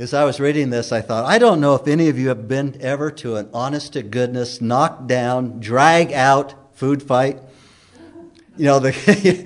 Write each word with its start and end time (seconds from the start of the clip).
as 0.00 0.14
I 0.14 0.24
was 0.24 0.40
reading 0.40 0.70
this, 0.70 0.92
I 0.92 1.02
thought, 1.02 1.26
I 1.26 1.36
don't 1.36 1.60
know 1.60 1.74
if 1.74 1.86
any 1.86 2.08
of 2.08 2.18
you 2.18 2.28
have 2.28 2.48
been 2.48 2.78
ever 2.80 3.10
to 3.10 3.36
an 3.36 3.50
honest 3.52 3.92
to 3.92 4.02
goodness, 4.02 4.58
knock 4.58 5.06
down, 5.06 5.60
drag 5.60 6.10
out 6.12 6.54
food 6.72 7.02
fight. 7.02 7.38
You 8.56 8.64
know, 8.64 8.78
the, 8.78 8.92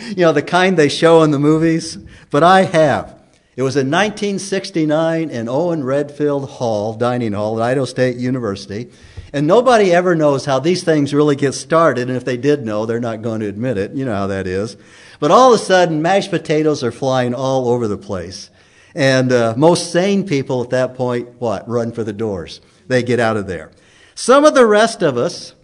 you 0.17 0.23
know, 0.23 0.33
the 0.33 0.43
kind 0.43 0.77
they 0.77 0.89
show 0.89 1.25
in 1.25 1.33
the 1.33 1.41
movies, 1.41 1.99
but 2.31 2.45
I 2.45 2.63
have. 2.63 3.21
It 3.57 3.63
was 3.63 3.75
in 3.75 3.91
1969 3.91 5.29
in 5.29 5.49
Owen 5.49 5.83
Redfield 5.83 6.49
Hall, 6.49 6.95
dining 6.95 7.33
hall 7.33 7.61
at 7.61 7.71
Idaho 7.71 7.85
State 7.85 8.17
University. 8.17 8.93
And 9.33 9.49
nobody 9.49 9.93
ever 9.93 10.15
knows 10.15 10.45
how 10.45 10.61
these 10.61 10.85
things 10.85 11.13
really 11.13 11.35
get 11.35 11.55
started. 11.55 12.09
And 12.09 12.17
if 12.17 12.25
they 12.25 12.37
did 12.37 12.65
know, 12.65 12.87
they're 12.87 13.01
not 13.01 13.23
going 13.23 13.41
to 13.41 13.49
admit 13.49 13.77
it. 13.77 13.91
You 13.95 14.05
know 14.05 14.15
how 14.15 14.29
that 14.29 14.47
is. 14.47 14.77
But 15.19 15.33
all 15.33 15.53
of 15.53 15.61
a 15.61 15.65
sudden, 15.65 16.01
mashed 16.01 16.31
potatoes 16.31 16.85
are 16.85 16.93
flying 16.93 17.35
all 17.35 17.69
over 17.69 17.89
the 17.89 17.99
place. 17.99 18.51
And 18.95 19.33
uh, 19.33 19.55
most 19.57 19.91
sane 19.93 20.27
people 20.27 20.63
at 20.63 20.71
that 20.71 20.95
point, 20.95 21.41
what? 21.41 21.69
Run 21.69 21.93
for 21.93 22.05
the 22.05 22.13
doors. 22.13 22.61
They 22.87 23.03
get 23.03 23.19
out 23.19 23.37
of 23.37 23.47
there. 23.47 23.73
Some 24.15 24.45
of 24.45 24.55
the 24.55 24.67
rest 24.67 25.03
of 25.03 25.17
us 25.17 25.55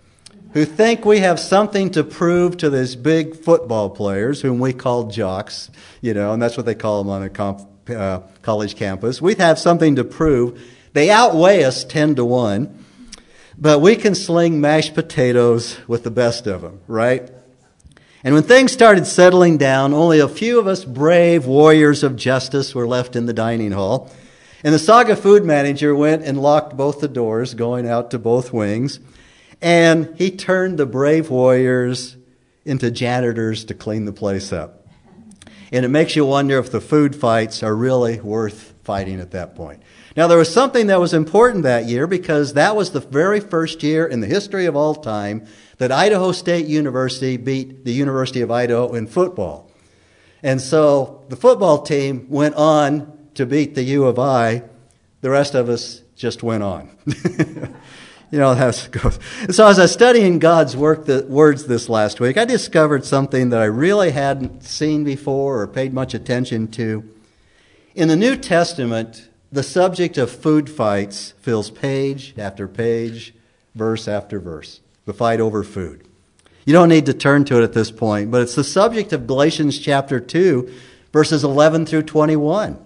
who 0.53 0.65
think 0.65 1.05
we 1.05 1.21
have 1.21 1.39
something 1.39 1.91
to 1.91 2.03
prove 2.03 2.57
to 2.57 2.71
these 2.71 2.97
big 2.97 3.37
football 3.37 3.91
players, 3.91 4.41
whom 4.43 4.59
we 4.59 4.73
call 4.73 5.05
jocks, 5.05 5.71
you 6.01 6.13
know, 6.13 6.33
and 6.33 6.43
that's 6.43 6.57
what 6.57 6.67
they 6.67 6.75
call 6.75 7.03
them 7.03 7.11
on 7.11 7.23
a 7.23 7.29
comp, 7.29 7.69
uh, 7.89 8.21
college 8.43 8.75
campus. 8.75 9.23
We 9.23 9.35
have 9.37 9.59
something 9.59 9.95
to 9.97 10.05
prove. 10.05 10.61
They 10.93 11.09
outweigh 11.09 11.63
us 11.63 11.85
10 11.85 12.17
to 12.17 12.25
1. 12.25 12.85
But 13.61 13.81
we 13.81 13.95
can 13.95 14.15
sling 14.15 14.61
mashed 14.63 14.95
potatoes 14.95 15.79
with 15.87 16.03
the 16.03 16.11
best 16.11 16.47
of 16.47 16.63
them, 16.63 16.81
right? 16.87 17.31
And 18.23 18.35
when 18.35 18.43
things 18.43 18.71
started 18.71 19.07
settling 19.07 19.57
down, 19.57 19.95
only 19.95 20.19
a 20.19 20.29
few 20.29 20.59
of 20.59 20.67
us 20.67 20.85
brave 20.85 21.47
warriors 21.47 22.03
of 22.03 22.17
justice 22.17 22.75
were 22.75 22.87
left 22.87 23.17
in 23.17 23.27
the 23.27 23.33
dining 23.33 23.73
hall. 23.73 24.11
And 24.63 24.75
the 24.75 24.79
Saga 24.79 25.17
food 25.17 25.43
manager 25.43 25.95
went 25.95 26.23
and 26.23 26.41
locked 26.41 26.77
both 26.77 27.01
the 27.01 27.09
doors 27.09 27.55
going 27.55 27.89
out 27.89 28.11
to 28.11 28.19
both 28.19 28.53
wings. 28.53 29.01
And 29.63 30.15
he 30.19 30.31
turned 30.31 30.79
the 30.79 30.85
brave 30.85 31.31
warriors 31.31 32.17
into 32.67 32.91
janitors 32.91 33.65
to 33.67 33.75
clean 33.75 34.05
the 34.05 34.13
place 34.13 34.53
up. 34.53 34.87
And 35.73 35.85
it 35.85 35.89
makes 35.89 36.15
you 36.15 36.27
wonder 36.27 36.59
if 36.59 36.71
the 36.71 36.81
food 36.81 37.17
fights 37.17 37.63
are 37.63 37.75
really 37.75 38.21
worth 38.21 38.75
fighting 38.85 39.21
at 39.21 39.31
that 39.31 39.55
point. 39.55 39.83
Now, 40.17 40.27
there 40.27 40.39
was 40.39 40.53
something 40.53 40.89
that 40.89 40.99
was 40.99 41.15
important 41.15 41.63
that 41.63 41.85
year 41.85 42.07
because 42.07 42.55
that 42.55 42.75
was 42.75 42.91
the 42.91 43.01
very 43.01 43.39
first 43.39 43.83
year 43.83 44.07
in 44.07 44.21
the 44.21 44.27
history 44.27 44.67
of 44.67 44.75
all 44.75 44.95
time 44.97 45.47
that 45.79 45.93
Idaho 45.93 46.33
State 46.33 46.67
University 46.67 47.37
beat 47.37 47.85
the 47.85 47.93
University 47.93 48.41
of 48.41 48.51
Idaho 48.51 48.93
in 48.95 49.07
football. 49.07 49.71
And 50.43 50.61
so 50.61 51.25
the 51.29 51.37
football 51.37 51.83
team 51.83 52.27
went 52.29 52.57
on 52.57 53.31
to 53.35 53.47
beat 53.47 53.75
the 53.75 53.83
U 53.85 54.05
of 54.05 54.19
I. 54.19 54.63
The 55.21 55.31
rest 55.31 55.55
of 55.55 55.69
us 55.69 56.03
just 56.17 56.43
went 56.43 56.63
on. 56.63 56.91
you 58.31 58.39
know 58.39 58.53
it 58.53 58.89
goes. 58.91 59.19
So 59.51 59.67
as 59.67 59.79
I 59.79 59.83
was 59.83 59.93
studying 59.93 60.39
God's 60.39 60.77
work, 60.77 61.07
the 61.07 61.25
words 61.29 61.67
this 61.67 61.89
last 61.89 62.21
week, 62.21 62.37
I 62.37 62.45
discovered 62.45 63.05
something 63.05 63.51
that 63.51 63.61
I 63.61 63.67
really 63.67 64.11
hadn't 64.11 64.65
seen 64.65 65.05
before 65.05 65.61
or 65.61 65.67
paid 65.69 65.95
much 65.95 66.15
attention 66.15 66.69
to. 66.73 67.09
In 67.95 68.09
the 68.09 68.17
New 68.17 68.37
Testament, 68.37 69.30
the 69.53 69.63
subject 69.63 70.17
of 70.17 70.31
food 70.31 70.71
fights 70.71 71.35
fills 71.41 71.71
page 71.71 72.35
after 72.39 72.69
page, 72.69 73.35
verse 73.75 74.07
after 74.07 74.39
verse. 74.39 74.81
The 75.07 75.15
fight 75.15 75.41
over 75.41 75.65
food. 75.65 76.07
You 76.65 76.73
don't 76.73 76.89
need 76.89 77.07
to 77.07 77.15
turn 77.15 77.45
to 77.47 77.59
it 77.59 77.65
at 77.65 77.73
this 77.73 77.91
point, 77.91 78.31
but 78.31 78.43
it's 78.43 78.55
the 78.55 78.63
subject 78.63 79.13
of 79.13 79.27
Galatians 79.27 79.79
chapter 79.79 80.21
2, 80.21 80.73
verses 81.13 81.43
11 81.43 81.87
through 81.87 82.03
21. 82.03 82.79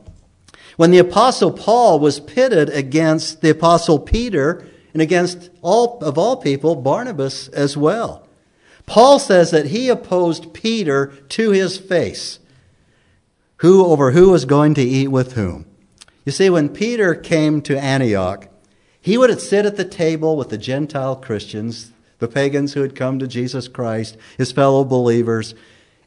When 0.77 0.91
the 0.91 0.99
apostle 0.99 1.53
Paul 1.53 2.01
was 2.01 2.21
pitted 2.21 2.71
against 2.71 3.43
the 3.43 3.51
apostle 3.51 3.99
Peter 3.99 4.67
and 4.93 5.03
against 5.03 5.51
all 5.61 5.99
of 6.03 6.17
all 6.17 6.37
people 6.37 6.77
Barnabas 6.77 7.49
as 7.49 7.77
well. 7.77 8.27
Paul 8.87 9.19
says 9.19 9.51
that 9.51 9.67
he 9.67 9.89
opposed 9.89 10.55
Peter 10.55 11.07
to 11.31 11.51
his 11.51 11.79
face. 11.79 12.39
Who 13.59 13.85
over 13.85 14.13
who 14.13 14.31
was 14.31 14.45
going 14.45 14.75
to 14.75 14.83
eat 14.83 15.09
with 15.09 15.33
whom? 15.35 15.67
You 16.25 16.33
see, 16.33 16.49
when 16.49 16.71
Peter 16.71 17.15
came 17.15 17.61
to 17.63 17.79
Antioch, 17.79 18.49
he 19.01 19.19
would 19.19 19.39
sit 19.41 19.67
at 19.67 19.77
the 19.77 19.85
table 19.85 20.37
with 20.37 20.49
the 20.49 20.59
Gentile 20.59 21.17
Christians, 21.17 21.93
the 22.19 22.29
pagans 22.29 22.73
who 22.73 22.81
had 22.81 22.97
come 22.97 23.19
to 23.19 23.27
Jesus 23.27 23.69
Christ, 23.69 24.17
his 24.39 24.51
fellow 24.51 24.85
believers, 24.85 25.55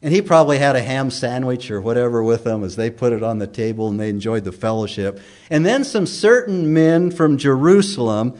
and 0.02 0.12
he 0.12 0.22
probably 0.22 0.58
had 0.58 0.76
a 0.76 0.82
ham 0.82 1.10
sandwich 1.10 1.70
or 1.70 1.80
whatever 1.80 2.22
with 2.22 2.44
them 2.44 2.62
as 2.62 2.76
they 2.76 2.90
put 2.90 3.12
it 3.12 3.22
on 3.22 3.38
the 3.38 3.46
table 3.46 3.88
and 3.88 3.98
they 3.98 4.08
enjoyed 4.08 4.44
the 4.44 4.52
fellowship. 4.52 5.20
And 5.50 5.66
then 5.66 5.84
some 5.84 6.06
certain 6.06 6.72
men 6.72 7.10
from 7.10 7.36
Jerusalem 7.36 8.38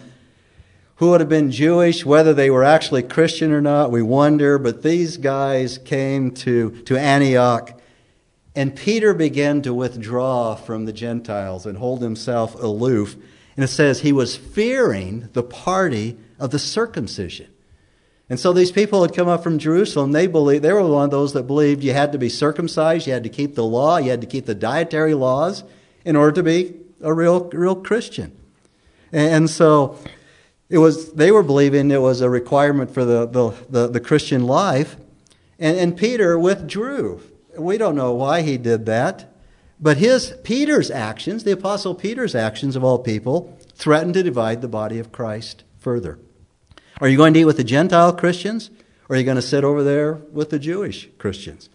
who 0.97 1.11
would 1.11 1.21
have 1.21 1.29
been 1.29 1.51
Jewish, 1.51 2.05
whether 2.05 2.35
they 2.35 2.51
were 2.51 2.65
actually 2.65 3.05
Christian 3.05 3.53
or 3.53 3.61
not, 3.61 3.93
we 3.93 4.03
wonder, 4.03 4.59
but 4.59 4.83
these 4.83 5.17
guys 5.17 5.79
came 5.79 6.33
to, 6.33 6.71
to 6.83 6.99
Antioch 6.99 7.78
and 8.55 8.75
Peter 8.75 9.15
began 9.15 9.63
to 9.63 9.75
withdraw 9.75 10.55
from 10.55 10.85
the 10.85 10.93
Gentiles 10.93 11.67
and 11.67 11.79
hold 11.79 12.03
himself 12.03 12.55
aloof. 12.55 13.15
And 13.57 13.65
it 13.65 13.69
says 13.69 14.01
he 14.01 14.13
was 14.13 14.37
fearing 14.37 15.29
the 15.33 15.43
party 15.43 16.17
of 16.39 16.51
the 16.51 16.59
circumcision. 16.59 17.49
And 18.31 18.39
so 18.39 18.53
these 18.53 18.73
people 18.73 19.03
had 19.03 19.15
come 19.15 19.29
up 19.29 19.43
from 19.43 19.59
Jerusalem. 19.59 20.13
They 20.13 20.27
believed 20.27 20.63
they 20.63 20.73
were 20.73 20.87
one 20.87 21.05
of 21.05 21.11
those 21.11 21.33
that 21.33 21.45
believed 21.45 21.83
you 21.83 21.93
had 21.93 22.13
to 22.13 22.19
be 22.19 22.29
circumcised, 22.29 23.07
you 23.07 23.13
had 23.13 23.23
to 23.23 23.31
keep 23.31 23.55
the 23.55 23.65
law, 23.65 23.97
you 23.97 24.11
had 24.11 24.21
to 24.21 24.27
keep 24.27 24.47
the 24.47 24.55
dietary 24.55 25.15
laws 25.15 25.65
in 26.05 26.15
order 26.15 26.33
to 26.33 26.43
be 26.43 26.75
a 27.01 27.13
real, 27.13 27.45
real 27.51 27.77
Christian. 27.77 28.37
And 29.13 29.49
so 29.49 29.99
it 30.69 30.79
was 30.79 31.13
they 31.13 31.31
were 31.31 31.43
believing 31.43 31.91
it 31.91 32.03
was 32.03 32.21
a 32.21 32.29
requirement 32.29 32.91
for 32.91 33.05
the, 33.05 33.27
the, 33.27 33.55
the, 33.71 33.89
the 33.89 34.01
Christian 34.01 34.47
life. 34.47 34.97
And, 35.59 35.79
and 35.79 35.97
Peter 35.97 36.39
withdrew 36.39 37.23
we 37.59 37.79
don't 37.79 37.95
know 37.95 38.13
why 38.13 38.43
he 38.43 38.57
did 38.57 38.87
that. 38.87 39.33
But 39.81 39.99
his 39.99 40.35
Peter's 40.43 40.91
actions, 40.91 41.45
the 41.45 41.53
apostle 41.53 41.95
Peter's 41.95 42.35
actions 42.35 42.75
of 42.75 42.83
all 42.83 42.99
people, 42.99 43.57
threatened 43.75 44.15
to 44.15 44.23
divide 44.23 44.61
the 44.61 44.69
body 44.69 44.99
of 44.99 45.13
Christ 45.13 45.65
further. 45.79 46.19
Are 47.01 47.09
you 47.09 47.17
going 47.17 47.33
to 47.35 47.41
eat 47.41 47.45
with 47.45 47.59
the 47.59 47.65
Gentile 47.65 48.13
Christians? 48.13 48.71
Or 49.09 49.15
are 49.15 49.19
you 49.19 49.25
going 49.25 49.37
to 49.37 49.43
sit 49.43 49.65
over 49.65 49.83
there 49.85 50.15
with 50.33 50.51
the 50.51 50.59
Jewish 50.59 51.09
Christians? 51.17 51.71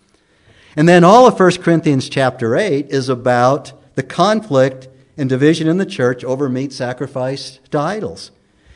And 0.76 0.88
then 0.88 1.04
all 1.04 1.28
of 1.28 1.40
1 1.40 1.62
Corinthians 1.62 2.10
chapter 2.10 2.56
8 2.56 2.90
is 2.90 3.08
about 3.10 3.74
the 3.96 4.04
conflict 4.04 4.88
and 5.18 5.30
division 5.30 5.68
in 5.68 5.78
the 5.78 5.86
church 5.86 6.24
over 6.24 6.50
meat 6.50 6.74
sacrificed 6.74 7.60
to 7.72 7.80
idols. 7.80 8.32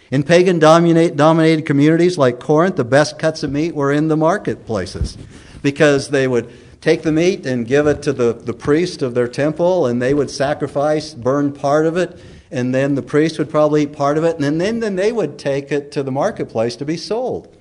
In 0.10 0.24
pagan 0.24 0.58
dominated 0.58 1.66
communities 1.66 2.18
like 2.18 2.40
Corinth, 2.40 2.78
the 2.78 2.86
best 2.86 3.20
cuts 3.20 3.44
of 3.44 3.52
meat 3.52 3.76
were 3.76 3.92
in 3.92 4.08
the 4.08 4.16
marketplaces 4.16 5.18
because 5.62 6.10
they 6.10 6.28
would 6.28 6.50
take 6.88 7.02
the 7.02 7.12
meat 7.12 7.46
and 7.46 7.68
give 7.68 7.86
it 7.86 8.02
to 8.02 8.14
the, 8.14 8.32
the 8.32 8.54
priest 8.54 9.02
of 9.02 9.14
their 9.14 9.28
temple, 9.28 9.88
and 9.88 10.02
they 10.02 10.14
would 10.14 10.32
sacrifice, 10.32 11.14
burn 11.14 11.52
part 11.52 11.86
of 11.86 11.98
it, 11.98 12.18
and 12.50 12.74
then 12.74 12.96
the 12.96 13.02
priest 13.02 13.38
would 13.38 13.50
probably 13.50 13.84
eat 13.84 13.92
part 13.92 14.18
of 14.18 14.24
it, 14.24 14.40
and 14.40 14.62
then, 14.62 14.80
then 14.80 14.96
they 14.96 15.12
would 15.12 15.38
take 15.38 15.70
it 15.70 15.92
to 15.92 16.02
the 16.02 16.14
marketplace 16.14 16.78
to 16.78 16.86
be 16.86 16.96
sold. 16.96 17.54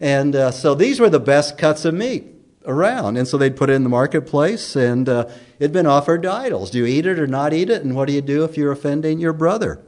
And 0.00 0.34
uh, 0.34 0.50
so 0.50 0.74
these 0.74 0.98
were 0.98 1.08
the 1.08 1.20
best 1.20 1.56
cuts 1.56 1.84
of 1.84 1.94
meat 1.94 2.24
around. 2.66 3.16
And 3.16 3.28
so 3.28 3.38
they'd 3.38 3.54
put 3.54 3.70
it 3.70 3.74
in 3.74 3.84
the 3.84 3.88
marketplace, 3.88 4.74
and 4.74 5.08
uh, 5.08 5.28
it'd 5.60 5.70
been 5.70 5.86
offered 5.86 6.24
to 6.24 6.32
idols. 6.32 6.72
Do 6.72 6.78
you 6.78 6.86
eat 6.86 7.06
it 7.06 7.20
or 7.20 7.28
not 7.28 7.52
eat 7.52 7.70
it? 7.70 7.84
And 7.84 7.94
what 7.94 8.08
do 8.08 8.14
you 8.14 8.20
do 8.20 8.42
if 8.42 8.56
you're 8.56 8.72
offending 8.72 9.20
your 9.20 9.32
brother? 9.32 9.80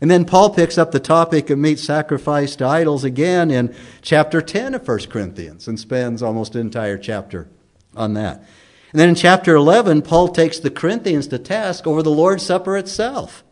And 0.00 0.10
then 0.10 0.24
Paul 0.24 0.50
picks 0.52 0.76
up 0.76 0.90
the 0.90 0.98
topic 0.98 1.50
of 1.50 1.58
meat 1.60 1.78
sacrificed 1.78 2.58
to 2.58 2.66
idols 2.66 3.04
again 3.04 3.52
in 3.52 3.72
chapter 4.02 4.42
10 4.42 4.74
of 4.74 4.88
1 4.88 4.98
Corinthians 5.06 5.68
and 5.68 5.78
spends 5.78 6.20
almost 6.20 6.56
an 6.56 6.62
entire 6.62 6.98
chapter 6.98 7.48
on 7.96 8.14
that. 8.14 8.44
And 8.92 9.00
then 9.00 9.08
in 9.10 9.14
chapter 9.14 9.54
11, 9.54 10.02
Paul 10.02 10.28
takes 10.28 10.58
the 10.58 10.70
Corinthians 10.70 11.28
to 11.28 11.38
task 11.38 11.86
over 11.86 12.02
the 12.02 12.10
Lord's 12.10 12.44
Supper 12.44 12.76
itself. 12.76 13.44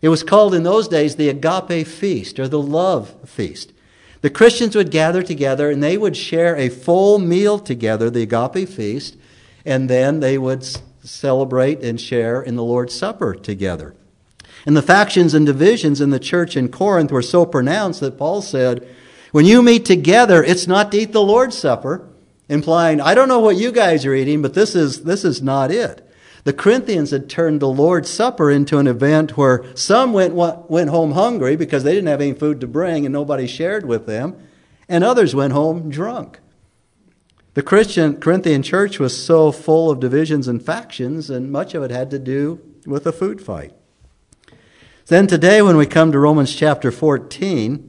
It 0.00 0.10
was 0.10 0.22
called 0.22 0.54
in 0.54 0.62
those 0.62 0.88
days 0.88 1.16
the 1.16 1.28
agape 1.28 1.86
feast 1.86 2.38
or 2.38 2.48
the 2.48 2.60
love 2.60 3.14
feast. 3.28 3.72
The 4.20 4.30
Christians 4.30 4.76
would 4.76 4.90
gather 4.90 5.22
together 5.22 5.70
and 5.70 5.82
they 5.82 5.96
would 5.96 6.16
share 6.16 6.56
a 6.56 6.68
full 6.68 7.18
meal 7.18 7.58
together, 7.58 8.10
the 8.10 8.22
agape 8.22 8.68
feast, 8.68 9.16
and 9.64 9.88
then 9.88 10.20
they 10.20 10.38
would 10.38 10.66
celebrate 11.02 11.82
and 11.82 12.00
share 12.00 12.42
in 12.42 12.56
the 12.56 12.64
Lord's 12.64 12.94
Supper 12.94 13.34
together. 13.34 13.94
And 14.66 14.76
the 14.76 14.82
factions 14.82 15.34
and 15.34 15.46
divisions 15.46 16.00
in 16.00 16.10
the 16.10 16.18
church 16.18 16.56
in 16.56 16.68
Corinth 16.68 17.12
were 17.12 17.22
so 17.22 17.46
pronounced 17.46 18.00
that 18.00 18.18
Paul 18.18 18.42
said, 18.42 18.86
When 19.30 19.46
you 19.46 19.62
meet 19.62 19.84
together, 19.84 20.42
it's 20.42 20.66
not 20.66 20.92
to 20.92 20.98
eat 20.98 21.12
the 21.12 21.22
Lord's 21.22 21.56
Supper, 21.56 22.07
implying, 22.48 23.00
I 23.00 23.14
don't 23.14 23.28
know 23.28 23.40
what 23.40 23.56
you 23.56 23.72
guys 23.72 24.06
are 24.06 24.14
eating, 24.14 24.42
but 24.42 24.54
this 24.54 24.74
is, 24.74 25.04
this 25.04 25.24
is 25.24 25.42
not 25.42 25.70
it. 25.70 26.04
The 26.44 26.52
Corinthians 26.52 27.10
had 27.10 27.28
turned 27.28 27.60
the 27.60 27.68
Lord's 27.68 28.08
Supper 28.08 28.50
into 28.50 28.78
an 28.78 28.86
event 28.86 29.36
where 29.36 29.64
some 29.76 30.12
went, 30.12 30.34
went 30.34 30.90
home 30.90 31.12
hungry 31.12 31.56
because 31.56 31.84
they 31.84 31.92
didn't 31.92 32.08
have 32.08 32.20
any 32.20 32.32
food 32.32 32.60
to 32.60 32.66
bring 32.66 33.04
and 33.04 33.12
nobody 33.12 33.46
shared 33.46 33.84
with 33.84 34.06
them, 34.06 34.36
and 34.88 35.04
others 35.04 35.34
went 35.34 35.52
home 35.52 35.90
drunk. 35.90 36.40
The 37.54 37.62
Christian 37.62 38.20
Corinthian 38.20 38.62
church 38.62 38.98
was 39.00 39.20
so 39.20 39.50
full 39.50 39.90
of 39.90 40.00
divisions 40.00 40.46
and 40.46 40.64
factions, 40.64 41.28
and 41.28 41.50
much 41.50 41.74
of 41.74 41.82
it 41.82 41.90
had 41.90 42.10
to 42.12 42.18
do 42.18 42.60
with 42.86 43.06
a 43.06 43.12
food 43.12 43.42
fight. 43.42 43.72
Then 45.06 45.26
today, 45.26 45.60
when 45.60 45.76
we 45.76 45.86
come 45.86 46.12
to 46.12 46.18
Romans 46.18 46.54
chapter 46.54 46.92
14, 46.92 47.87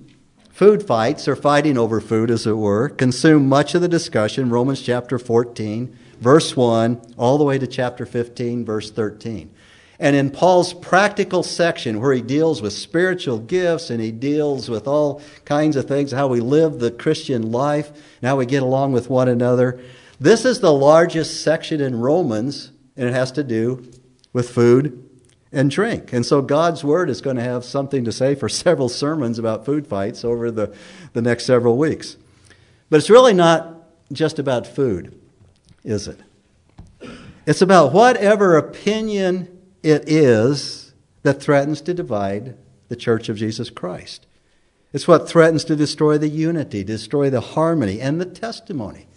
food 0.59 0.85
fights, 0.85 1.25
or 1.25 1.37
fighting 1.37 1.77
over 1.77 2.01
food, 2.01 2.29
as 2.29 2.45
it 2.45 2.51
were, 2.51 2.89
consume 2.89 3.47
much 3.47 3.73
of 3.73 3.81
the 3.81 3.87
discussion. 3.87 4.49
Romans 4.49 4.81
chapter 4.81 5.17
14, 5.17 5.97
verse 6.19 6.53
1, 6.53 7.13
all 7.17 7.37
the 7.37 7.45
way 7.45 7.57
to 7.57 7.65
chapter 7.65 8.05
15, 8.05 8.65
verse 8.65 8.91
13. 8.91 9.49
And 9.99 10.17
in 10.17 10.29
Paul's 10.29 10.73
practical 10.73 11.43
section, 11.43 12.01
where 12.01 12.11
he 12.11 12.21
deals 12.21 12.61
with 12.61 12.73
spiritual 12.73 13.39
gifts 13.39 13.89
and 13.89 14.01
he 14.01 14.11
deals 14.11 14.67
with 14.67 14.85
all 14.85 15.21
kinds 15.45 15.77
of 15.77 15.87
things, 15.87 16.11
how 16.11 16.27
we 16.27 16.41
live 16.41 16.79
the 16.79 16.91
Christian 16.91 17.53
life, 17.53 17.87
and 18.21 18.27
how 18.27 18.35
we 18.35 18.45
get 18.45 18.61
along 18.61 18.91
with 18.91 19.09
one 19.09 19.29
another, 19.29 19.79
this 20.19 20.43
is 20.43 20.59
the 20.59 20.73
largest 20.73 21.41
section 21.41 21.79
in 21.79 22.01
Romans, 22.01 22.73
and 22.97 23.07
it 23.07 23.13
has 23.13 23.31
to 23.31 23.45
do 23.45 23.89
with 24.33 24.49
food 24.49 25.08
and 25.51 25.71
drink. 25.71 26.13
And 26.13 26.25
so 26.25 26.41
God's 26.41 26.83
Word 26.83 27.09
is 27.09 27.21
going 27.21 27.35
to 27.35 27.43
have 27.43 27.65
something 27.65 28.05
to 28.05 28.11
say 28.11 28.35
for 28.35 28.49
several 28.49 28.89
sermons 28.89 29.39
about 29.39 29.65
food 29.65 29.87
fights 29.87 30.23
over 30.23 30.51
the, 30.51 30.75
the 31.13 31.21
next 31.21 31.45
several 31.45 31.77
weeks. 31.77 32.17
But 32.89 32.97
it's 32.97 33.09
really 33.09 33.33
not 33.33 33.75
just 34.11 34.39
about 34.39 34.65
food, 34.65 35.19
is 35.83 36.07
it? 36.07 36.19
It's 37.45 37.61
about 37.61 37.93
whatever 37.93 38.57
opinion 38.57 39.59
it 39.81 40.07
is 40.07 40.93
that 41.23 41.41
threatens 41.41 41.81
to 41.81 41.93
divide 41.93 42.57
the 42.89 42.95
church 42.95 43.29
of 43.29 43.37
Jesus 43.37 43.69
Christ. 43.69 44.25
It's 44.91 45.07
what 45.07 45.29
threatens 45.29 45.63
to 45.65 45.75
destroy 45.75 46.17
the 46.17 46.27
unity, 46.27 46.83
destroy 46.83 47.29
the 47.29 47.41
harmony, 47.41 48.01
and 48.01 48.19
the 48.19 48.25
testimony 48.25 49.07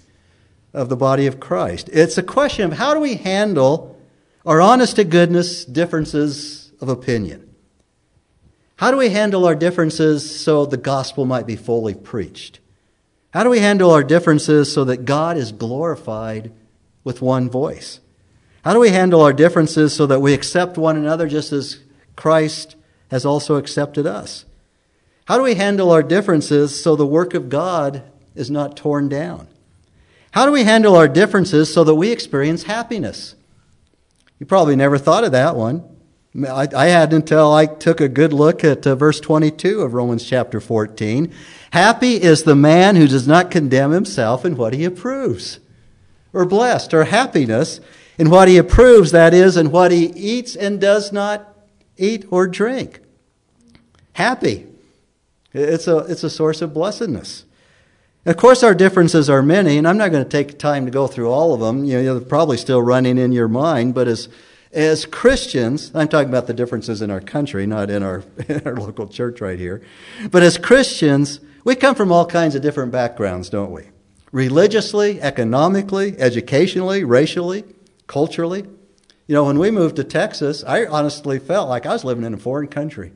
of 0.75 0.89
the 0.89 0.97
body 0.97 1.27
of 1.27 1.41
Christ. 1.41 1.89
It's 1.93 2.19
a 2.19 2.23
question 2.23 2.67
of 2.67 2.79
how 2.79 2.95
do 2.95 3.01
we 3.01 3.17
handle 3.17 3.99
our 4.45 4.61
honest 4.61 4.97
to 4.97 5.05
goodness 5.05 5.65
differences 5.65 6.73
of 6.81 6.89
opinion? 6.89 7.55
How 8.77 8.91
do 8.91 8.97
we 8.97 9.11
handle 9.11 9.45
our 9.47 9.55
differences 9.55 10.41
so 10.41 10.67
the 10.67 10.77
gospel 10.77 11.25
might 11.25 11.47
be 11.47 11.57
fully 11.57 11.95
preached? 11.95 12.59
How 13.33 13.45
do 13.45 13.51
we 13.51 13.61
handle 13.61 13.93
our 13.93 14.03
differences 14.03 14.73
so 14.73 14.85
that 14.85 15.05
God 15.05 15.37
is 15.37 15.53
glorified 15.53 16.53
with 17.05 17.23
one 17.23 17.49
voice? 17.49 18.01
How 18.65 18.73
do 18.73 18.81
we 18.81 18.91
handle 18.91 19.23
our 19.23 19.33
differences 19.33 19.95
so 19.95 20.07
that 20.07 20.21
we 20.21 20.35
accept 20.35 20.77
one 20.77 20.97
another 20.97 21.29
just 21.29 21.53
as 21.53 21.81
Christ 22.17 22.77
has 23.11 23.25
also 23.25 23.57
accepted 23.57 24.07
us? 24.07 24.45
How 25.27 25.37
do 25.37 25.45
we 25.45 25.55
handle 25.55 25.91
our 25.91 26.03
differences 26.03 26.83
so 26.83 26.97
the 26.97 27.07
work 27.07 27.35
of 27.35 27.49
God 27.49 28.03
is 28.35 28.51
not 28.51 28.77
torn 28.77 29.09
down? 29.09 29.47
How 30.33 30.47
do 30.47 30.53
we 30.53 30.65
handle 30.65 30.97
our 30.97 31.09
differences 31.09 31.73
so 31.73 31.85
that 31.85 31.95
we 31.95 32.11
experience 32.11 32.65
happiness? 32.65 33.35
You 34.43 34.47
probably 34.47 34.75
never 34.75 34.99
thought 34.99 35.23
of 35.23 35.31
that 35.31 35.55
one. 35.55 35.85
I, 36.45 36.67
I 36.77 36.87
hadn't 36.87 37.15
until 37.15 37.55
I 37.55 37.67
took 37.67 38.01
a 38.01 38.09
good 38.09 38.33
look 38.33 38.65
at 38.65 38.85
uh, 38.85 38.97
verse 38.97 39.21
22 39.21 39.83
of 39.83 39.95
Romans 39.95 40.25
chapter 40.25 40.61
14. 40.61 41.33
Happy 41.71 42.21
is 42.21 42.43
the 42.43 42.57
man 42.57 42.97
who 42.97 43.07
does 43.07 43.29
not 43.29 43.53
condemn 43.53 43.93
himself 43.93 44.45
in 44.45 44.57
what 44.57 44.73
he 44.73 44.85
approves. 44.85 45.61
Or 46.33 46.45
blessed, 46.45 46.93
or 46.93 47.05
happiness 47.05 47.79
in 48.19 48.31
what 48.31 48.49
he 48.49 48.57
approves, 48.57 49.13
that 49.13 49.33
is, 49.33 49.57
in 49.57 49.71
what 49.71 49.93
he 49.93 50.07
eats 50.07 50.57
and 50.57 50.81
does 50.81 51.13
not 51.13 51.57
eat 51.97 52.27
or 52.29 52.49
drink. 52.49 52.99
Happy. 54.15 54.67
It's 55.53 55.87
a, 55.87 55.99
it's 55.99 56.25
a 56.25 56.31
source 56.31 56.61
of 56.61 56.75
blessedness. 56.75 57.45
Of 58.25 58.37
course, 58.37 58.63
our 58.63 58.75
differences 58.75 59.29
are 59.29 59.43
many, 59.43 59.79
and 59.79 59.89
I'm 59.89 59.99
not 59.99 60.13
going 60.13 60.23
to 60.23 60.31
take 60.31 60.57
time 60.57 60.85
to 60.85 60.93
go 60.93 61.09
through 61.09 61.29
all 61.29 61.55
of 61.55 61.61
them. 61.61 61.85
You 61.85 62.01
know, 62.03 62.19
they're 62.19 62.29
probably 62.29 62.57
still 62.57 62.81
running 62.81 63.19
in 63.19 63.33
your 63.33 63.49
mind, 63.49 63.95
but 63.95 64.07
as, 64.07 64.29
as 64.71 65.07
Christians, 65.07 65.91
I'm 65.93 66.07
talking 66.07 66.29
about 66.29 66.47
the 66.47 66.55
differences 66.55 67.03
in 67.03 67.11
our 67.11 67.21
country, 67.21 67.67
not 67.67 67.91
in 67.91 68.05
our, 68.05 68.23
in 68.49 68.65
our 68.65 68.77
local 68.77 69.09
church 69.09 69.41
right 69.41 69.59
here. 69.59 69.83
But 70.31 70.45
as 70.45 70.57
Christians, 70.57 71.41
we 71.65 71.75
come 71.75 71.97
from 71.97 72.13
all 72.13 72.25
kinds 72.25 72.55
of 72.55 72.63
different 72.63 72.93
backgrounds, 72.93 73.51
don't 73.51 73.73
we? 73.73 73.89
Religiously, 74.31 75.21
economically, 75.21 76.15
educationally, 76.17 77.03
racially, 77.03 77.65
culturally. 78.07 78.63
You 79.27 79.35
know, 79.35 79.45
when 79.45 79.59
we 79.59 79.73
moved 79.73 79.97
to 79.97 80.05
Texas, 80.05 80.63
I 80.63 80.87
honestly 80.87 81.41
felt 81.41 81.69
like 81.69 81.87
I 81.87 81.93
was 81.93 82.05
living 82.05 82.25
in 82.25 82.35
a 82.35 82.39
foreign 82.39 82.69
country. 82.69 83.13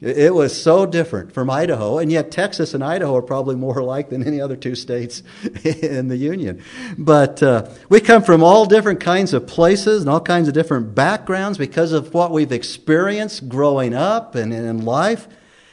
It 0.00 0.32
was 0.32 0.60
so 0.60 0.86
different 0.86 1.32
from 1.32 1.50
Idaho, 1.50 1.98
and 1.98 2.12
yet 2.12 2.30
Texas 2.30 2.72
and 2.72 2.84
Idaho 2.84 3.16
are 3.16 3.22
probably 3.22 3.56
more 3.56 3.78
alike 3.80 4.10
than 4.10 4.24
any 4.24 4.40
other 4.40 4.54
two 4.54 4.76
states 4.76 5.24
in 5.64 6.06
the 6.06 6.16
Union. 6.16 6.62
But 6.96 7.42
uh, 7.42 7.68
we 7.88 8.00
come 8.00 8.22
from 8.22 8.42
all 8.42 8.64
different 8.64 9.00
kinds 9.00 9.34
of 9.34 9.48
places 9.48 10.02
and 10.02 10.10
all 10.10 10.20
kinds 10.20 10.46
of 10.46 10.54
different 10.54 10.94
backgrounds 10.94 11.58
because 11.58 11.92
of 11.92 12.14
what 12.14 12.30
we've 12.30 12.52
experienced 12.52 13.48
growing 13.48 13.92
up 13.92 14.36
and 14.36 14.52
in 14.52 14.84
life. 14.84 15.26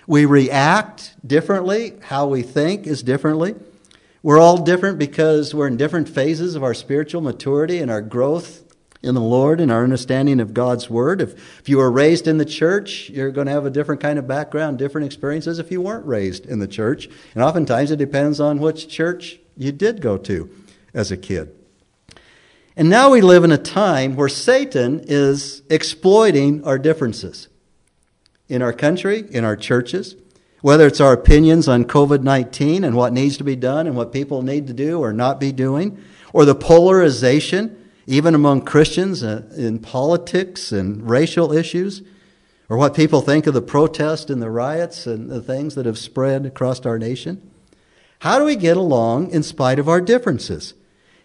We 0.07 0.25
react 0.25 1.16
differently, 1.25 1.94
how 2.01 2.27
we 2.27 2.42
think 2.42 2.88
is 2.88 3.04
differently. 3.04 3.56
We're 4.24 4.39
all 4.39 4.57
different 4.57 4.98
because 4.98 5.54
we're 5.54 5.68
in 5.68 5.77
different 5.77 6.10
phases 6.10 6.56
of 6.56 6.63
our 6.63 6.74
spiritual 6.74 7.22
maturity 7.22 7.77
and 7.77 7.92
our 7.92 8.01
growth 8.01 8.65
in 9.06 9.16
the 9.16 9.22
Lord 9.22 9.62
and 9.62 9.72
our 9.72 9.84
understanding 9.84 10.40
of 10.40 10.54
God's 10.54 10.90
Word. 10.90 11.22
If, 11.22 11.34
if 11.60 11.69
you 11.69 11.78
were 11.78 11.92
raised 11.92 12.28
in 12.28 12.38
the 12.38 12.46
church, 12.46 13.10
you're 13.10 13.31
going 13.31 13.48
to 13.48 13.54
have 13.54 13.66
a 13.66 13.69
different 13.69 14.02
kind 14.02 14.19
of 14.19 14.28
background, 14.28 14.78
different 14.78 15.06
experiences 15.06 15.60
if 15.60 15.72
you 15.72 15.80
weren't 15.81 16.06
raised 16.06 16.46
in 16.46 16.60
the 16.60 16.68
church. 16.68 17.07
And 17.34 17.44
oftentimes 17.44 17.92
it 17.92 17.98
depends 17.98 18.40
on 18.40 18.60
which 18.60 18.88
church 18.90 19.40
you 19.56 19.72
did 19.72 20.02
go 20.02 20.18
to 20.18 20.50
as 20.94 21.12
a 21.12 21.18
kid. 21.18 21.56
And 22.75 22.90
now 22.90 23.12
we 23.12 23.22
live 23.22 23.44
in 23.44 23.52
a 23.52 23.57
time 23.57 24.16
where 24.16 24.28
Satan 24.28 25.02
is 25.08 25.62
exploiting 25.69 26.63
our 26.66 26.78
differences 26.78 27.48
in 28.50 28.62
our 28.62 28.74
country, 28.74 29.24
in 29.31 29.46
our 29.46 29.56
churches, 29.56 30.16
whether 30.62 30.88
it's 30.88 31.00
our 31.00 31.13
opinions 31.13 31.68
on 31.68 31.86
COVID 31.86 32.24
19 32.24 32.84
and 32.84 32.96
what 32.96 33.13
needs 33.13 33.38
to 33.38 33.44
be 33.44 33.56
done 33.56 33.88
and 33.88 33.96
what 33.96 34.12
people 34.12 34.42
need 34.42 34.68
to 34.68 34.74
do 34.74 35.00
or 35.00 35.13
not 35.13 35.40
be 35.40 35.51
doing, 35.51 36.04
or 36.34 36.44
the 36.44 36.56
polarization 36.56 37.85
even 38.07 38.36
among 38.36 38.62
Christians 38.62 39.24
uh, 39.24 39.44
in 39.56 39.80
politics 39.80 40.72
and 40.72 41.10
racial 41.10 41.52
issues, 41.52 42.04
or 42.69 42.78
what 42.78 42.96
people 42.96 43.22
think 43.22 43.48
of 43.48 43.54
the 43.54 43.62
protests 43.62 44.30
and 44.30 44.42
the 44.42 44.50
riots 44.50 45.06
and 45.06 45.30
the 45.30 45.42
things 45.42 45.75
that 45.75 45.86
have 45.86 45.98
spread 45.98 46.46
across 46.46 46.86
our 46.86 46.98
nation? 46.98 47.52
How 48.19 48.40
do 48.40 48.46
we 48.46 48.56
get 48.56 48.78
along 48.78 49.31
in 49.31 49.44
spite 49.44 49.80
of 49.80 49.90
our 49.90 50.02
differences? 50.02 50.74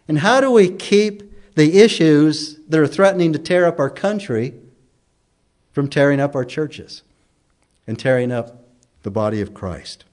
And 0.09 0.19
how 0.19 0.41
do 0.41 0.51
we 0.51 0.71
keep 0.71 1.55
the 1.55 1.79
issues 1.79 2.57
that 2.69 2.81
are 2.81 2.87
threatening 2.87 3.33
to 3.33 3.39
tear 3.39 3.67
up 3.67 3.79
our 3.79 3.91
country 3.91 4.55
from 5.73 5.89
tearing 5.89 6.21
up 6.21 6.35
our 6.35 6.45
churches 6.45 7.03
and 7.87 7.99
tearing 7.99 8.33
up 8.33 8.65
the 9.03 9.11
body 9.11 9.41
of 9.41 9.55
Christ? 9.55 10.05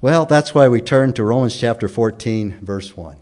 Well, 0.00 0.26
that's 0.26 0.54
why 0.54 0.68
we 0.68 0.80
turn 0.80 1.12
to 1.14 1.24
Romans 1.24 1.58
chapter 1.58 1.88
14, 1.88 2.58
verse 2.60 2.96
1. 2.96 3.16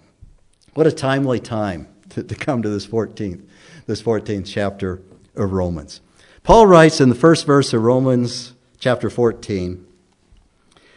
What 0.74 0.88
a 0.88 0.92
timely 0.92 1.38
time 1.38 1.86
to, 2.10 2.24
to 2.24 2.34
come 2.34 2.62
to 2.62 2.68
this 2.68 2.84
14th, 2.84 3.42
this 3.86 4.02
14th 4.02 4.46
chapter 4.46 5.00
of 5.36 5.52
Romans. 5.52 6.00
Paul 6.42 6.66
writes 6.66 7.00
in 7.00 7.08
the 7.08 7.14
first 7.14 7.46
verse 7.46 7.72
of 7.72 7.82
Romans 7.82 8.54
chapter 8.78 9.08
14 9.08 9.86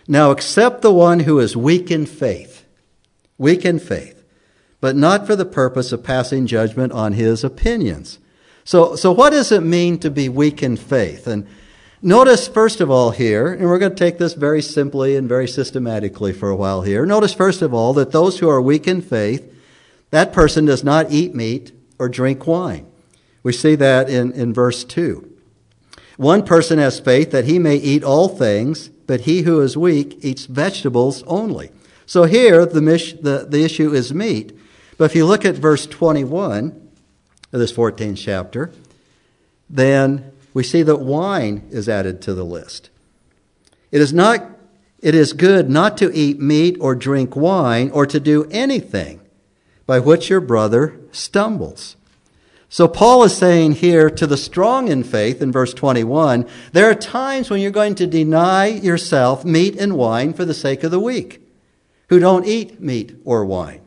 Now 0.07 0.31
accept 0.31 0.81
the 0.81 0.93
one 0.93 1.21
who 1.21 1.39
is 1.39 1.55
weak 1.55 1.91
in 1.91 2.07
faith, 2.07 2.65
weak 3.37 3.65
in 3.65 3.77
faith, 3.77 4.23
but 4.81 4.95
not 4.95 5.27
for 5.27 5.35
the 5.35 5.45
purpose 5.45 5.91
of 5.91 6.03
passing 6.03 6.47
judgment 6.47 6.91
on 6.91 7.13
his 7.13 7.43
opinions. 7.43 8.17
So, 8.63 8.95
so 8.95 9.11
what 9.11 9.29
does 9.29 9.51
it 9.51 9.61
mean 9.61 9.99
to 9.99 10.09
be 10.09 10.27
weak 10.27 10.63
in 10.63 10.75
faith? 10.75 11.27
And 11.27 11.47
notice, 12.01 12.47
first 12.47 12.81
of 12.81 12.89
all, 12.89 13.11
here, 13.11 13.53
and 13.53 13.67
we're 13.67 13.77
going 13.77 13.95
to 13.95 13.97
take 13.97 14.17
this 14.17 14.33
very 14.33 14.63
simply 14.63 15.15
and 15.15 15.29
very 15.29 15.47
systematically 15.47 16.33
for 16.33 16.49
a 16.49 16.55
while 16.55 16.81
here. 16.81 17.05
Notice, 17.05 17.33
first 17.33 17.61
of 17.61 17.75
all, 17.75 17.93
that 17.93 18.11
those 18.11 18.39
who 18.39 18.49
are 18.49 18.59
weak 18.59 18.87
in 18.87 19.01
faith 19.01 19.53
that 20.11 20.33
person 20.33 20.65
does 20.65 20.83
not 20.83 21.11
eat 21.11 21.35
meat 21.35 21.71
or 21.99 22.09
drink 22.09 22.47
wine. 22.47 22.87
We 23.43 23.53
see 23.53 23.75
that 23.75 24.09
in, 24.09 24.31
in 24.33 24.53
verse 24.53 24.83
2. 24.83 25.33
One 26.17 26.43
person 26.43 26.79
has 26.79 26.99
faith 26.99 27.31
that 27.31 27.45
he 27.45 27.59
may 27.59 27.75
eat 27.75 28.03
all 28.03 28.27
things, 28.27 28.89
but 28.89 29.21
he 29.21 29.43
who 29.43 29.61
is 29.61 29.77
weak 29.77 30.17
eats 30.21 30.45
vegetables 30.45 31.23
only. 31.23 31.71
So 32.05 32.23
here, 32.23 32.65
the, 32.65 32.79
the, 32.79 33.45
the 33.47 33.63
issue 33.63 33.93
is 33.93 34.13
meat. 34.13 34.57
But 34.97 35.05
if 35.05 35.15
you 35.15 35.25
look 35.25 35.45
at 35.45 35.55
verse 35.55 35.85
21 35.85 36.89
of 37.53 37.59
this 37.59 37.71
14th 37.71 38.17
chapter, 38.17 38.71
then 39.69 40.31
we 40.53 40.63
see 40.63 40.81
that 40.81 40.97
wine 40.97 41.67
is 41.69 41.87
added 41.87 42.21
to 42.23 42.33
the 42.33 42.45
list. 42.45 42.89
It 43.91 44.01
is 44.01 44.13
not 44.13 44.53
it 44.99 45.13
is 45.13 45.33
good 45.33 45.69
not 45.69 45.97
to 45.97 46.11
eat 46.11 46.39
meat 46.39 46.77
or 46.79 46.95
drink 46.95 47.35
wine 47.35 47.91
or 47.91 48.07
to 48.07 48.19
do 48.19 48.47
anything 48.49 49.16
by 49.87 49.99
which 49.99 50.29
your 50.29 50.41
brother 50.41 50.99
stumbles. 51.11 51.95
So 52.69 52.89
Paul 52.89 53.23
is 53.23 53.35
saying 53.35 53.73
here 53.73 54.09
to 54.09 54.27
the 54.27 54.35
strong 54.35 54.89
in 54.89 55.03
faith 55.03 55.41
in 55.41 55.53
verse 55.53 55.73
21, 55.73 56.45
there 56.73 56.89
are 56.89 56.95
times 56.95 57.49
when 57.49 57.61
you're 57.61 57.71
going 57.71 57.95
to 57.95 58.05
deny 58.05 58.67
yourself 58.67 59.45
meat 59.45 59.77
and 59.77 59.95
wine 59.95 60.33
for 60.33 60.43
the 60.43 60.53
sake 60.53 60.83
of 60.83 60.91
the 60.91 60.99
weak, 60.99 61.41
who 62.09 62.19
don't 62.19 62.45
eat 62.45 62.81
meat 62.81 63.15
or 63.23 63.45
wine, 63.45 63.79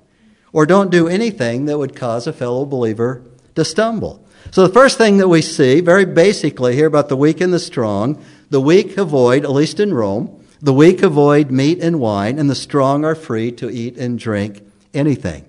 or 0.52 0.64
don't 0.64 0.90
do 0.90 1.08
anything 1.08 1.66
that 1.66 1.76
would 1.76 1.94
cause 1.94 2.26
a 2.26 2.32
fellow 2.32 2.64
believer 2.64 3.22
to 3.54 3.66
stumble. 3.66 4.24
So 4.50 4.66
the 4.66 4.72
first 4.72 4.96
thing 4.96 5.18
that 5.18 5.28
we 5.28 5.42
see, 5.42 5.82
very 5.82 6.06
basically 6.06 6.74
here 6.74 6.86
about 6.86 7.10
the 7.10 7.16
weak 7.16 7.42
and 7.42 7.52
the 7.52 7.58
strong, 7.58 8.24
the 8.48 8.62
weak 8.62 8.96
avoid, 8.96 9.44
at 9.44 9.52
least 9.52 9.78
in 9.78 9.92
Rome, 9.92 10.42
the 10.62 10.72
weak 10.72 11.02
avoid 11.02 11.50
meat 11.50 11.82
and 11.82 12.00
wine, 12.00 12.38
and 12.38 12.48
the 12.48 12.54
strong 12.54 13.04
are 13.04 13.14
free 13.14 13.52
to 13.52 13.70
eat 13.70 13.98
and 13.98 14.18
drink 14.18 14.62
anything. 14.94 15.44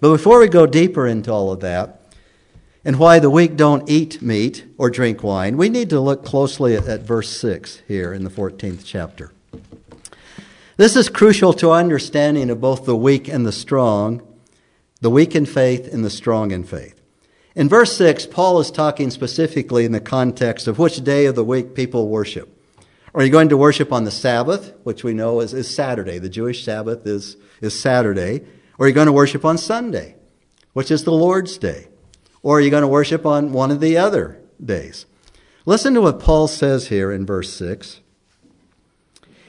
But 0.00 0.10
before 0.12 0.40
we 0.40 0.48
go 0.48 0.66
deeper 0.66 1.06
into 1.06 1.32
all 1.32 1.50
of 1.50 1.60
that, 1.60 2.00
and 2.84 2.98
why 2.98 3.18
the 3.18 3.30
weak 3.30 3.56
don't 3.56 3.88
eat 3.88 4.20
meat 4.20 4.64
or 4.76 4.90
drink 4.90 5.22
wine, 5.22 5.56
we 5.56 5.68
need 5.68 5.90
to 5.90 6.00
look 6.00 6.24
closely 6.24 6.76
at, 6.76 6.86
at 6.86 7.00
verse 7.00 7.30
6 7.30 7.82
here 7.88 8.12
in 8.12 8.24
the 8.24 8.30
14th 8.30 8.82
chapter. 8.84 9.32
This 10.76 10.96
is 10.96 11.08
crucial 11.08 11.52
to 11.54 11.70
understanding 11.70 12.50
of 12.50 12.60
both 12.60 12.84
the 12.84 12.96
weak 12.96 13.28
and 13.28 13.46
the 13.46 13.52
strong, 13.52 14.22
the 15.00 15.10
weak 15.10 15.34
in 15.34 15.46
faith 15.46 15.92
and 15.92 16.04
the 16.04 16.10
strong 16.10 16.50
in 16.50 16.64
faith. 16.64 17.00
In 17.54 17.68
verse 17.68 17.96
6, 17.96 18.26
Paul 18.26 18.58
is 18.58 18.72
talking 18.72 19.10
specifically 19.10 19.84
in 19.84 19.92
the 19.92 20.00
context 20.00 20.66
of 20.66 20.78
which 20.78 21.04
day 21.04 21.26
of 21.26 21.36
the 21.36 21.44
week 21.44 21.74
people 21.74 22.08
worship. 22.08 22.50
Are 23.14 23.22
you 23.22 23.30
going 23.30 23.48
to 23.50 23.56
worship 23.56 23.92
on 23.92 24.02
the 24.02 24.10
Sabbath, 24.10 24.74
which 24.82 25.04
we 25.04 25.14
know 25.14 25.38
is, 25.38 25.54
is 25.54 25.72
Saturday? 25.72 26.18
The 26.18 26.28
Jewish 26.28 26.64
Sabbath 26.64 27.06
is, 27.06 27.36
is 27.60 27.78
Saturday. 27.78 28.44
Or 28.78 28.86
are 28.86 28.88
you 28.88 28.94
going 28.94 29.06
to 29.06 29.12
worship 29.12 29.44
on 29.44 29.58
Sunday, 29.58 30.16
which 30.72 30.90
is 30.90 31.04
the 31.04 31.12
Lord's 31.12 31.58
Day? 31.58 31.88
Or 32.42 32.58
are 32.58 32.60
you 32.60 32.70
going 32.70 32.82
to 32.82 32.88
worship 32.88 33.24
on 33.24 33.52
one 33.52 33.70
of 33.70 33.80
the 33.80 33.96
other 33.96 34.40
days? 34.62 35.06
Listen 35.66 35.94
to 35.94 36.02
what 36.02 36.20
Paul 36.20 36.46
says 36.46 36.88
here 36.88 37.10
in 37.10 37.24
verse 37.24 37.52
6. 37.54 38.00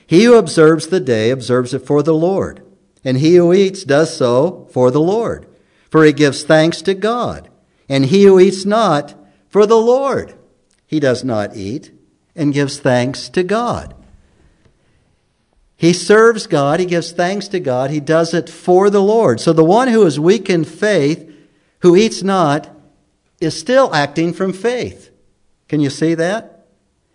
He 0.07 0.23
who 0.23 0.35
observes 0.35 0.87
the 0.87 0.99
day 0.99 1.31
observes 1.31 1.73
it 1.73 1.79
for 1.79 2.03
the 2.03 2.13
Lord, 2.13 2.63
and 3.03 3.17
he 3.17 3.35
who 3.35 3.53
eats 3.53 3.83
does 3.83 4.15
so 4.15 4.67
for 4.71 4.91
the 4.91 5.01
Lord, 5.01 5.47
for 5.89 6.05
he 6.05 6.13
gives 6.13 6.43
thanks 6.43 6.81
to 6.83 6.93
God. 6.93 7.49
And 7.89 8.05
he 8.05 8.23
who 8.23 8.39
eats 8.39 8.65
not 8.65 9.15
for 9.49 9.65
the 9.65 9.77
Lord, 9.77 10.35
he 10.85 10.99
does 10.99 11.23
not 11.23 11.55
eat, 11.55 11.91
and 12.35 12.53
gives 12.53 12.79
thanks 12.79 13.29
to 13.29 13.43
God. 13.43 13.95
He 15.77 15.91
serves 15.93 16.47
God, 16.47 16.79
he 16.79 16.85
gives 16.85 17.11
thanks 17.11 17.47
to 17.49 17.59
God, 17.59 17.91
he 17.91 17.99
does 17.99 18.33
it 18.33 18.49
for 18.49 18.89
the 18.89 19.01
Lord. 19.01 19.39
So 19.39 19.51
the 19.51 19.63
one 19.63 19.89
who 19.89 20.05
is 20.05 20.19
weak 20.19 20.49
in 20.49 20.63
faith, 20.63 21.29
who 21.79 21.95
eats 21.95 22.23
not, 22.23 22.69
is 23.41 23.59
still 23.59 23.93
acting 23.93 24.33
from 24.33 24.53
faith. 24.53 25.11
Can 25.67 25.81
you 25.81 25.89
see 25.89 26.13
that? 26.15 26.67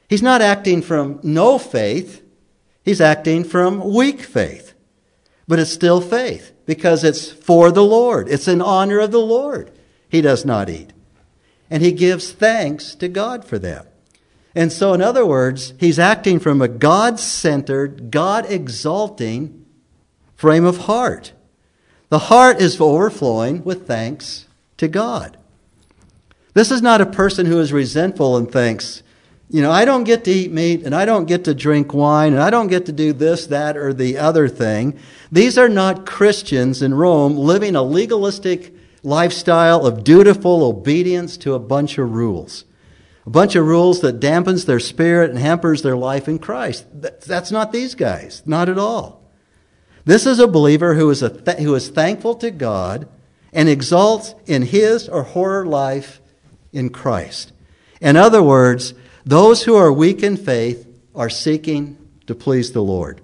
He's 0.09 0.23
not 0.23 0.43
acting 0.43 0.83
from 0.83 1.21
no 1.23 1.59
faith, 1.59 2.23
he's 2.85 3.01
acting 3.01 3.45
from 3.45 3.95
weak 3.95 4.21
faith. 4.21 4.75
But 5.49 5.59
it's 5.59 5.73
still 5.73 6.01
faith 6.01 6.53
because 6.67 7.03
it's 7.03 7.31
for 7.31 7.73
the 7.73 7.83
Lord, 7.83 8.29
it's 8.29 8.47
in 8.47 8.61
honor 8.61 9.01
of 9.01 9.11
the 9.11 9.21
Lord. 9.21 9.73
He 10.09 10.21
does 10.21 10.45
not 10.45 10.69
eat. 10.69 10.93
And 11.71 11.83
he 11.83 11.93
gives 11.93 12.33
thanks 12.33 12.95
to 12.97 13.09
God 13.09 13.45
for 13.45 13.59
that. 13.61 13.90
And 14.55 14.73
so, 14.73 14.93
in 14.93 15.01
other 15.01 15.25
words, 15.25 15.75
he's 15.79 15.99
acting 15.99 16.41
from 16.41 16.61
a 16.61 16.69
God 16.69 17.21
centered, 17.21 18.11
God 18.11 18.51
exalting 18.51 19.65
frame 20.35 20.65
of 20.65 20.79
heart. 20.79 21.33
The 22.09 22.19
heart 22.19 22.61
is 22.61 22.81
overflowing 22.81 23.63
with 23.63 23.87
thanks 23.87 24.49
to 24.79 24.89
God. 24.89 25.37
This 26.55 26.73
is 26.73 26.83
not 26.83 27.01
a 27.01 27.07
person 27.07 27.47
who 27.47 27.61
is 27.61 27.73
resentful 27.73 28.37
and 28.37 28.51
thinks, 28.51 29.05
you 29.49 29.63
know, 29.63 29.71
I 29.71 29.85
don't 29.85 30.05
get 30.05 30.25
to 30.25 30.31
eat 30.31 30.53
meat 30.53 30.85
and 30.85 30.95
I 30.95 31.05
don't 31.05 31.27
get 31.27 31.45
to 31.45 31.55
drink 31.55 31.93
wine 31.93 32.33
and 32.33 32.43
I 32.43 32.51
don't 32.51 32.69
get 32.69 32.87
to 32.87 32.93
do 32.93 33.13
this, 33.13 33.47
that, 33.47 33.77
or 33.77 33.93
the 33.93 34.19
other 34.19 34.49
thing. 34.49 34.99
These 35.31 35.59
are 35.59 35.69
not 35.69 36.07
Christians 36.07 36.83
in 36.83 36.95
Rome 36.95 37.37
living 37.37 37.77
a 37.77 37.83
legalistic 37.83 38.75
lifestyle 39.03 39.87
of 39.87 40.05
dutiful 40.05 40.65
obedience 40.65 41.37
to 41.39 41.55
a 41.55 41.59
bunch 41.59 41.99
of 41.99 42.13
rules. 42.13 42.65
A 43.31 43.33
bunch 43.33 43.55
of 43.55 43.65
rules 43.65 44.01
that 44.01 44.19
dampens 44.19 44.67
their 44.67 44.81
spirit 44.81 45.31
and 45.31 45.39
hampers 45.39 45.83
their 45.83 45.97
life 45.97 46.27
in 46.27 46.41
Christ. 46.41 46.85
That's 46.93 47.53
not 47.53 47.71
these 47.71 47.95
guys, 47.95 48.43
not 48.45 48.69
at 48.69 48.77
all. 48.77 49.23
This 50.05 50.27
is 50.27 50.41
a 50.41 50.49
believer 50.49 50.95
who 50.95 51.09
is, 51.11 51.23
a 51.23 51.31
th- 51.31 51.59
who 51.59 51.73
is 51.77 51.91
thankful 51.91 52.35
to 52.35 52.51
God 52.51 53.07
and 53.53 53.69
exalts 53.69 54.35
in 54.47 54.63
his 54.63 55.09
or 55.09 55.23
her 55.23 55.65
life 55.65 56.21
in 56.73 56.91
Christ. 56.91 57.53
In 58.01 58.17
other 58.17 58.43
words, 58.43 58.95
those 59.25 59.63
who 59.63 59.77
are 59.77 59.93
weak 59.93 60.25
in 60.25 60.37
faith 60.37 60.89
are 61.15 61.31
seeking 61.31 61.99
to 62.27 62.35
please 62.35 62.73
the 62.73 62.83
Lord. 62.83 63.21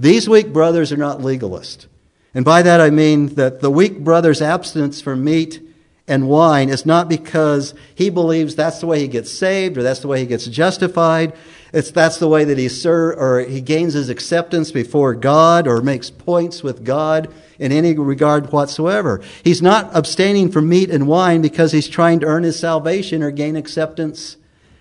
These 0.00 0.26
weak 0.26 0.54
brothers 0.54 0.90
are 0.90 0.96
not 0.96 1.18
legalists. 1.18 1.86
And 2.32 2.46
by 2.46 2.62
that 2.62 2.80
I 2.80 2.88
mean 2.88 3.34
that 3.34 3.60
the 3.60 3.70
weak 3.70 4.00
brother's 4.00 4.40
abstinence 4.40 5.02
from 5.02 5.22
meat 5.22 5.60
and 6.06 6.28
wine 6.28 6.68
is 6.68 6.84
not 6.84 7.08
because 7.08 7.72
he 7.94 8.10
believes 8.10 8.54
that's 8.54 8.80
the 8.80 8.86
way 8.86 9.00
he 9.00 9.08
gets 9.08 9.30
saved 9.30 9.78
or 9.78 9.82
that's 9.82 10.00
the 10.00 10.08
way 10.08 10.20
he 10.20 10.26
gets 10.26 10.46
justified. 10.46 11.32
It's 11.72 11.90
that's 11.90 12.18
the 12.18 12.28
way 12.28 12.44
that 12.44 12.58
he 12.58 12.68
serve 12.68 13.18
or 13.18 13.40
he 13.40 13.60
gains 13.60 13.94
his 13.94 14.10
acceptance 14.10 14.70
before 14.70 15.14
God 15.14 15.66
or 15.66 15.80
makes 15.80 16.10
points 16.10 16.62
with 16.62 16.84
God 16.84 17.32
in 17.58 17.72
any 17.72 17.94
regard 17.94 18.52
whatsoever. 18.52 19.22
He's 19.42 19.62
not 19.62 19.90
abstaining 19.96 20.50
from 20.50 20.68
meat 20.68 20.90
and 20.90 21.08
wine 21.08 21.40
because 21.40 21.72
he's 21.72 21.88
trying 21.88 22.20
to 22.20 22.26
earn 22.26 22.42
his 22.42 22.58
salvation 22.58 23.22
or 23.22 23.30
gain 23.30 23.56
acceptance 23.56 24.36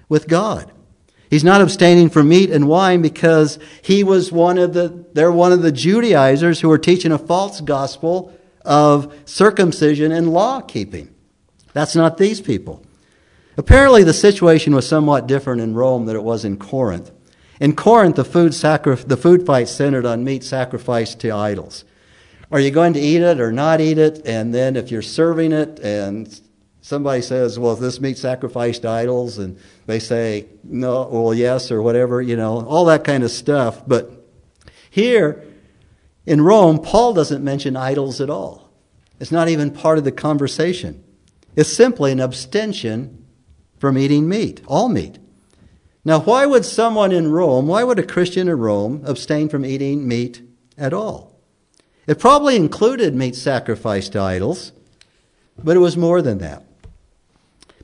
with 0.09 0.27
God. 0.27 0.71
He's 1.29 1.43
not 1.43 1.61
abstaining 1.61 2.09
from 2.09 2.29
meat 2.29 2.51
and 2.51 2.67
wine 2.67 3.01
because 3.01 3.57
he 3.81 4.03
was 4.03 4.31
one 4.31 4.57
of 4.57 4.73
the 4.73 5.05
they're 5.13 5.31
one 5.31 5.53
of 5.53 5.61
the 5.61 5.71
Judaizers 5.71 6.59
who 6.59 6.67
were 6.67 6.77
teaching 6.77 7.13
a 7.13 7.17
false 7.17 7.61
gospel 7.61 8.37
of 8.65 9.17
circumcision 9.25 10.11
and 10.11 10.31
law 10.31 10.59
keeping. 10.59 11.12
That's 11.73 11.95
not 11.95 12.17
these 12.17 12.41
people. 12.41 12.85
Apparently, 13.57 14.03
the 14.03 14.13
situation 14.13 14.73
was 14.73 14.87
somewhat 14.87 15.27
different 15.27 15.61
in 15.61 15.75
Rome 15.75 16.05
than 16.05 16.15
it 16.15 16.23
was 16.23 16.45
in 16.45 16.57
Corinth. 16.57 17.11
In 17.59 17.75
Corinth, 17.75 18.15
the 18.15 18.25
food, 18.25 18.53
sacri- 18.53 18.95
the 18.95 19.17
food 19.17 19.45
fight 19.45 19.67
centered 19.67 20.05
on 20.05 20.23
meat 20.23 20.43
sacrificed 20.43 21.19
to 21.19 21.31
idols. 21.31 21.85
Are 22.51 22.59
you 22.59 22.71
going 22.71 22.93
to 22.93 22.99
eat 22.99 23.21
it 23.21 23.39
or 23.39 23.51
not 23.51 23.81
eat 23.81 23.97
it? 23.97 24.21
And 24.25 24.53
then 24.53 24.75
if 24.75 24.91
you're 24.91 25.01
serving 25.01 25.51
it 25.51 25.79
and 25.79 26.39
somebody 26.81 27.21
says, 27.21 27.57
well, 27.57 27.73
is 27.73 27.79
this 27.79 28.01
meat 28.01 28.17
sacrificed 28.17 28.83
to 28.83 28.89
idols? 28.89 29.37
And 29.37 29.57
they 29.85 29.99
say, 29.99 30.47
no, 30.63 31.07
well, 31.11 31.33
yes, 31.33 31.71
or 31.71 31.81
whatever, 31.81 32.21
you 32.21 32.35
know, 32.35 32.65
all 32.65 32.85
that 32.85 33.03
kind 33.03 33.23
of 33.23 33.31
stuff. 33.31 33.81
But 33.87 34.11
here 34.89 35.43
in 36.25 36.41
Rome, 36.41 36.79
Paul 36.79 37.13
doesn't 37.13 37.43
mention 37.43 37.75
idols 37.75 38.21
at 38.21 38.29
all. 38.29 38.69
It's 39.19 39.31
not 39.31 39.47
even 39.47 39.71
part 39.71 39.97
of 39.97 40.03
the 40.03 40.11
conversation. 40.11 41.02
It's 41.55 41.71
simply 41.71 42.11
an 42.11 42.19
abstention 42.19 43.25
from 43.77 43.97
eating 43.97 44.27
meat, 44.27 44.61
all 44.67 44.89
meat. 44.89 45.19
Now, 46.05 46.19
why 46.19 46.45
would 46.45 46.65
someone 46.65 47.11
in 47.11 47.31
Rome, 47.31 47.67
why 47.67 47.83
would 47.83 47.99
a 47.99 48.03
Christian 48.03 48.47
in 48.49 48.57
Rome 48.57 49.03
abstain 49.05 49.49
from 49.49 49.65
eating 49.65 50.07
meat 50.07 50.41
at 50.77 50.93
all? 50.93 51.39
It 52.07 52.19
probably 52.19 52.55
included 52.55 53.15
meat 53.15 53.35
sacrificed 53.35 54.13
to 54.13 54.19
idols, 54.19 54.73
but 55.63 55.77
it 55.77 55.79
was 55.79 55.95
more 55.95 56.21
than 56.21 56.39
that. 56.39 56.63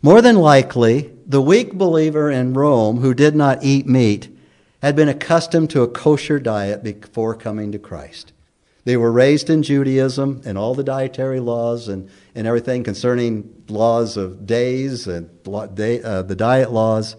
More 0.02 0.22
than 0.22 0.36
likely, 0.36 1.12
the 1.26 1.42
weak 1.42 1.74
believer 1.74 2.30
in 2.30 2.54
Rome 2.54 3.00
who 3.00 3.14
did 3.14 3.36
not 3.36 3.64
eat 3.64 3.86
meat 3.86 4.36
had 4.82 4.96
been 4.96 5.10
accustomed 5.10 5.70
to 5.70 5.82
a 5.82 5.88
kosher 5.88 6.40
diet 6.40 6.84
before 6.84 7.36
coming 7.36 7.72
to 7.72 7.80
Christ. 7.80 8.34
They 8.86 8.98
were 8.98 9.12
raised 9.12 9.50
in 9.50 9.64
Judaism 9.64 10.42
and 10.46 10.58
all 10.58 10.74
the 10.74 10.84
dietary 10.84 11.40
laws 11.40 11.88
and, 11.88 12.10
and 12.34 12.48
everything 12.48 12.84
concerning 12.84 13.64
laws 13.68 14.18
of 14.18 14.46
days 14.46 15.08
and 15.08 15.30
day, 15.76 16.02
uh, 16.02 16.22
the 16.22 16.36
diet 16.36 16.72
laws. 16.72 17.16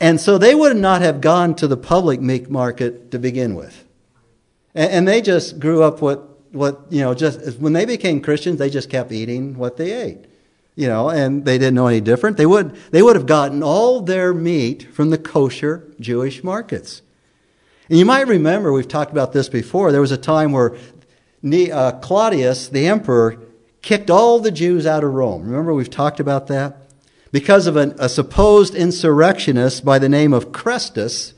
And 0.00 0.20
so 0.20 0.38
they 0.38 0.54
would 0.54 0.76
not 0.76 1.02
have 1.02 1.20
gone 1.20 1.54
to 1.56 1.66
the 1.66 1.76
public 1.76 2.20
meat 2.20 2.48
market 2.48 3.10
to 3.10 3.18
begin 3.18 3.54
with. 3.54 3.84
And, 4.74 4.90
and 4.90 5.08
they 5.08 5.20
just 5.20 5.58
grew 5.58 5.82
up 5.82 6.00
with 6.00 6.20
what, 6.52 6.86
you 6.90 7.00
know, 7.00 7.14
just 7.14 7.58
when 7.58 7.72
they 7.72 7.84
became 7.84 8.20
Christians, 8.20 8.58
they 8.58 8.70
just 8.70 8.90
kept 8.90 9.12
eating 9.12 9.56
what 9.56 9.76
they 9.76 9.92
ate. 9.92 10.26
You 10.76 10.86
know, 10.86 11.10
and 11.10 11.44
they 11.44 11.58
didn't 11.58 11.74
know 11.74 11.88
any 11.88 12.00
different. 12.00 12.36
They 12.36 12.46
would, 12.46 12.74
they 12.90 13.02
would 13.02 13.16
have 13.16 13.26
gotten 13.26 13.62
all 13.62 14.00
their 14.00 14.32
meat 14.32 14.84
from 14.94 15.10
the 15.10 15.18
kosher 15.18 15.92
Jewish 16.00 16.42
markets. 16.42 17.02
And 17.90 17.98
you 17.98 18.04
might 18.04 18.28
remember, 18.28 18.72
we've 18.72 18.86
talked 18.86 19.10
about 19.10 19.32
this 19.32 19.48
before, 19.48 19.90
there 19.90 20.00
was 20.00 20.12
a 20.12 20.16
time 20.16 20.52
where 20.52 20.76
uh, 21.44 21.92
Claudius, 22.00 22.68
the 22.68 22.86
emperor, 22.86 23.42
kicked 23.82 24.10
all 24.10 24.38
the 24.38 24.52
Jews 24.52 24.86
out 24.86 25.02
of 25.02 25.12
Rome. 25.12 25.42
Remember, 25.42 25.74
we've 25.74 25.90
talked 25.90 26.20
about 26.20 26.46
that? 26.46 26.76
Because 27.32 27.66
of 27.66 27.74
an, 27.74 27.96
a 27.98 28.08
supposed 28.08 28.76
insurrectionist 28.76 29.84
by 29.84 29.98
the 29.98 30.08
name 30.08 30.32
of 30.32 30.52
Chrestus, 30.52 31.32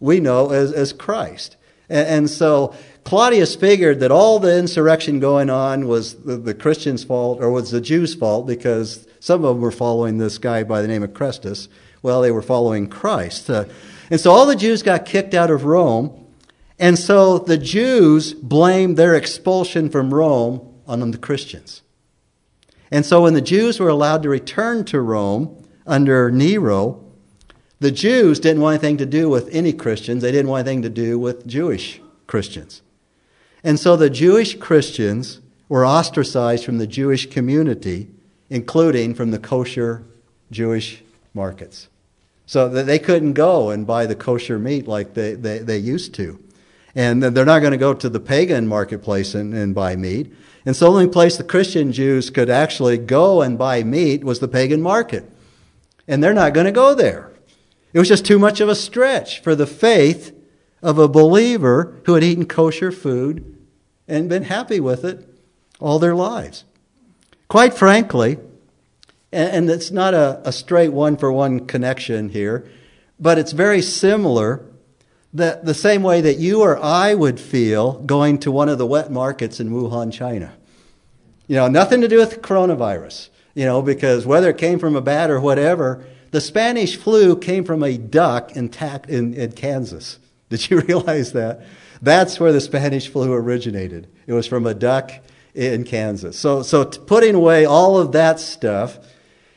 we 0.00 0.18
know 0.18 0.50
as, 0.50 0.72
as 0.72 0.92
Christ. 0.92 1.56
And, 1.88 2.08
and 2.08 2.30
so 2.30 2.74
Claudius 3.04 3.54
figured 3.54 4.00
that 4.00 4.10
all 4.10 4.40
the 4.40 4.58
insurrection 4.58 5.20
going 5.20 5.50
on 5.50 5.86
was 5.86 6.14
the, 6.24 6.36
the, 6.36 6.54
Christians' 6.54 7.04
fault 7.04 7.40
or 7.40 7.48
was 7.52 7.70
the 7.70 7.80
Jews' 7.80 8.12
fault 8.12 8.48
because 8.48 9.06
some 9.20 9.44
of 9.44 9.54
them 9.54 9.62
were 9.62 9.70
following 9.70 10.18
this 10.18 10.38
guy 10.38 10.64
by 10.64 10.82
the 10.82 10.88
name 10.88 11.04
of 11.04 11.10
Chrestus. 11.10 11.68
Well, 12.02 12.22
they 12.22 12.32
were 12.32 12.42
following 12.42 12.88
Christ. 12.88 13.48
Uh, 13.48 13.66
and 14.10 14.20
so 14.20 14.30
all 14.30 14.46
the 14.46 14.56
Jews 14.56 14.82
got 14.82 15.04
kicked 15.04 15.34
out 15.34 15.50
of 15.50 15.64
Rome. 15.64 16.24
And 16.78 16.98
so 16.98 17.38
the 17.38 17.56
Jews 17.56 18.34
blamed 18.34 18.96
their 18.96 19.14
expulsion 19.14 19.88
from 19.88 20.12
Rome 20.12 20.74
on 20.86 21.10
the 21.10 21.18
Christians. 21.18 21.82
And 22.90 23.04
so 23.04 23.22
when 23.22 23.34
the 23.34 23.40
Jews 23.40 23.80
were 23.80 23.88
allowed 23.88 24.22
to 24.22 24.28
return 24.28 24.84
to 24.86 25.00
Rome 25.00 25.66
under 25.86 26.30
Nero, 26.30 27.02
the 27.80 27.90
Jews 27.90 28.38
didn't 28.38 28.62
want 28.62 28.74
anything 28.74 28.98
to 28.98 29.06
do 29.06 29.28
with 29.28 29.48
any 29.52 29.72
Christians. 29.72 30.22
They 30.22 30.32
didn't 30.32 30.50
want 30.50 30.66
anything 30.66 30.82
to 30.82 30.88
do 30.88 31.18
with 31.18 31.46
Jewish 31.46 32.00
Christians. 32.26 32.82
And 33.64 33.80
so 33.80 33.96
the 33.96 34.10
Jewish 34.10 34.56
Christians 34.56 35.40
were 35.68 35.84
ostracized 35.84 36.64
from 36.64 36.78
the 36.78 36.86
Jewish 36.86 37.28
community, 37.28 38.08
including 38.48 39.14
from 39.14 39.30
the 39.30 39.38
kosher 39.38 40.04
Jewish 40.50 41.02
markets. 41.34 41.88
So 42.46 42.68
they 42.68 43.00
couldn't 43.00 43.32
go 43.32 43.70
and 43.70 43.86
buy 43.86 44.06
the 44.06 44.14
kosher 44.14 44.58
meat 44.58 44.86
like 44.86 45.14
they, 45.14 45.34
they, 45.34 45.58
they 45.58 45.78
used 45.78 46.14
to. 46.14 46.38
And 46.94 47.22
they're 47.22 47.44
not 47.44 47.58
going 47.58 47.72
to 47.72 47.76
go 47.76 47.92
to 47.92 48.08
the 48.08 48.20
pagan 48.20 48.68
marketplace 48.68 49.34
and, 49.34 49.52
and 49.52 49.74
buy 49.74 49.96
meat. 49.96 50.32
And 50.64 50.74
so 50.74 50.86
the 50.86 50.92
only 50.92 51.08
place 51.08 51.36
the 51.36 51.44
Christian 51.44 51.92
Jews 51.92 52.30
could 52.30 52.48
actually 52.48 52.98
go 52.98 53.42
and 53.42 53.58
buy 53.58 53.82
meat 53.82 54.24
was 54.24 54.38
the 54.38 54.48
pagan 54.48 54.80
market. 54.80 55.30
And 56.08 56.22
they're 56.22 56.32
not 56.32 56.54
going 56.54 56.66
to 56.66 56.72
go 56.72 56.94
there. 56.94 57.32
It 57.92 57.98
was 57.98 58.08
just 58.08 58.24
too 58.24 58.38
much 58.38 58.60
of 58.60 58.68
a 58.68 58.74
stretch 58.74 59.40
for 59.40 59.54
the 59.54 59.66
faith 59.66 60.34
of 60.82 60.98
a 60.98 61.08
believer 61.08 62.00
who 62.04 62.14
had 62.14 62.22
eaten 62.22 62.46
kosher 62.46 62.92
food 62.92 63.56
and 64.06 64.28
been 64.28 64.44
happy 64.44 64.80
with 64.80 65.04
it 65.04 65.28
all 65.80 65.98
their 65.98 66.14
lives. 66.14 66.64
Quite 67.48 67.74
frankly, 67.74 68.38
and 69.32 69.68
it's 69.70 69.90
not 69.90 70.14
a, 70.14 70.40
a 70.44 70.52
straight 70.52 70.92
one 70.92 71.16
for 71.16 71.32
one 71.32 71.66
connection 71.66 72.28
here, 72.28 72.68
but 73.18 73.38
it's 73.38 73.52
very 73.52 73.82
similar 73.82 74.64
the, 75.32 75.60
the 75.62 75.74
same 75.74 76.02
way 76.02 76.20
that 76.22 76.38
you 76.38 76.62
or 76.62 76.82
I 76.82 77.14
would 77.14 77.38
feel 77.38 78.00
going 78.00 78.38
to 78.38 78.50
one 78.50 78.68
of 78.68 78.78
the 78.78 78.86
wet 78.86 79.10
markets 79.10 79.60
in 79.60 79.70
Wuhan, 79.70 80.12
China. 80.12 80.54
You 81.46 81.56
know, 81.56 81.68
nothing 81.68 82.00
to 82.00 82.08
do 82.08 82.18
with 82.18 82.40
coronavirus, 82.40 83.28
you 83.54 83.64
know, 83.64 83.82
because 83.82 84.24
whether 84.24 84.50
it 84.50 84.58
came 84.58 84.78
from 84.78 84.96
a 84.96 85.02
bat 85.02 85.30
or 85.30 85.40
whatever, 85.40 86.06
the 86.30 86.40
Spanish 86.40 86.96
flu 86.96 87.36
came 87.36 87.64
from 87.64 87.82
a 87.82 87.98
duck 87.98 88.56
in, 88.56 88.70
in, 89.08 89.34
in 89.34 89.52
Kansas. 89.52 90.18
Did 90.48 90.70
you 90.70 90.80
realize 90.80 91.32
that? 91.32 91.64
That's 92.00 92.40
where 92.40 92.52
the 92.52 92.60
Spanish 92.60 93.08
flu 93.08 93.32
originated. 93.32 94.08
It 94.26 94.32
was 94.32 94.46
from 94.46 94.66
a 94.66 94.74
duck 94.74 95.12
in 95.54 95.84
Kansas. 95.84 96.38
So, 96.38 96.62
so 96.62 96.84
putting 96.84 97.34
away 97.34 97.64
all 97.64 97.98
of 97.98 98.12
that 98.12 98.38
stuff, 98.38 98.98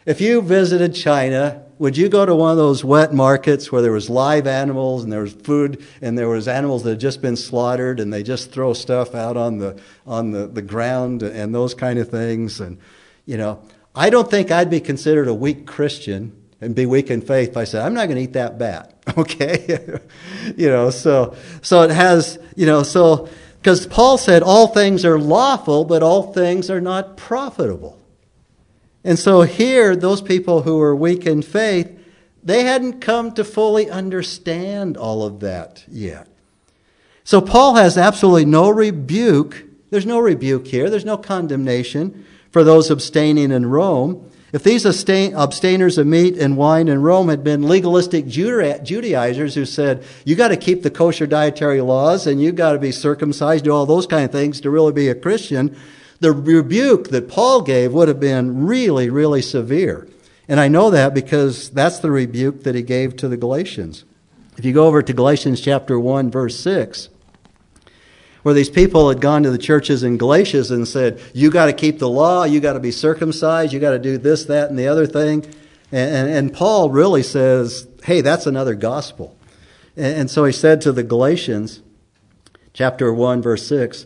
if 0.06 0.22
you 0.22 0.41
visited 0.41 0.96
China, 0.96 1.63
would 1.79 1.96
you 1.96 2.10
go 2.10 2.25
to 2.25 2.36
one 2.36 2.51
of 2.51 2.58
those 2.58 2.84
wet 2.84 3.13
markets 3.13 3.72
where 3.72 3.82
there 3.82 3.91
was 3.91 4.10
live 4.10 4.48
animals 4.48 5.03
and 5.03 5.12
there 5.12 5.22
was 5.22 5.34
food 5.34 5.86
and 6.01 6.18
there 6.18 6.27
was 6.27 6.48
animals 6.48 6.84
that 6.84 6.91
had 6.91 7.00
just 7.00 7.22
been 7.22 7.38
slaughtered 7.38 8.00
and 8.01 8.12
they 8.12 8.22
just 8.22 8.51
throw 8.51 8.74
stuff 8.74 9.15
out 9.15 9.38
on 9.38 9.58
the 9.60 9.79
on 10.06 10.32
the, 10.32 10.48
the 10.48 10.62
ground 10.62 11.24
and 11.24 11.56
those 11.56 11.74
kind 11.74 11.98
of 11.98 12.10
things? 12.10 12.60
And 12.60 12.79
you 13.25 13.38
know 13.38 13.62
I 13.96 14.10
don't 14.10 14.29
think 14.29 14.51
I'd 14.51 14.70
be 14.70 14.82
considered 14.82 15.27
a 15.27 15.34
weak 15.34 15.65
Christian 15.65 16.36
and 16.62 16.75
be 16.75 16.86
weak 16.86 17.10
in 17.10 17.22
faith 17.22 17.50
if 17.50 17.58
I 17.58 17.63
said 17.63 17.86
I'm 17.86 17.94
not 17.94 18.08
going 18.08 18.18
to 18.18 18.24
eat 18.24 18.34
that 18.34 18.60
bat. 18.60 18.96
Okay? 19.18 20.00
You 20.56 20.70
know 20.70 20.89
so 20.89 21.36
so 21.62 21.84
it 21.84 21.91
has 21.91 22.39
you 22.56 22.65
know 22.65 22.84
so 22.84 23.29
because 23.62 23.88
Paul 23.88 24.18
said 24.18 24.44
all 24.44 24.68
things 24.68 25.06
are 25.06 25.20
lawful 25.20 25.86
but 25.86 26.03
all 26.03 26.34
things 26.34 26.70
are 26.70 26.82
not 26.82 27.18
profitable 27.18 27.99
and 29.03 29.18
so 29.18 29.41
here, 29.41 29.96
those 29.96 30.22
people 30.22 30.63
who 30.63 30.77
were 30.77 30.96
weak 30.96 31.25
in 31.25 31.41
faith, 31.41 31.98
they 32.44 32.63
hadn't 32.63 33.01
come 33.01 33.32
to 33.34 33.44
fully 33.44 33.89
understand 33.89 34.98
all 34.98 35.24
of 35.24 35.39
that 35.41 35.84
yet. 35.88 36.27
So 37.24 37.41
Paul 37.41 37.75
has 37.75 37.98
absolutely 37.98 38.46
no 38.46 38.70
rebuke. 38.70 39.65
There's 39.89 40.06
no 40.06 40.20
rebuke 40.20 40.68
here. 40.68 40.89
There's 40.89 41.06
no 41.06 41.18
condemnation 41.18 42.25
for 42.51 42.63
those 42.63 42.89
abstaining 42.89 43.51
in 43.51 43.65
Rome. 43.68 44.29
If 44.51 44.63
these 44.63 44.84
abstainers 44.84 46.00
of 46.00 46.08
meat 46.08 46.36
and 46.38 46.58
wine 46.58 46.88
in 46.88 47.03
Rome 47.03 47.29
had 47.29 47.44
been 47.44 47.68
legalistic 47.68 48.25
Judaizers 48.25 49.54
who 49.54 49.65
said, 49.65 50.04
you 50.26 50.36
got 50.36 50.47
to 50.47 50.58
keep 50.58 50.82
the 50.82 50.89
kosher 50.89 51.28
dietary 51.28 51.82
laws 51.82 52.26
and 52.26 52.41
you 52.41 52.52
got 52.52 52.74
to 52.74 52.80
be 52.80 52.91
circumcised, 52.91 53.65
do 53.65 53.71
all 53.71 53.86
those 53.86 54.08
kind 54.08 54.26
of 54.26 54.32
things 54.32 54.60
to 54.62 54.71
really 54.71 54.91
be 54.91 55.08
a 55.08 55.13
Christian, 55.13 55.78
the 56.19 56.32
rebuke 56.32 57.10
that 57.10 57.29
Paul 57.29 57.62
gave 57.62 57.93
would 57.93 58.08
have 58.08 58.19
been 58.19 58.65
really, 58.65 59.10
really 59.10 59.41
severe. 59.41 60.08
And 60.47 60.60
I 60.60 60.67
know 60.67 60.89
that 60.89 61.13
because 61.13 61.69
that's 61.69 61.99
the 61.99 62.12
rebuke 62.12 62.63
that 62.63 62.75
he 62.75 62.82
gave 62.82 63.15
to 63.17 63.27
the 63.27 63.38
Galatians. 63.38 64.03
If 64.58 64.65
you 64.65 64.73
go 64.73 64.88
over 64.88 65.01
to 65.01 65.13
Galatians 65.13 65.62
chapter 65.62 65.99
1, 65.99 66.32
verse 66.32 66.60
6, 66.60 67.10
where 68.43 68.53
these 68.53 68.69
people 68.69 69.10
had 69.10 69.21
gone 69.21 69.43
to 69.43 69.51
the 69.51 69.58
churches 69.58 70.03
in 70.03 70.17
Galatia 70.17 70.65
and 70.69 70.88
said, 70.88 71.21
You 71.34 71.49
got 71.49 71.67
to 71.67 71.73
keep 71.73 71.99
the 71.99 72.10
law, 72.10 72.43
you 72.43 72.60
got 72.60 72.73
to 72.73 72.79
be 72.79 72.91
circumcised, 72.91 73.71
you 73.71 73.79
got 73.79 73.91
to 73.91 73.99
do 73.99 74.17
this, 74.17 74.45
that, 74.45 74.69
and 74.69 74.77
the 74.77 74.88
other 74.88 75.05
thing. 75.05 75.45
And, 75.91 76.15
and, 76.15 76.29
and, 76.29 76.53
Paul 76.53 76.89
really 76.89 77.23
says, 77.23 77.88
Hey, 78.03 78.21
that's 78.21 78.45
another 78.45 78.75
gospel. 78.75 79.38
And, 79.95 80.21
and 80.21 80.32
so 80.32 80.45
he 80.45 80.51
said 80.51 80.82
to 80.82 80.91
the 80.91 81.03
Galatians, 81.03 81.82
chapter 82.73 83.13
1, 83.13 83.41
verse 83.41 83.65
6, 83.67 84.05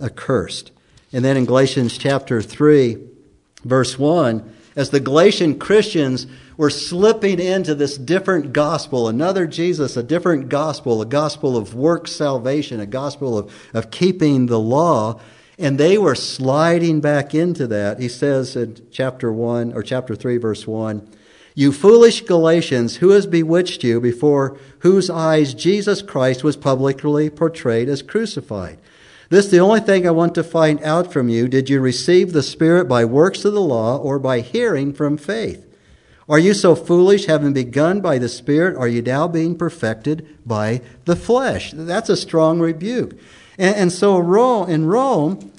accursed. 0.00 0.70
And 1.12 1.24
then 1.24 1.36
in 1.36 1.44
Galatians 1.44 1.96
chapter 1.96 2.42
3, 2.42 2.98
verse 3.64 3.98
1, 3.98 4.54
as 4.76 4.90
the 4.90 5.00
Galatian 5.00 5.58
Christians 5.58 6.26
were 6.58 6.70
slipping 6.70 7.40
into 7.40 7.74
this 7.74 7.96
different 7.96 8.52
gospel, 8.52 9.08
another 9.08 9.46
Jesus, 9.46 9.96
a 9.96 10.02
different 10.02 10.48
gospel, 10.48 11.00
a 11.00 11.06
gospel 11.06 11.56
of 11.56 11.74
work 11.74 12.06
salvation, 12.06 12.80
a 12.80 12.86
gospel 12.86 13.38
of, 13.38 13.52
of 13.72 13.90
keeping 13.90 14.46
the 14.46 14.60
law, 14.60 15.18
and 15.58 15.78
they 15.78 15.96
were 15.96 16.14
sliding 16.14 17.00
back 17.00 17.34
into 17.34 17.66
that. 17.68 17.98
He 17.98 18.08
says 18.08 18.56
in 18.56 18.86
chapter 18.90 19.32
1 19.32 19.72
or 19.72 19.82
chapter 19.82 20.14
3, 20.14 20.36
verse 20.36 20.66
1, 20.66 21.08
You 21.54 21.72
foolish 21.72 22.22
Galatians, 22.22 22.96
who 22.96 23.10
has 23.10 23.26
bewitched 23.26 23.82
you 23.82 23.98
before 24.00 24.58
whose 24.80 25.08
eyes 25.08 25.54
Jesus 25.54 26.02
Christ 26.02 26.44
was 26.44 26.56
publicly 26.56 27.30
portrayed 27.30 27.88
as 27.88 28.02
crucified? 28.02 28.78
This 29.28 29.46
is 29.46 29.50
the 29.50 29.60
only 29.60 29.80
thing 29.80 30.06
I 30.06 30.12
want 30.12 30.34
to 30.36 30.44
find 30.44 30.80
out 30.82 31.12
from 31.12 31.28
you. 31.28 31.48
Did 31.48 31.68
you 31.68 31.80
receive 31.80 32.32
the 32.32 32.42
Spirit 32.42 32.86
by 32.86 33.04
works 33.04 33.44
of 33.44 33.52
the 33.52 33.60
law 33.60 33.96
or 33.96 34.18
by 34.18 34.40
hearing 34.40 34.92
from 34.92 35.16
faith? 35.16 35.66
Are 36.28 36.38
you 36.38 36.54
so 36.54 36.74
foolish, 36.74 37.26
having 37.26 37.52
begun 37.52 38.00
by 38.00 38.18
the 38.18 38.28
Spirit, 38.28 38.76
are 38.76 38.88
you 38.88 39.00
now 39.00 39.28
being 39.28 39.56
perfected 39.56 40.26
by 40.44 40.82
the 41.04 41.16
flesh? 41.16 41.72
That's 41.72 42.08
a 42.08 42.16
strong 42.16 42.58
rebuke. 42.58 43.16
And, 43.58 43.76
and 43.76 43.92
so 43.92 44.18
Rome, 44.18 44.68
in 44.68 44.86
Rome, 44.86 45.52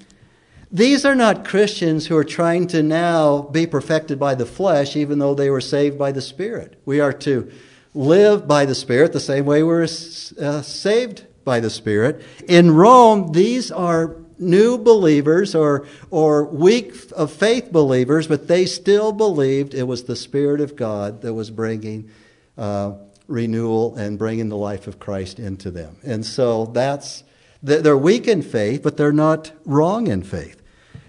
these 0.70 1.06
are 1.06 1.16
not 1.16 1.46
Christians 1.46 2.08
who 2.08 2.18
are 2.18 2.26
trying 2.26 2.68
to 2.68 2.84
now 2.84 3.44
be 3.44 3.66
perfected 3.66 4.20
by 4.20 4.36
the 4.36 4.46
flesh, 4.46 4.98
even 4.98 5.20
though 5.20 5.34
they 5.34 5.50
were 5.50 5.62
saved 5.62 5.98
by 5.98 6.12
the 6.12 6.22
Spirit. 6.22 6.80
We 6.86 7.00
are 7.00 7.14
to 7.14 7.50
live 7.94 8.48
by 8.48 8.66
the 8.66 8.76
Spirit 8.76 9.14
the 9.14 9.22
same 9.22 9.46
way 9.46 9.64
we're 9.64 9.84
uh, 9.84 10.62
saved 10.62 11.26
by 11.48 11.62
the 11.62 11.70
Spirit. 11.70 12.22
In 12.50 12.72
Rome, 12.72 13.32
these 13.32 13.72
are 13.72 14.18
new 14.38 14.78
believers 14.78 15.56
or, 15.56 15.88
or 16.12 16.44
weak 16.44 16.94
of 17.16 17.32
faith 17.32 17.72
believers, 17.72 18.28
but 18.28 18.50
they 18.50 18.66
still 18.66 19.14
believed 19.14 19.74
it 19.74 19.84
was 19.84 20.04
the 20.04 20.16
Spirit 20.18 20.60
of 20.60 20.76
God 20.76 21.22
that 21.22 21.34
was 21.34 21.50
bringing 21.50 22.12
uh, 22.58 22.96
renewal 23.28 23.96
and 23.96 24.20
bringing 24.20 24.50
the 24.50 24.58
life 24.58 24.88
of 24.88 25.00
Christ 25.00 25.40
into 25.40 25.72
them. 25.72 25.96
And 26.04 26.26
so 26.26 26.66
that's, 26.66 27.24
they're 27.64 27.98
weak 27.98 28.28
in 28.28 28.42
faith, 28.42 28.84
but 28.84 28.98
they're 28.98 29.14
not 29.14 29.54
wrong 29.64 30.08
in 30.08 30.24
faith. 30.24 30.62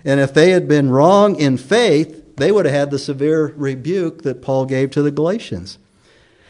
And 0.05 0.21
if 0.21 0.33
they 0.33 0.51
had 0.51 0.69
been 0.69 0.89
wrong 0.89 1.35
in 1.35 1.57
faith, 1.59 2.37
they 2.37 2.53
would 2.53 2.65
have 2.65 2.75
had 2.75 2.91
the 2.93 2.99
severe 3.01 3.53
rebuke 3.57 4.23
that 4.23 4.41
Paul 4.41 4.67
gave 4.67 4.93
to 4.93 5.03
the 5.03 5.11
Galatians. 5.11 5.79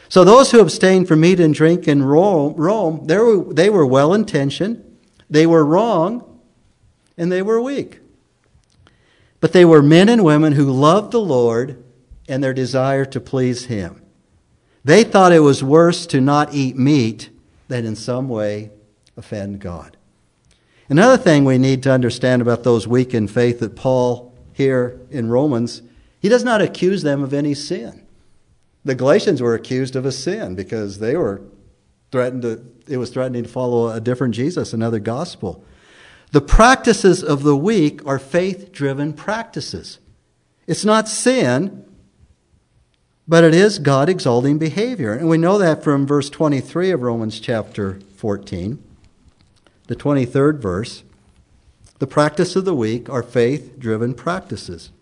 So 0.08 0.24
those 0.24 0.50
who 0.50 0.60
abstained 0.60 1.06
from 1.06 1.20
meat 1.20 1.38
and 1.38 1.52
drink 1.52 1.86
in 1.86 2.02
Rome, 2.02 2.54
Rome 2.54 3.06
they 3.06 3.18
were, 3.18 3.52
they 3.52 3.70
were 3.70 3.86
well 3.86 4.14
intentioned, 4.14 4.84
they 5.28 5.46
were 5.46 5.64
wrong, 5.64 6.40
and 7.16 7.30
they 7.30 7.42
were 7.42 7.60
weak. 7.60 8.00
But 9.40 9.52
they 9.52 9.64
were 9.64 9.82
men 9.82 10.08
and 10.08 10.24
women 10.24 10.54
who 10.54 10.70
loved 10.70 11.12
the 11.12 11.20
Lord 11.20 11.82
and 12.28 12.42
their 12.42 12.54
desire 12.54 13.04
to 13.06 13.20
please 13.20 13.66
Him. 13.66 14.02
They 14.84 15.04
thought 15.04 15.32
it 15.32 15.40
was 15.40 15.62
worse 15.62 16.06
to 16.06 16.20
not 16.20 16.54
eat 16.54 16.76
meat 16.76 17.30
than 17.68 17.84
in 17.84 17.94
some 17.94 18.28
way 18.28 18.70
offend 19.16 19.60
God. 19.60 19.96
Another 20.88 21.18
thing 21.18 21.44
we 21.44 21.58
need 21.58 21.82
to 21.82 21.92
understand 21.92 22.40
about 22.40 22.64
those 22.64 22.88
weak 22.88 23.12
in 23.12 23.28
faith 23.28 23.60
that 23.60 23.76
Paul 23.76 24.34
here 24.54 24.98
in 25.10 25.28
Romans 25.28 25.82
He 26.20 26.28
does 26.28 26.44
not 26.44 26.62
accuse 26.62 27.02
them 27.02 27.22
of 27.22 27.34
any 27.34 27.54
sin. 27.54 28.07
The 28.88 28.94
Galatians 28.94 29.42
were 29.42 29.54
accused 29.54 29.96
of 29.96 30.06
a 30.06 30.10
sin 30.10 30.54
because 30.54 30.98
they 30.98 31.14
were 31.14 31.42
threatened 32.10 32.40
to, 32.40 32.64
it 32.86 32.96
was 32.96 33.10
threatening 33.10 33.42
to 33.42 33.48
follow 33.48 33.90
a 33.90 34.00
different 34.00 34.34
Jesus, 34.34 34.72
another 34.72 34.98
gospel. 34.98 35.62
The 36.30 36.40
practices 36.40 37.22
of 37.22 37.42
the 37.42 37.54
weak 37.54 38.00
are 38.06 38.18
faith 38.18 38.72
driven 38.72 39.12
practices. 39.12 39.98
It's 40.66 40.86
not 40.86 41.06
sin, 41.06 41.84
but 43.28 43.44
it 43.44 43.52
is 43.52 43.78
God 43.78 44.08
exalting 44.08 44.56
behavior. 44.56 45.12
And 45.12 45.28
we 45.28 45.36
know 45.36 45.58
that 45.58 45.84
from 45.84 46.06
verse 46.06 46.30
23 46.30 46.90
of 46.90 47.02
Romans 47.02 47.40
chapter 47.40 48.00
14, 48.16 48.82
the 49.86 49.96
23rd 49.96 50.60
verse. 50.60 51.02
The 51.98 52.06
practice 52.06 52.56
of 52.56 52.64
the 52.64 52.74
weak 52.74 53.10
are 53.10 53.22
faith 53.22 53.78
driven 53.78 54.14
practices. 54.14 54.92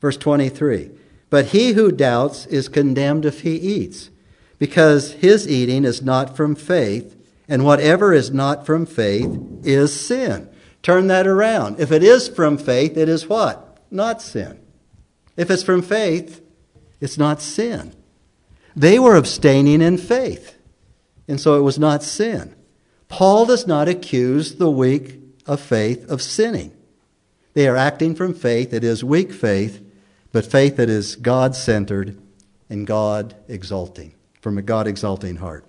Verse 0.00 0.16
23 0.16 0.97
But 1.30 1.46
he 1.46 1.72
who 1.72 1.92
doubts 1.92 2.46
is 2.46 2.68
condemned 2.68 3.24
if 3.24 3.42
he 3.42 3.56
eats, 3.56 4.10
because 4.58 5.12
his 5.12 5.48
eating 5.48 5.84
is 5.84 6.02
not 6.02 6.36
from 6.36 6.54
faith, 6.54 7.16
and 7.48 7.64
whatever 7.64 8.12
is 8.12 8.30
not 8.30 8.66
from 8.66 8.86
faith 8.86 9.38
is 9.62 9.98
sin. 9.98 10.48
Turn 10.82 11.06
that 11.08 11.26
around. 11.26 11.80
If 11.80 11.92
it 11.92 12.02
is 12.02 12.28
from 12.28 12.58
faith, 12.58 12.96
it 12.96 13.08
is 13.08 13.28
what? 13.28 13.78
Not 13.90 14.22
sin. 14.22 14.60
If 15.36 15.50
it's 15.50 15.62
from 15.62 15.82
faith, 15.82 16.42
it's 17.00 17.18
not 17.18 17.40
sin. 17.40 17.94
They 18.74 18.98
were 18.98 19.16
abstaining 19.16 19.80
in 19.82 19.98
faith, 19.98 20.56
and 21.26 21.40
so 21.40 21.58
it 21.58 21.62
was 21.62 21.78
not 21.78 22.02
sin. 22.02 22.54
Paul 23.08 23.46
does 23.46 23.66
not 23.66 23.88
accuse 23.88 24.56
the 24.56 24.70
weak 24.70 25.18
of 25.46 25.60
faith 25.60 26.08
of 26.10 26.22
sinning. 26.22 26.72
They 27.54 27.66
are 27.66 27.76
acting 27.76 28.14
from 28.14 28.34
faith. 28.34 28.72
It 28.72 28.84
is 28.84 29.02
weak 29.02 29.32
faith, 29.32 29.82
but 30.38 30.46
faith 30.46 30.76
that 30.76 30.88
is 30.88 31.16
God 31.16 31.56
centered 31.56 32.16
and 32.70 32.86
God 32.86 33.34
exalting, 33.48 34.14
from 34.40 34.56
a 34.56 34.62
God 34.62 34.86
exalting 34.86 35.34
heart. 35.34 35.64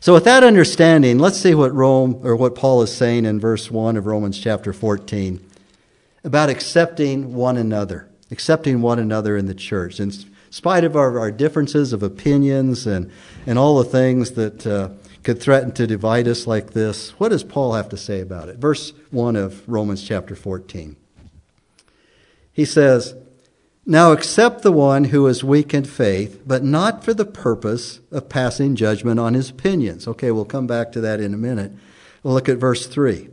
So 0.00 0.12
with 0.12 0.24
that 0.24 0.42
understanding, 0.42 1.20
let's 1.20 1.38
see 1.38 1.54
what 1.54 1.72
Rome 1.72 2.18
or 2.24 2.34
what 2.34 2.56
Paul 2.56 2.82
is 2.82 2.92
saying 2.92 3.26
in 3.26 3.38
verse 3.38 3.70
1 3.70 3.96
of 3.96 4.06
Romans 4.06 4.40
chapter 4.40 4.72
14 4.72 5.38
about 6.24 6.50
accepting 6.50 7.32
one 7.32 7.56
another, 7.56 8.08
accepting 8.32 8.82
one 8.82 8.98
another 8.98 9.36
in 9.36 9.46
the 9.46 9.54
church. 9.54 10.00
In 10.00 10.10
spite 10.50 10.82
of 10.82 10.96
our, 10.96 11.20
our 11.20 11.30
differences 11.30 11.92
of 11.92 12.02
opinions 12.02 12.88
and, 12.88 13.08
and 13.46 13.56
all 13.56 13.78
the 13.78 13.88
things 13.88 14.32
that 14.32 14.66
uh, 14.66 14.88
could 15.22 15.40
threaten 15.40 15.70
to 15.74 15.86
divide 15.86 16.26
us 16.26 16.48
like 16.48 16.72
this, 16.72 17.10
what 17.20 17.28
does 17.28 17.44
Paul 17.44 17.74
have 17.74 17.88
to 17.90 17.96
say 17.96 18.20
about 18.20 18.48
it? 18.48 18.56
Verse 18.56 18.92
1 19.12 19.36
of 19.36 19.62
Romans 19.68 20.02
chapter 20.02 20.34
14. 20.34 20.96
He 22.52 22.66
says, 22.66 23.14
Now 23.90 24.12
accept 24.12 24.62
the 24.62 24.70
one 24.70 25.04
who 25.04 25.26
is 25.26 25.42
weak 25.42 25.74
in 25.74 25.84
faith, 25.84 26.42
but 26.46 26.62
not 26.62 27.04
for 27.04 27.12
the 27.12 27.24
purpose 27.24 27.98
of 28.12 28.28
passing 28.28 28.76
judgment 28.76 29.18
on 29.18 29.34
his 29.34 29.50
opinions. 29.50 30.06
Okay, 30.06 30.30
we'll 30.30 30.44
come 30.44 30.68
back 30.68 30.92
to 30.92 31.00
that 31.00 31.20
in 31.20 31.34
a 31.34 31.36
minute. 31.36 31.72
We'll 32.22 32.34
look 32.34 32.48
at 32.48 32.58
verse 32.58 32.86
3. 32.86 33.28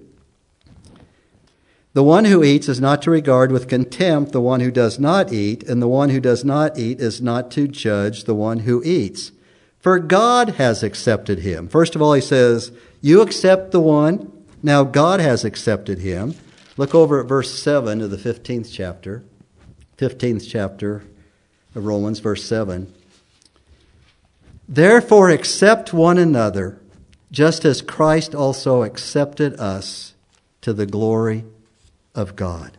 The 1.94 2.04
one 2.04 2.26
who 2.26 2.44
eats 2.44 2.68
is 2.68 2.82
not 2.82 3.04
to 3.04 3.12
regard 3.12 3.52
with 3.52 3.68
contempt 3.68 4.32
the 4.32 4.42
one 4.42 4.62
who 4.62 4.72
does 4.72 4.98
not 4.98 5.32
eat, 5.32 5.62
and 5.62 5.80
the 5.80 5.88
one 5.88 6.10
who 6.10 6.20
does 6.20 6.44
not 6.44 6.78
eat 6.78 7.00
is 7.00 7.22
not 7.22 7.52
to 7.52 7.68
judge 7.68 8.24
the 8.24 8.36
one 8.36 8.60
who 8.60 8.84
eats 8.84 9.32
for 9.88 10.00
God 10.00 10.50
has 10.56 10.84
accepted 10.84 11.40
him. 11.40 11.70
First 11.70 11.96
of 11.96 12.02
all, 12.02 12.12
he 12.12 12.20
says, 12.20 12.74
You 13.00 13.22
accept 13.22 13.72
the 13.72 13.80
one, 13.80 14.46
now 14.62 14.84
God 14.84 15.20
has 15.20 15.46
accepted 15.46 16.00
him. 16.00 16.36
Look 16.76 16.94
over 16.94 17.22
at 17.22 17.28
verse 17.28 17.58
7 17.58 18.02
of 18.02 18.12
the 18.12 18.18
15th 18.18 18.70
chapter. 18.70 19.24
15th 19.98 20.48
chapter 20.50 21.04
of 21.76 21.86
Romans, 21.86 22.20
verse 22.20 22.44
7. 22.44 22.94
Therefore, 24.70 25.30
accept 25.30 25.94
one 25.94 26.18
another, 26.18 26.80
just 27.32 27.66
as 27.66 27.82
Christ 27.82 28.36
also 28.36 28.84
accepted 28.84 29.60
us 29.60 30.14
to 30.62 30.74
the 30.74 30.86
glory 30.86 31.46
of 32.14 32.36
God. 32.36 32.78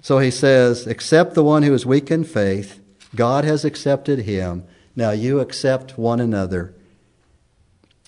So 0.00 0.18
he 0.18 0.30
says, 0.30 0.86
Accept 0.86 1.34
the 1.34 1.44
one 1.44 1.62
who 1.62 1.72
is 1.72 1.86
weak 1.86 2.10
in 2.10 2.24
faith. 2.24 2.80
God 3.14 3.44
has 3.44 3.64
accepted 3.64 4.20
him. 4.20 4.64
Now 4.96 5.12
you 5.12 5.40
accept 5.40 5.96
one 5.96 6.20
another 6.20 6.74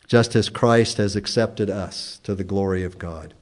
just 0.07 0.37
as 0.37 0.49
Christ 0.49 0.99
has 0.99 1.17
accepted 1.17 1.71
us 1.71 2.21
to 2.25 2.35
the 2.35 2.45
glory 2.45 2.85
of 2.85 2.99
God. 2.99 3.35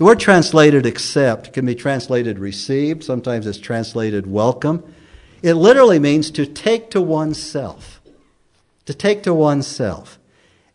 The 0.00 0.06
word 0.06 0.18
translated 0.18 0.86
accept 0.86 1.52
can 1.52 1.66
be 1.66 1.74
translated 1.74 2.38
received, 2.38 3.04
sometimes 3.04 3.46
it's 3.46 3.58
translated 3.58 4.26
welcome. 4.26 4.82
It 5.42 5.52
literally 5.56 5.98
means 5.98 6.30
to 6.30 6.46
take 6.46 6.88
to 6.92 7.02
oneself. 7.02 8.00
To 8.86 8.94
take 8.94 9.22
to 9.24 9.34
oneself. 9.34 10.18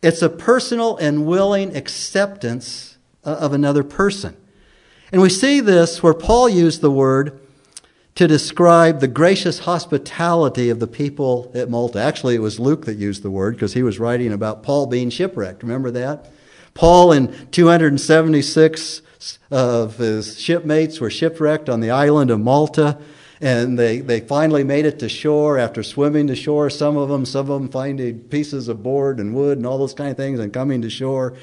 It's 0.04 0.22
a 0.22 0.30
personal 0.30 0.96
and 0.98 1.26
willing 1.26 1.76
acceptance 1.76 3.00
uh, 3.24 3.32
of 3.40 3.52
another 3.52 3.84
person. 3.84 4.38
And 5.12 5.24
we 5.24 5.30
see 5.30 5.60
this 5.60 6.04
where 6.04 6.14
Paul 6.14 6.48
used 6.48 6.82
the 6.82 6.92
word 6.92 7.40
to 8.14 8.28
describe 8.28 9.00
the 9.00 9.08
gracious 9.08 9.58
hospitality 9.58 10.70
of 10.70 10.80
the 10.80 10.86
people 10.86 11.52
at 11.56 11.68
Malta. 11.68 12.00
Actually, 12.00 12.36
it 12.36 12.44
was 12.44 12.60
Luke 12.60 12.86
that 12.86 12.98
used 12.98 13.24
the 13.24 13.32
word 13.32 13.56
because 13.56 13.74
he 13.74 13.82
was 13.82 13.98
writing 13.98 14.32
about 14.32 14.62
Paul 14.62 14.86
being 14.86 15.10
shipwrecked. 15.10 15.64
Remember 15.64 15.90
that? 15.90 16.32
Paul 16.76 17.12
in 17.12 17.50
276 17.50 19.02
of 19.52 19.98
his 19.98 20.40
shipmates 20.40 21.00
were 21.00 21.10
shipwrecked 21.10 21.70
on 21.70 21.80
the 21.80 21.92
island 21.92 22.32
of 22.32 22.40
Malta. 22.40 23.00
And 23.42 23.78
they, 23.78 24.00
they 24.00 24.22
finally 24.22 24.64
made 24.64 24.86
it 24.86 25.00
to 25.00 25.10
shore 25.10 25.58
after 25.58 25.84
swimming 25.84 26.28
to 26.28 26.36
shore. 26.36 26.70
Some 26.70 26.96
of 26.96 27.10
them, 27.10 27.26
some 27.26 27.50
of 27.52 27.62
them 27.62 27.70
finding 27.70 28.20
pieces 28.20 28.70
of 28.70 28.82
board 28.82 29.20
and 29.20 29.36
wood 29.36 29.58
and 29.58 29.68
all 29.68 29.78
those 29.78 29.94
kind 29.94 30.10
of 30.10 30.18
things 30.18 30.40
and 30.40 30.54
coming 30.54 30.82
to 30.84 30.90
shore 30.90 31.36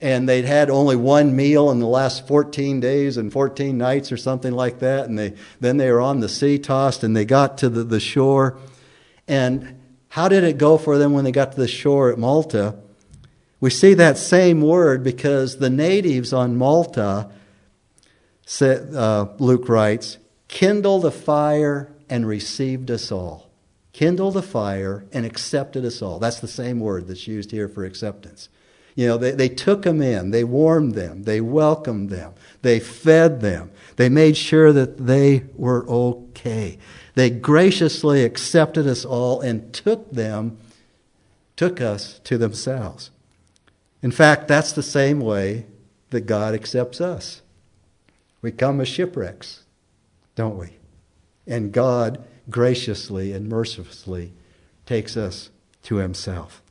and 0.00 0.28
they'd 0.28 0.44
had 0.44 0.68
only 0.68 0.96
one 0.96 1.34
meal 1.34 1.70
in 1.70 1.80
the 1.80 1.86
last 1.86 2.26
14 2.28 2.80
days 2.80 3.16
and 3.16 3.32
14 3.32 3.76
nights 3.78 4.12
or 4.12 4.16
something 4.16 4.52
like 4.52 4.80
that 4.80 5.08
and 5.08 5.18
they 5.18 5.34
then 5.60 5.76
they 5.78 5.90
were 5.90 6.00
on 6.00 6.20
the 6.20 6.28
sea 6.28 6.58
tossed 6.58 7.02
and 7.02 7.16
they 7.16 7.24
got 7.24 7.58
to 7.58 7.68
the, 7.68 7.82
the 7.82 8.00
shore 8.00 8.58
and 9.26 9.80
how 10.08 10.28
did 10.28 10.44
it 10.44 10.58
go 10.58 10.76
for 10.76 10.98
them 10.98 11.12
when 11.12 11.24
they 11.24 11.32
got 11.32 11.52
to 11.52 11.60
the 11.60 11.68
shore 11.68 12.12
at 12.12 12.18
malta 12.18 12.76
we 13.60 13.70
see 13.70 13.94
that 13.94 14.18
same 14.18 14.60
word 14.60 15.02
because 15.02 15.58
the 15.58 15.70
natives 15.70 16.32
on 16.32 16.56
malta 16.56 17.30
said, 18.44 18.94
uh, 18.94 19.28
luke 19.38 19.68
writes 19.68 20.18
kindled 20.48 21.04
a 21.04 21.10
fire 21.10 21.92
and 22.08 22.26
received 22.26 22.90
us 22.90 23.10
all. 23.10 23.50
Kindled 23.92 24.36
a 24.36 24.42
fire 24.42 25.06
and 25.12 25.24
accepted 25.24 25.84
us 25.84 26.02
all. 26.02 26.18
That's 26.18 26.40
the 26.40 26.48
same 26.48 26.80
word 26.80 27.08
that's 27.08 27.26
used 27.26 27.50
here 27.50 27.68
for 27.68 27.84
acceptance. 27.84 28.48
You 28.94 29.06
know, 29.06 29.18
they, 29.18 29.32
they 29.32 29.48
took 29.50 29.82
them 29.82 30.00
in, 30.00 30.30
they 30.30 30.44
warmed 30.44 30.94
them, 30.94 31.24
they 31.24 31.42
welcomed 31.42 32.08
them, 32.08 32.32
they 32.62 32.80
fed 32.80 33.42
them, 33.42 33.70
they 33.96 34.08
made 34.08 34.38
sure 34.38 34.72
that 34.72 35.06
they 35.06 35.44
were 35.54 35.86
okay. 35.86 36.78
They 37.14 37.28
graciously 37.28 38.24
accepted 38.24 38.86
us 38.86 39.04
all 39.04 39.42
and 39.42 39.72
took 39.74 40.10
them, 40.12 40.56
took 41.56 41.80
us 41.80 42.20
to 42.24 42.38
themselves. 42.38 43.10
In 44.06 44.12
fact, 44.12 44.46
that's 44.46 44.70
the 44.70 44.84
same 44.84 45.18
way 45.18 45.66
that 46.10 46.26
God 46.26 46.54
accepts 46.54 47.00
us. 47.00 47.42
We 48.40 48.52
come 48.52 48.80
as 48.80 48.86
shipwrecks, 48.86 49.64
don't 50.36 50.56
we? 50.56 50.76
And 51.44 51.72
God 51.72 52.24
graciously 52.48 53.32
and 53.32 53.48
mercifully 53.48 54.32
takes 54.84 55.16
us 55.16 55.50
to 55.82 55.96
Himself. 55.96 56.62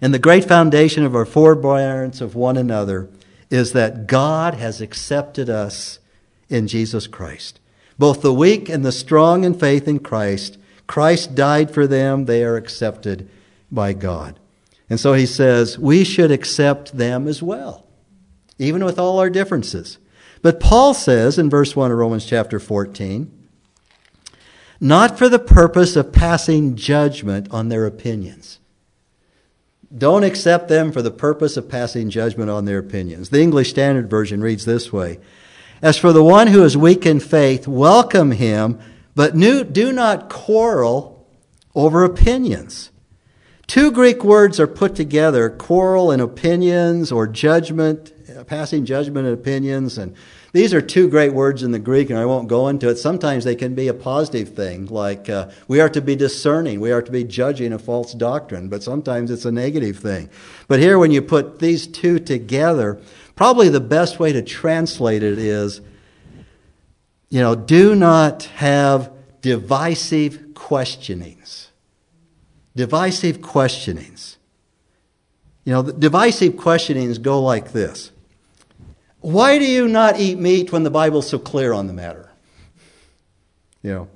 And 0.00 0.14
the 0.14 0.18
great 0.18 0.46
foundation 0.46 1.04
of 1.04 1.14
our 1.14 1.26
forbearance 1.26 2.22
of 2.22 2.34
one 2.34 2.56
another 2.56 3.10
is 3.50 3.74
that 3.74 4.06
God 4.06 4.54
has 4.54 4.80
accepted 4.80 5.50
us 5.50 5.98
in 6.48 6.68
Jesus 6.68 7.06
Christ. 7.06 7.60
Both 7.98 8.22
the 8.22 8.32
weak 8.32 8.70
and 8.70 8.82
the 8.82 8.92
strong 8.92 9.44
in 9.44 9.52
faith 9.52 9.86
in 9.86 9.98
Christ, 9.98 10.56
Christ 10.86 11.34
died 11.34 11.70
for 11.70 11.86
them, 11.86 12.24
they 12.24 12.42
are 12.42 12.56
accepted 12.56 13.28
by 13.70 13.92
God. 13.92 14.40
And 14.88 15.00
so 15.00 15.14
he 15.14 15.26
says, 15.26 15.78
we 15.78 16.04
should 16.04 16.30
accept 16.30 16.96
them 16.96 17.26
as 17.26 17.42
well, 17.42 17.86
even 18.58 18.84
with 18.84 18.98
all 18.98 19.18
our 19.18 19.30
differences. 19.30 19.98
But 20.42 20.60
Paul 20.60 20.94
says 20.94 21.38
in 21.38 21.50
verse 21.50 21.74
1 21.74 21.90
of 21.90 21.98
Romans 21.98 22.24
chapter 22.24 22.60
14, 22.60 23.32
not 24.80 25.18
for 25.18 25.28
the 25.28 25.38
purpose 25.38 25.96
of 25.96 26.12
passing 26.12 26.76
judgment 26.76 27.48
on 27.50 27.68
their 27.68 27.86
opinions. 27.86 28.60
Don't 29.96 30.24
accept 30.24 30.68
them 30.68 30.92
for 30.92 31.00
the 31.00 31.10
purpose 31.10 31.56
of 31.56 31.68
passing 31.68 32.10
judgment 32.10 32.50
on 32.50 32.64
their 32.64 32.78
opinions. 32.78 33.30
The 33.30 33.40
English 33.40 33.70
Standard 33.70 34.10
Version 34.10 34.40
reads 34.40 34.64
this 34.64 34.92
way 34.92 35.18
As 35.80 35.96
for 35.96 36.12
the 36.12 36.24
one 36.24 36.48
who 36.48 36.64
is 36.64 36.76
weak 36.76 37.06
in 37.06 37.20
faith, 37.20 37.66
welcome 37.66 38.32
him, 38.32 38.78
but 39.14 39.36
do 39.36 39.92
not 39.92 40.28
quarrel 40.28 41.26
over 41.74 42.04
opinions. 42.04 42.90
Two 43.66 43.90
Greek 43.90 44.22
words 44.22 44.60
are 44.60 44.66
put 44.66 44.94
together 44.94 45.50
quarrel 45.50 46.10
and 46.10 46.22
opinions 46.22 47.10
or 47.10 47.26
judgment 47.26 48.12
passing 48.46 48.84
judgment 48.84 49.26
and 49.26 49.34
opinions. 49.34 49.98
And 49.98 50.14
these 50.52 50.72
are 50.72 50.80
two 50.80 51.08
great 51.08 51.32
words 51.32 51.62
in 51.62 51.72
the 51.72 51.78
Greek, 51.78 52.10
and 52.10 52.18
I 52.18 52.24
won't 52.24 52.48
go 52.48 52.68
into 52.68 52.88
it. 52.88 52.96
Sometimes 52.96 53.44
they 53.44 53.54
can 53.54 53.74
be 53.74 53.88
a 53.88 53.94
positive 53.94 54.50
thing, 54.50 54.86
like 54.86 55.28
uh, 55.28 55.50
we 55.68 55.80
are 55.80 55.88
to 55.90 56.00
be 56.00 56.16
discerning, 56.16 56.80
we 56.80 56.92
are 56.92 57.02
to 57.02 57.12
be 57.12 57.24
judging 57.24 57.72
a 57.72 57.78
false 57.78 58.14
doctrine, 58.14 58.68
but 58.68 58.82
sometimes 58.82 59.30
it's 59.30 59.44
a 59.44 59.52
negative 59.52 59.98
thing. 59.98 60.30
But 60.68 60.80
here, 60.80 60.98
when 60.98 61.10
you 61.10 61.22
put 61.22 61.58
these 61.58 61.86
two 61.86 62.18
together, 62.18 63.00
probably 63.34 63.68
the 63.68 63.80
best 63.80 64.18
way 64.18 64.32
to 64.32 64.42
translate 64.42 65.22
it 65.22 65.38
is, 65.38 65.80
you 67.28 67.40
know, 67.40 67.54
do 67.54 67.94
not 67.94 68.44
have 68.44 69.12
divisive 69.40 70.54
questionings. 70.54 71.65
Divisive 72.76 73.42
questionings. 73.42 74.36
You 75.64 75.72
know, 75.72 75.82
divisive 75.82 76.56
questionings 76.56 77.18
go 77.18 77.42
like 77.42 77.72
this 77.72 78.12
Why 79.20 79.58
do 79.58 79.66
you 79.66 79.88
not 79.88 80.20
eat 80.20 80.38
meat 80.38 80.70
when 80.70 80.84
the 80.84 80.90
Bible's 80.90 81.28
so 81.28 81.38
clear 81.38 81.72
on 81.72 81.88
the 81.88 81.92
matter? 81.92 82.30
You 83.82 83.92
know, 83.92 84.08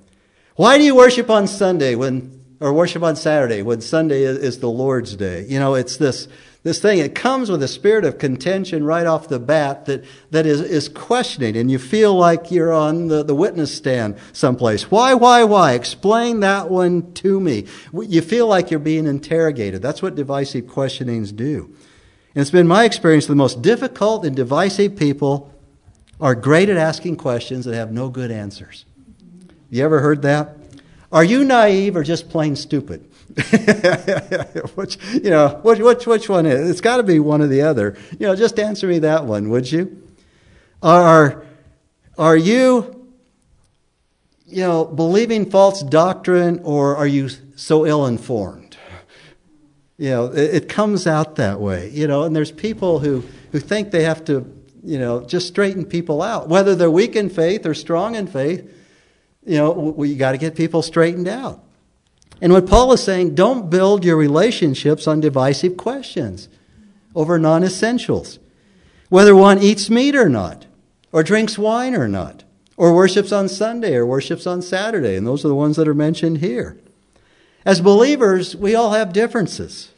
why 0.56 0.78
do 0.78 0.84
you 0.84 0.94
worship 0.94 1.30
on 1.30 1.46
Sunday 1.46 1.94
when, 1.94 2.38
or 2.60 2.72
worship 2.72 3.02
on 3.02 3.16
Saturday 3.16 3.62
when 3.62 3.80
Sunday 3.80 4.22
is, 4.22 4.38
is 4.38 4.58
the 4.60 4.68
Lord's 4.68 5.16
day? 5.16 5.46
You 5.48 5.58
know, 5.58 5.74
it's 5.74 5.96
this 5.96 6.28
this 6.62 6.78
thing, 6.78 6.98
it 6.98 7.14
comes 7.14 7.50
with 7.50 7.62
a 7.62 7.68
spirit 7.68 8.04
of 8.04 8.18
contention 8.18 8.84
right 8.84 9.06
off 9.06 9.28
the 9.28 9.38
bat 9.38 9.86
that, 9.86 10.04
that 10.30 10.44
is, 10.44 10.60
is 10.60 10.90
questioning, 10.90 11.56
and 11.56 11.70
you 11.70 11.78
feel 11.78 12.14
like 12.14 12.50
you're 12.50 12.72
on 12.72 13.08
the, 13.08 13.22
the 13.22 13.34
witness 13.34 13.74
stand 13.74 14.18
someplace. 14.34 14.90
Why, 14.90 15.14
why, 15.14 15.42
why? 15.44 15.72
Explain 15.72 16.40
that 16.40 16.70
one 16.70 17.12
to 17.14 17.40
me. 17.40 17.66
You 17.94 18.20
feel 18.20 18.46
like 18.46 18.70
you're 18.70 18.78
being 18.78 19.06
interrogated. 19.06 19.80
That's 19.80 20.02
what 20.02 20.14
divisive 20.14 20.66
questionings 20.66 21.32
do. 21.32 21.74
And 22.34 22.42
it's 22.42 22.50
been 22.50 22.68
my 22.68 22.84
experience 22.84 23.26
the 23.26 23.34
most 23.34 23.62
difficult 23.62 24.26
and 24.26 24.36
divisive 24.36 24.96
people 24.96 25.52
are 26.20 26.34
great 26.34 26.68
at 26.68 26.76
asking 26.76 27.16
questions 27.16 27.64
that 27.64 27.74
have 27.74 27.90
no 27.90 28.10
good 28.10 28.30
answers. 28.30 28.84
You 29.70 29.82
ever 29.82 30.00
heard 30.00 30.20
that? 30.22 30.56
Are 31.10 31.24
you 31.24 31.42
naive 31.42 31.96
or 31.96 32.04
just 32.04 32.28
plain 32.28 32.54
stupid? 32.54 33.09
which 34.74 34.98
you 35.12 35.30
know 35.30 35.60
which 35.62 35.78
which 35.78 36.06
which 36.06 36.28
one 36.28 36.46
is? 36.46 36.68
It's 36.68 36.80
got 36.80 36.96
to 36.96 37.02
be 37.02 37.20
one 37.20 37.40
or 37.40 37.46
the 37.46 37.62
other. 37.62 37.96
You 38.18 38.26
know, 38.26 38.34
just 38.34 38.58
answer 38.58 38.86
me 38.86 38.98
that 39.00 39.24
one, 39.24 39.50
would 39.50 39.70
you? 39.70 40.02
Are 40.82 41.44
are 42.18 42.36
you 42.36 43.06
you 44.46 44.62
know 44.62 44.84
believing 44.84 45.48
false 45.50 45.82
doctrine, 45.82 46.60
or 46.64 46.96
are 46.96 47.06
you 47.06 47.28
so 47.54 47.86
ill 47.86 48.06
informed? 48.06 48.76
You 49.96 50.10
know, 50.10 50.26
it, 50.26 50.54
it 50.54 50.68
comes 50.68 51.06
out 51.06 51.36
that 51.36 51.60
way. 51.60 51.90
You 51.90 52.08
know, 52.08 52.24
and 52.24 52.34
there's 52.34 52.50
people 52.50 52.98
who 52.98 53.22
who 53.52 53.60
think 53.60 53.92
they 53.92 54.02
have 54.02 54.24
to 54.24 54.50
you 54.82 54.98
know 54.98 55.24
just 55.24 55.46
straighten 55.46 55.84
people 55.84 56.20
out, 56.20 56.48
whether 56.48 56.74
they're 56.74 56.90
weak 56.90 57.14
in 57.14 57.30
faith 57.30 57.64
or 57.64 57.74
strong 57.74 58.16
in 58.16 58.26
faith. 58.26 58.68
You 59.46 59.56
know, 59.56 59.70
we 59.70 60.16
got 60.16 60.32
to 60.32 60.38
get 60.38 60.56
people 60.56 60.82
straightened 60.82 61.28
out. 61.28 61.64
And 62.40 62.52
what 62.52 62.66
Paul 62.66 62.92
is 62.92 63.02
saying, 63.02 63.34
don't 63.34 63.70
build 63.70 64.04
your 64.04 64.16
relationships 64.16 65.06
on 65.06 65.20
divisive 65.20 65.76
questions 65.76 66.48
over 67.14 67.38
non 67.38 67.62
essentials. 67.62 68.38
Whether 69.08 69.34
one 69.34 69.58
eats 69.58 69.90
meat 69.90 70.14
or 70.14 70.28
not, 70.28 70.66
or 71.12 71.22
drinks 71.22 71.58
wine 71.58 71.94
or 71.94 72.08
not, 72.08 72.44
or 72.76 72.94
worships 72.94 73.32
on 73.32 73.48
Sunday 73.48 73.94
or 73.94 74.06
worships 74.06 74.46
on 74.46 74.62
Saturday. 74.62 75.16
And 75.16 75.26
those 75.26 75.44
are 75.44 75.48
the 75.48 75.54
ones 75.54 75.76
that 75.76 75.88
are 75.88 75.94
mentioned 75.94 76.38
here. 76.38 76.78
As 77.64 77.80
believers, 77.80 78.56
we 78.56 78.74
all 78.74 78.92
have 78.92 79.12
differences. 79.12 79.92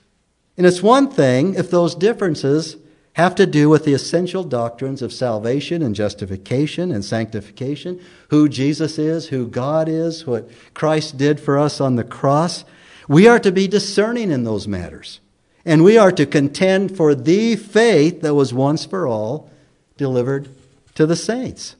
And 0.56 0.66
it's 0.66 0.82
one 0.82 1.10
thing 1.10 1.54
if 1.54 1.70
those 1.70 1.94
differences 1.94 2.76
have 3.14 3.34
to 3.34 3.46
do 3.46 3.68
with 3.68 3.84
the 3.84 3.92
essential 3.92 4.42
doctrines 4.42 5.02
of 5.02 5.12
salvation 5.12 5.82
and 5.82 5.94
justification 5.94 6.90
and 6.90 7.04
sanctification, 7.04 8.00
who 8.30 8.48
Jesus 8.48 8.98
is, 8.98 9.28
who 9.28 9.46
God 9.46 9.88
is, 9.88 10.26
what 10.26 10.48
Christ 10.72 11.18
did 11.18 11.38
for 11.38 11.58
us 11.58 11.80
on 11.80 11.96
the 11.96 12.04
cross. 12.04 12.64
We 13.08 13.28
are 13.28 13.38
to 13.40 13.52
be 13.52 13.68
discerning 13.68 14.30
in 14.30 14.44
those 14.44 14.66
matters. 14.66 15.20
And 15.64 15.84
we 15.84 15.98
are 15.98 16.12
to 16.12 16.26
contend 16.26 16.96
for 16.96 17.14
the 17.14 17.56
faith 17.56 18.22
that 18.22 18.34
was 18.34 18.54
once 18.54 18.84
for 18.84 19.06
all 19.06 19.50
delivered 19.96 20.48
to 20.94 21.06
the 21.06 21.16
saints. 21.16 21.76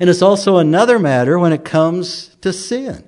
And 0.00 0.08
it's 0.08 0.22
also 0.22 0.56
another 0.56 0.98
matter 0.98 1.38
when 1.38 1.52
it 1.52 1.64
comes 1.64 2.36
to 2.40 2.52
sin. 2.52 3.04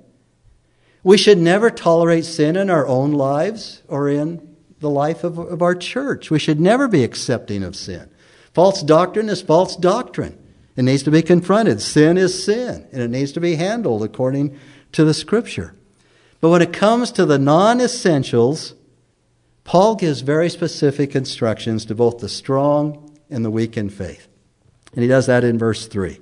We 1.03 1.17
should 1.17 1.39
never 1.39 1.71
tolerate 1.71 2.27
sin 2.27 2.57
in 2.57 2.69
our 2.69 2.87
own 2.87 3.13
lives 3.13 3.83
or 3.89 4.09
in 4.09 4.50
the 4.81 4.91
life 4.91 5.25
of, 5.25 5.39
of 5.39 5.63
our 5.63 5.75
church. 5.75 6.31
We 6.31 6.39
should 6.39 6.61
never 6.61 6.89
be 6.89 7.05
accepting 7.05 7.63
of 7.63 7.77
sin. 7.77 8.11
False 8.53 8.83
doctrine 8.83 9.29
is 9.29 9.43
false 9.43 9.77
doctrine. 9.77 10.37
It 10.77 10.83
needs 10.83 11.03
to 11.05 11.11
be 11.11 11.23
confronted. 11.23 11.81
Sin 11.81 12.17
is 12.17 12.45
sin, 12.45 12.87
and 12.93 13.03
it 13.03 13.11
needs 13.11 13.33
to 13.33 13.41
be 13.41 13.57
handled 13.57 14.03
according 14.03 14.59
to 14.93 15.05
the 15.05 15.15
scripture. 15.15 15.75
But 16.41 16.49
when 16.49 16.63
it 16.63 16.73
comes 16.73 17.13
to 17.13 17.27
the 17.27 17.39
non 17.39 17.81
essentials, 17.81 18.75
Paul 19.65 19.95
gives 19.95 20.23
very 20.23 20.49
specific 20.49 21.15
instructions 21.15 21.85
to 21.87 21.95
both 21.95 22.19
the 22.19 22.29
strong 22.29 23.19
and 23.29 23.45
the 23.45 23.51
weak 23.51 23.77
in 23.77 23.91
faith. 23.91 24.27
And 24.95 25.03
he 25.03 25.09
does 25.09 25.27
that 25.27 25.45
in 25.45 25.59
verse 25.59 25.87
3. 25.87 26.19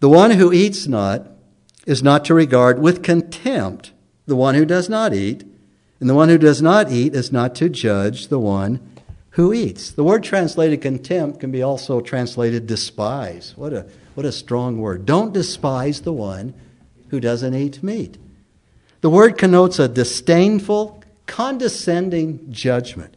The 0.00 0.08
one 0.08 0.32
who 0.32 0.52
eats 0.52 0.86
not 0.86 1.26
is 1.86 2.02
not 2.02 2.24
to 2.26 2.34
regard 2.34 2.78
with 2.78 3.02
contempt 3.02 3.92
the 4.26 4.36
one 4.36 4.54
who 4.54 4.64
does 4.64 4.88
not 4.88 5.12
eat, 5.12 5.44
and 6.00 6.08
the 6.08 6.14
one 6.14 6.28
who 6.28 6.38
does 6.38 6.60
not 6.60 6.90
eat 6.90 7.14
is 7.14 7.32
not 7.32 7.54
to 7.56 7.68
judge 7.68 8.28
the 8.28 8.38
one 8.38 8.80
who 9.30 9.52
eats. 9.52 9.90
The 9.90 10.04
word 10.04 10.22
translated 10.22 10.80
contempt 10.80 11.40
can 11.40 11.50
be 11.50 11.62
also 11.62 12.00
translated 12.00 12.66
despise. 12.66 13.54
What 13.56 13.72
a, 13.72 13.86
what 14.14 14.26
a 14.26 14.32
strong 14.32 14.78
word. 14.78 15.06
Don't 15.06 15.32
despise 15.32 16.02
the 16.02 16.12
one 16.12 16.54
who 17.08 17.20
doesn't 17.20 17.54
eat 17.54 17.82
meat. 17.82 18.18
The 19.00 19.10
word 19.10 19.36
connotes 19.36 19.78
a 19.78 19.88
disdainful, 19.88 21.02
condescending 21.26 22.52
judgment. 22.52 23.16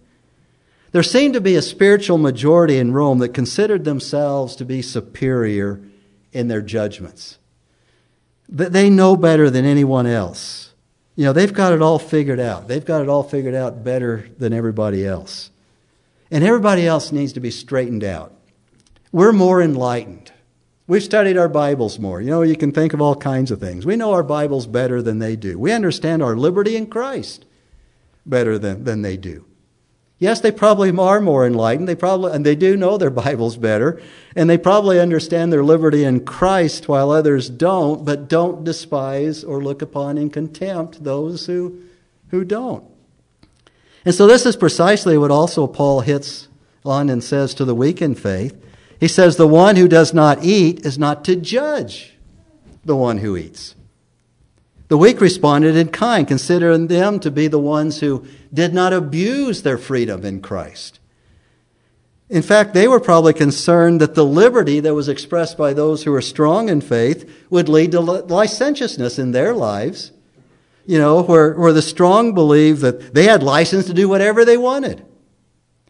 There 0.92 1.04
seemed 1.04 1.34
to 1.36 1.42
be 1.42 1.56
a 1.56 1.62
spiritual 1.62 2.18
majority 2.18 2.78
in 2.78 2.94
Rome 2.94 3.20
that 3.20 3.34
considered 3.34 3.84
themselves 3.84 4.56
to 4.56 4.66
be 4.66 4.82
superior 4.82 5.82
in 6.32 6.48
their 6.48 6.62
judgments. 6.62 7.38
That 8.50 8.74
they 8.74 8.90
know 8.90 9.16
better 9.16 9.50
than 9.50 9.66
anyone 9.66 10.08
else. 10.08 10.67
You 11.18 11.26
know, 11.26 11.34
they've 11.34 11.54
got 11.54 11.74
it 11.74 11.82
all 11.82 11.98
figured 11.98 12.40
out. 12.40 12.68
They've 12.68 12.86
got 12.86 13.02
it 13.02 13.10
all 13.10 13.24
figured 13.24 13.56
out 13.56 13.84
better 13.84 14.30
than 14.38 14.54
everybody 14.54 15.06
else. 15.06 15.50
And 16.30 16.44
everybody 16.44 16.86
else 16.86 17.12
needs 17.12 17.34
to 17.34 17.40
be 17.40 17.50
straightened 17.50 18.04
out. 18.04 18.34
We're 19.12 19.34
more 19.34 19.60
enlightened. 19.60 20.32
We've 20.86 21.02
studied 21.02 21.36
our 21.36 21.50
Bibles 21.50 21.98
more. 21.98 22.22
You 22.22 22.30
know, 22.30 22.44
you 22.44 22.56
can 22.56 22.72
think 22.72 22.94
of 22.94 23.02
all 23.02 23.16
kinds 23.16 23.50
of 23.50 23.60
things. 23.60 23.84
We 23.84 23.96
know 23.96 24.14
our 24.14 24.22
Bibles 24.22 24.68
better 24.68 25.02
than 25.02 25.18
they 25.18 25.36
do. 25.36 25.58
We 25.58 25.72
understand 25.72 26.22
our 26.22 26.38
liberty 26.38 26.76
in 26.76 26.86
Christ 26.86 27.46
better 28.24 28.60
than, 28.60 28.84
than 28.84 29.02
they 29.02 29.18
do. 29.18 29.44
Yes, 30.20 30.42
they 30.42 30.52
probably 30.52 30.90
are 30.98 31.22
more 31.22 31.46
enlightened. 31.46 31.88
They 31.88 31.96
probably, 31.96 32.32
and 32.32 32.46
they 32.46 32.56
do 32.56 32.76
know 32.76 32.98
their 32.98 33.10
Bibles 33.26 33.58
better, 33.58 34.02
and 34.36 34.50
they 34.50 34.58
probably 34.58 35.00
understand 35.00 35.54
their 35.54 35.64
liberty 35.64 36.04
in 36.04 36.26
Christ 36.26 36.88
while 36.88 37.12
others 37.12 37.50
don't, 37.50 38.04
but 38.04 38.28
don't 38.28 38.64
despise 38.64 39.44
or 39.44 39.64
look 39.64 39.82
upon 39.82 40.18
in 40.18 40.30
contempt 40.30 41.04
those 41.04 41.46
who, 41.46 41.82
who 42.30 42.44
don't. 42.44 42.84
And 44.06 44.16
so 44.16 44.26
this 44.26 44.46
is 44.46 44.56
precisely 44.56 45.18
what 45.18 45.32
also 45.32 45.68
Paul 45.68 46.02
hits 46.02 46.48
on 46.86 47.10
and 47.10 47.24
says 47.24 47.54
to 47.56 47.66
the 47.66 47.76
weak 47.76 48.02
in 48.02 48.16
faith. 48.16 48.56
He 49.00 49.08
says, 49.08 49.36
The 49.36 49.48
one 49.48 49.76
who 49.76 49.88
does 49.88 50.14
not 50.14 50.44
eat 50.44 50.86
is 50.86 50.98
not 50.98 51.26
to 51.26 51.36
judge 51.36 52.16
the 52.86 52.96
one 52.96 53.18
who 53.20 53.36
eats. 53.38 53.76
The 54.88 54.98
weak 54.98 55.20
responded 55.20 55.76
in 55.76 55.90
kind, 55.90 56.28
considering 56.28 56.88
them 56.88 57.20
to 57.20 57.30
be 57.30 57.48
the 57.48 57.60
ones 57.60 58.00
who 58.00 58.26
did 58.54 58.74
not 58.74 58.94
abuse 58.94 59.62
their 59.62 59.78
freedom 59.78 60.24
in 60.24 60.42
Christ. 60.42 61.00
In 62.30 62.42
fact, 62.42 62.74
they 62.74 62.88
were 62.88 63.00
probably 63.00 63.34
concerned 63.34 64.02
that 64.02 64.16
the 64.16 64.26
liberty 64.26 64.80
that 64.82 64.94
was 64.94 65.08
expressed 65.08 65.58
by 65.58 65.74
those 65.74 66.04
who 66.04 66.12
were 66.12 66.22
strong 66.22 66.70
in 66.70 66.82
faith 66.82 67.30
would 67.50 67.70
lead 67.70 67.92
to 67.92 68.02
licentiousness 68.02 69.18
in 69.18 69.32
their 69.32 69.54
lives. 69.54 70.12
You 70.86 71.00
know, 71.00 71.22
where, 71.22 71.54
where 71.54 71.74
the 71.74 71.82
strong 71.82 72.34
believed 72.34 72.82
that 72.82 73.14
they 73.14 73.26
had 73.26 73.44
license 73.44 73.86
to 73.88 73.94
do 73.94 74.08
whatever 74.08 74.46
they 74.46 74.58
wanted. 74.58 75.06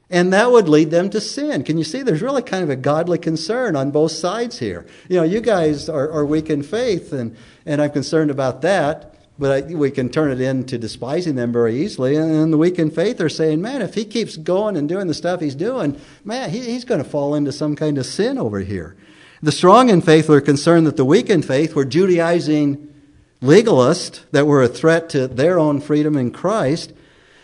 And 0.10 0.32
that 0.32 0.52
would 0.52 0.70
lead 0.70 0.90
them 0.90 1.10
to 1.10 1.20
sin. 1.20 1.64
Can 1.64 1.78
you 1.78 1.84
see? 1.84 2.02
There's 2.02 2.22
really 2.22 2.42
kind 2.42 2.64
of 2.64 2.70
a 2.70 2.78
godly 2.78 3.18
concern 3.18 3.76
on 3.76 3.92
both 3.92 4.14
sides 4.14 4.60
here. 4.60 4.86
You 5.10 5.18
know, 5.18 5.24
you 5.24 5.42
guys 5.42 5.90
are, 5.90 6.10
are 6.12 6.26
weak 6.26 6.50
in 6.50 6.64
faith, 6.64 7.12
and, 7.12 7.36
and 7.66 7.82
I'm 7.82 7.92
concerned 7.92 8.32
about 8.32 8.62
that, 8.62 9.16
but 9.38 9.66
I, 9.66 9.74
we 9.76 9.92
can 9.92 10.08
turn 10.08 10.32
it 10.32 10.40
into 10.40 10.78
despising 10.78 11.36
them 11.36 11.52
very 11.52 11.76
easily. 11.76 12.16
And, 12.16 12.32
and 12.32 12.54
the 12.54 12.58
weak 12.58 12.80
in 12.80 12.90
faith 12.90 13.20
are 13.20 13.28
saying, 13.28 13.62
man, 13.62 13.82
if 13.82 13.96
he 13.96 14.06
keeps 14.06 14.38
going 14.38 14.78
and 14.78 14.88
doing 14.88 15.08
the 15.08 15.14
stuff 15.14 15.42
he's 15.42 15.56
doing, 15.56 16.00
man, 16.24 16.52
he, 16.52 16.62
he's 16.62 16.86
going 16.86 17.04
to 17.04 17.10
fall 17.10 17.36
into 17.36 17.52
some 17.52 17.76
kind 17.76 17.98
of 17.98 18.06
sin 18.06 18.38
over 18.38 18.62
here. 18.62 18.96
The 19.44 19.52
strong 19.52 19.90
in 19.90 20.02
faith 20.02 20.30
were 20.30 20.42
concerned 20.42 20.88
that 20.88 20.98
the 20.98 21.06
weak 21.06 21.30
in 21.30 21.42
faith 21.42 21.76
were 21.76 21.86
Judaizing 21.86 22.94
legalists 23.42 24.22
that 24.32 24.48
were 24.48 24.64
a 24.64 24.68
threat 24.68 25.10
to 25.10 25.28
their 25.28 25.60
own 25.60 25.82
freedom 25.82 26.16
in 26.16 26.32
Christ 26.32 26.94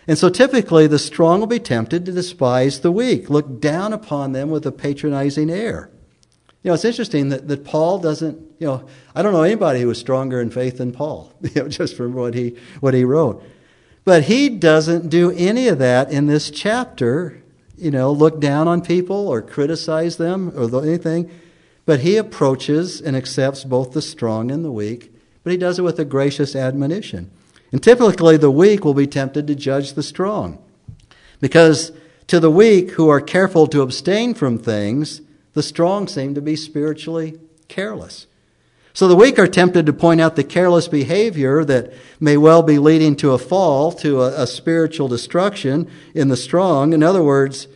And 0.07 0.17
so 0.17 0.29
typically 0.29 0.87
the 0.87 0.99
strong 0.99 1.39
will 1.39 1.47
be 1.47 1.59
tempted 1.59 2.05
to 2.05 2.11
despise 2.11 2.81
the 2.81 2.91
weak, 2.91 3.29
look 3.29 3.61
down 3.61 3.93
upon 3.93 4.33
them 4.33 4.49
with 4.49 4.65
a 4.65 4.71
patronizing 4.71 5.49
air. 5.49 5.89
You 6.61 6.69
know, 6.69 6.75
it's 6.75 6.85
interesting 6.85 7.29
that, 7.29 7.47
that 7.47 7.65
Paul 7.65 7.99
doesn't, 7.99 8.37
you 8.59 8.67
know, 8.67 8.87
I 9.13 9.21
don't 9.21 9.33
know 9.33 9.43
anybody 9.43 9.81
who 9.81 9.87
was 9.87 9.99
stronger 9.99 10.39
in 10.41 10.49
faith 10.49 10.77
than 10.77 10.91
Paul, 10.91 11.33
you 11.41 11.63
know, 11.63 11.67
just 11.67 11.95
from 11.95 12.13
what 12.13 12.33
he, 12.33 12.57
what 12.79 12.93
he 12.93 13.03
wrote. 13.03 13.43
But 14.05 14.23
he 14.23 14.49
doesn't 14.49 15.09
do 15.09 15.31
any 15.31 15.67
of 15.67 15.79
that 15.79 16.11
in 16.11 16.27
this 16.27 16.49
chapter, 16.49 17.41
you 17.77 17.91
know, 17.91 18.11
look 18.11 18.39
down 18.39 18.67
on 18.67 18.81
people 18.81 19.27
or 19.27 19.41
criticize 19.41 20.17
them 20.17 20.51
or 20.55 20.83
anything. 20.83 21.31
But 21.85 22.01
he 22.01 22.15
approaches 22.17 23.01
and 23.01 23.15
accepts 23.15 23.63
both 23.63 23.91
the 23.91 24.01
strong 24.01 24.51
and 24.51 24.63
the 24.63 24.71
weak, 24.71 25.13
but 25.43 25.51
he 25.51 25.57
does 25.57 25.79
it 25.79 25.83
with 25.83 25.99
a 25.99 26.05
gracious 26.05 26.55
admonition. 26.55 27.29
And 27.73 27.81
typically, 27.81 28.37
the 28.37 28.51
weak 28.51 28.85
will 28.85 28.93
be 28.93 29.07
tempted 29.07 29.47
to 29.47 29.55
judge 29.55 29.93
the 29.93 30.03
strong. 30.03 30.63
Because 31.41 31.91
to 32.27 32.39
the 32.39 32.51
weak 32.51 32.91
who 32.91 33.09
are 33.09 33.19
careful 33.19 33.65
to 33.67 33.81
abstain 33.81 34.35
from 34.35 34.59
things, 34.59 35.21
the 35.53 35.63
strong 35.63 36.07
seem 36.07 36.35
to 36.35 36.41
be 36.41 36.55
spiritually 36.55 37.39
careless. 37.67 38.27
So 38.93 39.07
the 39.07 39.15
weak 39.15 39.39
are 39.39 39.47
tempted 39.47 39.87
to 39.87 39.93
point 39.93 40.21
out 40.21 40.35
the 40.35 40.43
careless 40.43 40.87
behavior 40.87 41.65
that 41.65 41.93
may 42.19 42.37
well 42.37 42.61
be 42.61 42.77
leading 42.77 43.15
to 43.17 43.31
a 43.31 43.39
fall, 43.39 43.91
to 43.93 44.21
a, 44.21 44.43
a, 44.43 44.47
spiritual 44.47 45.07
destruction 45.07 45.89
in 46.13 46.27
the 46.27 46.37
strong. 46.37 46.93
In 46.93 47.01
other 47.01 47.23
words, 47.23 47.67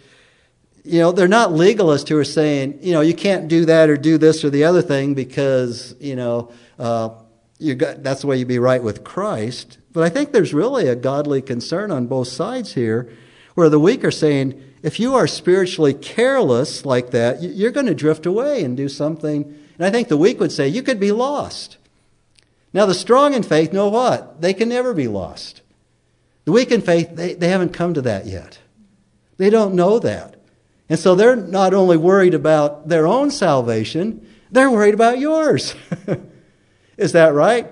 you 0.83 0.99
know, 0.99 1.11
they're 1.11 1.27
not 1.27 1.49
legalists 1.49 2.07
who 2.07 2.19
are 2.19 2.23
saying, 2.23 2.79
you 2.83 2.93
know, 2.93 3.01
you 3.01 3.15
can't 3.15 3.47
do 3.47 3.65
that 3.65 3.89
or 3.89 3.97
do 3.97 4.19
this 4.19 4.45
or 4.45 4.51
the 4.51 4.63
other 4.63 4.83
thing 4.83 5.15
because, 5.15 5.95
you 5.99 6.15
know, 6.15 6.51
uh, 6.77 7.09
you 7.59 7.75
got, 7.75 8.03
that's 8.03 8.21
the 8.21 8.27
way 8.27 8.37
you 8.37 8.45
be 8.45 8.59
right 8.59 8.81
with 8.81 9.03
Christ. 9.03 9.77
But 9.91 10.03
I 10.03 10.09
think 10.09 10.31
there's 10.31 10.53
really 10.53 10.87
a 10.87 10.95
godly 10.95 11.41
concern 11.41 11.91
on 11.91 12.07
both 12.07 12.27
sides 12.27 12.73
here, 12.73 13.09
where 13.55 13.69
the 13.69 13.79
weak 13.79 14.03
are 14.03 14.11
saying, 14.11 14.63
if 14.83 14.99
you 14.99 15.15
are 15.15 15.27
spiritually 15.27 15.93
careless 15.93 16.85
like 16.85 17.11
that, 17.11 17.41
you're 17.41 17.71
going 17.71 17.87
to 17.87 17.95
drift 17.95 18.25
away 18.25 18.63
and 18.63 18.77
do 18.77 18.87
something. 18.87 19.43
And 19.77 19.85
I 19.85 19.89
think 19.89 20.07
the 20.07 20.17
weak 20.17 20.39
would 20.39 20.51
say, 20.51 20.67
you 20.67 20.83
could 20.83 20.99
be 20.99 21.11
lost. 21.11 21.77
Now, 22.73 22.85
the 22.85 22.93
strong 22.93 23.33
in 23.33 23.41
faith 23.41 23.73
know 23.73 23.89
what? 23.89 24.41
They 24.41 24.53
can 24.53 24.69
never 24.69 24.93
be 24.93 25.07
lost. 25.07 25.61
The 26.45 26.51
weak 26.51 26.71
in 26.71 26.81
faith, 26.81 27.15
they, 27.15 27.33
they 27.33 27.49
haven't 27.49 27.73
come 27.73 27.93
to 27.95 28.01
that 28.03 28.27
yet. 28.27 28.59
They 29.37 29.49
don't 29.49 29.73
know 29.73 29.99
that. 29.99 30.35
And 30.89 30.99
so 30.99 31.15
they're 31.15 31.35
not 31.35 31.73
only 31.73 31.97
worried 31.97 32.33
about 32.33 32.87
their 32.87 33.07
own 33.07 33.31
salvation, 33.31 34.25
they're 34.51 34.71
worried 34.71 34.93
about 34.93 35.19
yours. 35.19 35.75
Is 36.97 37.11
that 37.13 37.33
right? 37.33 37.67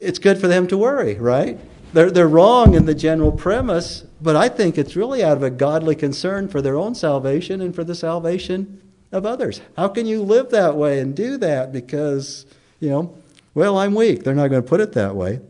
it's 0.00 0.18
good 0.18 0.38
for 0.38 0.48
them 0.48 0.66
to 0.68 0.78
worry, 0.78 1.14
right? 1.14 1.58
They're, 1.92 2.10
they're 2.10 2.28
wrong 2.28 2.74
in 2.74 2.86
the 2.86 2.94
general 2.94 3.32
premise, 3.32 4.04
but 4.20 4.36
I 4.36 4.48
think 4.48 4.76
it's 4.76 4.96
really 4.96 5.24
out 5.24 5.36
of 5.36 5.42
a 5.42 5.50
godly 5.50 5.94
concern 5.94 6.48
for 6.48 6.60
their 6.60 6.76
own 6.76 6.94
salvation 6.94 7.60
and 7.60 7.74
for 7.74 7.84
the 7.84 7.94
salvation 7.94 8.82
of 9.12 9.24
others. 9.24 9.60
How 9.76 9.88
can 9.88 10.06
you 10.06 10.22
live 10.22 10.50
that 10.50 10.76
way 10.76 10.98
and 11.00 11.14
do 11.14 11.38
that 11.38 11.72
because, 11.72 12.44
you 12.80 12.90
know, 12.90 13.16
well, 13.54 13.78
I'm 13.78 13.94
weak? 13.94 14.24
They're 14.24 14.34
not 14.34 14.48
going 14.48 14.62
to 14.62 14.68
put 14.68 14.80
it 14.80 14.92
that 14.92 15.16
way. 15.16 15.40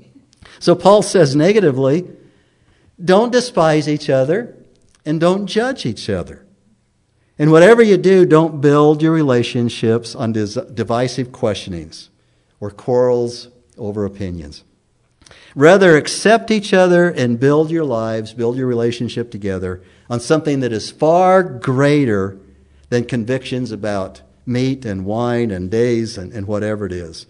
So 0.60 0.74
Paul 0.74 1.02
says 1.02 1.34
negatively, 1.34 2.08
don't 3.02 3.32
despise 3.32 3.88
each 3.88 4.08
other 4.08 4.54
and 5.04 5.20
don't 5.20 5.46
judge 5.46 5.84
each 5.84 6.08
other. 6.08 6.44
And 7.38 7.50
whatever 7.50 7.82
you 7.82 7.96
do, 7.96 8.24
don't 8.24 8.60
build 8.60 9.02
your 9.02 9.12
relationships 9.12 10.14
on 10.14 10.32
divisive 10.32 11.32
questionings 11.32 12.10
or 12.66 12.70
quarrels 12.72 13.46
over 13.78 14.04
opinions. 14.04 14.64
Rather, 15.54 15.96
accept 15.96 16.50
each 16.50 16.74
other 16.74 17.08
and 17.08 17.38
build 17.38 17.70
your 17.70 17.84
lives, 17.84 18.34
build 18.34 18.56
your 18.56 18.66
relationship 18.66 19.30
together 19.30 19.82
on 20.10 20.18
something 20.18 20.58
that 20.60 20.72
is 20.72 20.90
far 20.90 21.44
greater 21.44 22.38
than 22.88 23.04
convictions 23.04 23.70
about 23.70 24.20
meat 24.44 24.84
and 24.84 25.04
wine 25.04 25.52
and 25.52 25.70
days 25.70 26.18
and, 26.18 26.32
and 26.32 26.48
whatever 26.48 26.86
it 26.86 26.92
is. 26.92 27.26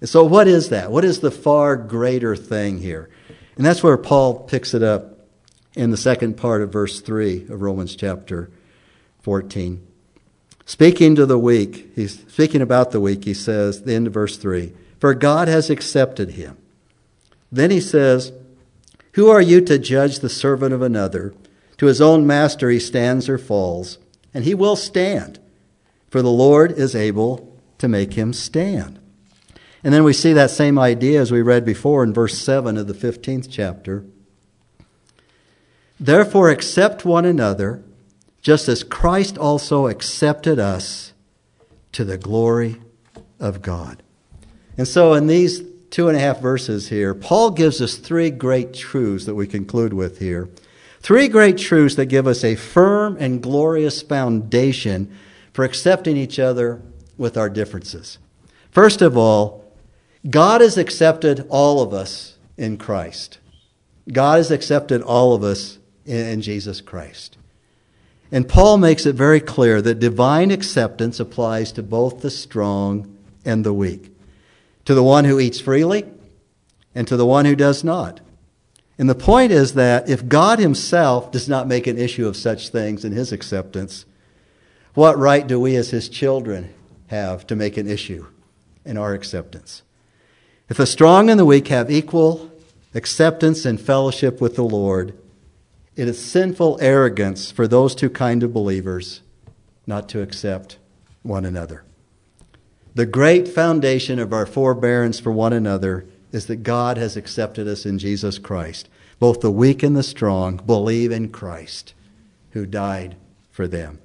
And 0.00 0.08
so, 0.08 0.24
what 0.24 0.48
is 0.48 0.70
that? 0.70 0.90
What 0.90 1.04
is 1.04 1.20
the 1.20 1.30
far 1.30 1.76
greater 1.76 2.34
thing 2.34 2.78
here? 2.78 3.10
And 3.56 3.64
that's 3.64 3.82
where 3.82 3.96
Paul 3.96 4.40
picks 4.40 4.74
it 4.74 4.82
up 4.82 5.20
in 5.74 5.92
the 5.92 5.96
second 5.96 6.36
part 6.36 6.62
of 6.62 6.72
verse 6.72 7.00
3 7.00 7.46
of 7.48 7.62
Romans 7.62 7.94
chapter 7.94 8.50
14. 9.20 9.86
Speaking 10.70 11.16
to 11.16 11.26
the 11.26 11.36
weak, 11.36 11.90
he's 11.96 12.20
speaking 12.28 12.62
about 12.62 12.92
the 12.92 13.00
weak, 13.00 13.24
he 13.24 13.34
says, 13.34 13.82
the 13.82 13.92
end 13.92 14.06
of 14.06 14.14
verse 14.14 14.36
3 14.36 14.72
for 15.00 15.14
God 15.14 15.48
has 15.48 15.68
accepted 15.68 16.30
him. 16.30 16.58
Then 17.50 17.72
he 17.72 17.80
says, 17.80 18.32
Who 19.14 19.28
are 19.28 19.40
you 19.40 19.62
to 19.62 19.80
judge 19.80 20.20
the 20.20 20.28
servant 20.28 20.72
of 20.72 20.80
another? 20.80 21.34
To 21.78 21.86
his 21.86 22.00
own 22.00 22.24
master 22.24 22.70
he 22.70 22.78
stands 22.78 23.28
or 23.28 23.36
falls, 23.36 23.98
and 24.32 24.44
he 24.44 24.54
will 24.54 24.76
stand, 24.76 25.40
for 26.08 26.22
the 26.22 26.30
Lord 26.30 26.70
is 26.70 26.94
able 26.94 27.52
to 27.78 27.88
make 27.88 28.12
him 28.12 28.32
stand. 28.32 29.00
And 29.82 29.92
then 29.92 30.04
we 30.04 30.12
see 30.12 30.34
that 30.34 30.52
same 30.52 30.78
idea 30.78 31.20
as 31.20 31.32
we 31.32 31.42
read 31.42 31.64
before 31.64 32.04
in 32.04 32.14
verse 32.14 32.38
7 32.38 32.76
of 32.76 32.86
the 32.86 32.94
15th 32.94 33.48
chapter. 33.50 34.04
Therefore, 35.98 36.48
accept 36.48 37.04
one 37.04 37.24
another, 37.24 37.82
just 38.40 38.68
as 38.68 38.82
Christ 38.82 39.36
also 39.36 39.86
accepted 39.88 40.58
us 40.58 41.12
to 41.92 42.04
the 42.04 42.18
glory 42.18 42.80
of 43.38 43.62
God. 43.62 44.02
And 44.76 44.86
so, 44.86 45.14
in 45.14 45.26
these 45.26 45.62
two 45.90 46.08
and 46.08 46.16
a 46.16 46.20
half 46.20 46.40
verses 46.40 46.88
here, 46.88 47.14
Paul 47.14 47.50
gives 47.50 47.80
us 47.82 47.96
three 47.96 48.30
great 48.30 48.72
truths 48.72 49.26
that 49.26 49.34
we 49.34 49.46
conclude 49.46 49.92
with 49.92 50.18
here. 50.18 50.48
Three 51.00 51.28
great 51.28 51.58
truths 51.58 51.96
that 51.96 52.06
give 52.06 52.26
us 52.26 52.44
a 52.44 52.54
firm 52.56 53.16
and 53.18 53.42
glorious 53.42 54.02
foundation 54.02 55.16
for 55.52 55.64
accepting 55.64 56.16
each 56.16 56.38
other 56.38 56.80
with 57.16 57.36
our 57.36 57.48
differences. 57.48 58.18
First 58.70 59.02
of 59.02 59.16
all, 59.16 59.64
God 60.28 60.60
has 60.60 60.76
accepted 60.76 61.46
all 61.48 61.82
of 61.82 61.92
us 61.92 62.36
in 62.56 62.76
Christ. 62.76 63.38
God 64.12 64.36
has 64.36 64.50
accepted 64.50 65.02
all 65.02 65.34
of 65.34 65.42
us 65.42 65.78
in 66.04 66.42
Jesus 66.42 66.80
Christ. 66.80 67.38
And 68.32 68.48
Paul 68.48 68.78
makes 68.78 69.06
it 69.06 69.14
very 69.14 69.40
clear 69.40 69.82
that 69.82 69.98
divine 69.98 70.50
acceptance 70.50 71.18
applies 71.18 71.72
to 71.72 71.82
both 71.82 72.20
the 72.20 72.30
strong 72.30 73.16
and 73.44 73.64
the 73.64 73.72
weak 73.72 74.10
to 74.84 74.94
the 74.94 75.02
one 75.02 75.24
who 75.24 75.40
eats 75.40 75.60
freely 75.60 76.04
and 76.94 77.06
to 77.08 77.16
the 77.16 77.26
one 77.26 77.44
who 77.44 77.56
does 77.56 77.84
not. 77.84 78.20
And 78.98 79.08
the 79.08 79.14
point 79.14 79.52
is 79.52 79.74
that 79.74 80.08
if 80.08 80.28
God 80.28 80.58
Himself 80.58 81.32
does 81.32 81.48
not 81.48 81.66
make 81.66 81.86
an 81.86 81.98
issue 81.98 82.26
of 82.26 82.36
such 82.36 82.68
things 82.68 83.04
in 83.04 83.12
His 83.12 83.32
acceptance, 83.32 84.04
what 84.94 85.18
right 85.18 85.46
do 85.46 85.58
we 85.58 85.76
as 85.76 85.90
His 85.90 86.08
children 86.08 86.74
have 87.06 87.46
to 87.46 87.56
make 87.56 87.76
an 87.76 87.88
issue 87.88 88.26
in 88.84 88.96
our 88.96 89.14
acceptance? 89.14 89.82
If 90.68 90.76
the 90.76 90.86
strong 90.86 91.30
and 91.30 91.38
the 91.38 91.44
weak 91.44 91.68
have 91.68 91.90
equal 91.90 92.50
acceptance 92.94 93.64
and 93.64 93.80
fellowship 93.80 94.40
with 94.40 94.56
the 94.56 94.64
Lord, 94.64 95.16
it 96.00 96.08
is 96.08 96.18
sinful 96.18 96.78
arrogance 96.80 97.50
for 97.50 97.68
those 97.68 97.94
two 97.94 98.08
kind 98.08 98.42
of 98.42 98.54
believers 98.54 99.20
not 99.86 100.08
to 100.08 100.22
accept 100.22 100.78
one 101.20 101.44
another. 101.44 101.84
The 102.94 103.04
great 103.04 103.46
foundation 103.46 104.18
of 104.18 104.32
our 104.32 104.46
forbearance 104.46 105.20
for 105.20 105.30
one 105.30 105.52
another 105.52 106.06
is 106.32 106.46
that 106.46 106.62
God 106.62 106.96
has 106.96 107.18
accepted 107.18 107.68
us 107.68 107.84
in 107.84 107.98
Jesus 107.98 108.38
Christ. 108.38 108.88
Both 109.18 109.42
the 109.42 109.50
weak 109.50 109.82
and 109.82 109.94
the 109.94 110.02
strong 110.02 110.56
believe 110.56 111.12
in 111.12 111.28
Christ 111.28 111.92
who 112.52 112.64
died 112.64 113.16
for 113.50 113.68
them. 113.68 113.98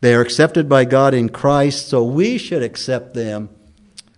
They 0.00 0.14
are 0.14 0.22
accepted 0.22 0.66
by 0.66 0.86
God 0.86 1.12
in 1.12 1.28
Christ, 1.28 1.88
so 1.88 2.02
we 2.02 2.38
should 2.38 2.62
accept 2.62 3.12
them 3.12 3.50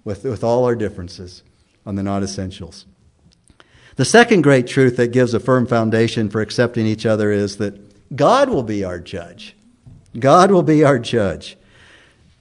with, 0.05 0.23
with 0.23 0.45
all 0.45 0.65
our 0.65 0.77
differences 0.77 1.43
on 1.85 1.97
the 1.97 2.05
non 2.05 2.23
essentials. 2.23 2.87
The 3.97 4.05
second 4.05 4.43
great 4.43 4.67
truth 4.67 4.97
that 4.97 5.13
gives 5.13 5.33
a 5.33 5.41
firm 5.41 5.67
foundation 5.67 6.29
for 6.29 6.43
accepting 6.43 6.87
each 6.87 7.07
other 7.07 7.33
is 7.33 7.57
that 7.57 8.15
God 8.15 8.51
will 8.51 8.63
be 8.63 8.85
our 8.85 8.99
judge. 8.99 9.57
God 10.19 10.51
will 10.51 10.63
be 10.63 10.85
our 10.85 10.99
judge. 10.99 11.57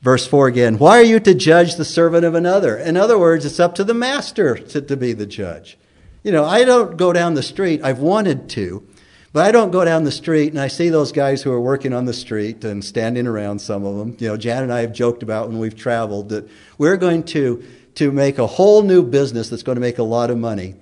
Verse 0.02 0.28
4 0.28 0.48
again, 0.48 0.78
why 0.78 1.00
are 1.00 1.04
you 1.04 1.20
to 1.22 1.34
judge 1.34 1.76
the 1.76 1.86
servant 1.86 2.26
of 2.26 2.36
another? 2.36 2.78
In 2.78 2.98
other 2.98 3.18
words, 3.18 3.46
it's 3.46 3.60
up 3.60 3.74
to 3.76 3.84
the 3.84 3.94
master 3.94 4.56
to, 4.56 4.82
to 4.82 4.98
be 4.98 5.14
the 5.14 5.26
judge. 5.26 5.78
You 6.24 6.32
know, 6.32 6.44
I 6.44 6.66
don't 6.66 6.98
go 6.98 7.14
down 7.14 7.34
the 7.34 7.42
street, 7.42 7.82
I've 7.84 8.00
wanted 8.00 8.50
to, 8.50 8.86
but 9.32 9.46
I 9.46 9.52
don't 9.52 9.72
go 9.72 9.86
down 9.86 10.04
the 10.04 10.12
street 10.12 10.52
and 10.52 10.60
I 10.60 10.68
see 10.68 10.90
those 10.90 11.12
guys 11.12 11.42
who 11.42 11.52
are 11.52 11.62
working 11.62 11.94
on 11.94 12.06
the 12.06 12.14
street 12.14 12.64
and 12.64 12.84
standing 12.84 13.28
around, 13.28 13.60
some 13.60 13.86
of 13.86 13.98
them. 13.98 14.16
You 14.20 14.30
know, 14.30 14.38
Jan 14.38 14.64
and 14.64 14.74
I 14.74 14.82
have 14.82 14.94
joked 14.94 15.24
about 15.24 15.48
when 15.48 15.58
we've 15.58 15.76
traveled 15.76 16.30
that 16.30 16.50
we're 16.78 16.98
going 16.98 17.24
to, 17.24 17.64
to 17.96 18.12
make 18.12 18.38
a 18.40 18.48
whole 18.48 18.84
new 18.84 19.02
business 19.04 19.50
that's 19.50 19.64
going 19.64 19.78
to 19.78 19.82
make 19.82 19.98
a 19.98 20.04
lot 20.04 20.30
of 20.30 20.38
money. 20.38 20.76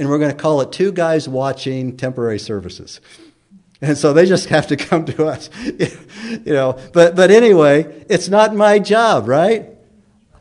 And 0.00 0.08
we're 0.08 0.18
going 0.18 0.30
to 0.30 0.36
call 0.36 0.62
it 0.62 0.72
Two 0.72 0.92
Guys 0.92 1.28
Watching 1.28 1.94
Temporary 1.94 2.38
Services. 2.38 3.02
And 3.82 3.98
so 3.98 4.14
they 4.14 4.24
just 4.24 4.48
have 4.48 4.66
to 4.68 4.76
come 4.76 5.04
to 5.04 5.26
us, 5.26 5.50
you 5.64 6.54
know. 6.54 6.78
But, 6.94 7.14
but 7.14 7.30
anyway, 7.30 8.04
it's 8.08 8.30
not 8.30 8.54
my 8.54 8.78
job, 8.78 9.28
right? 9.28 9.68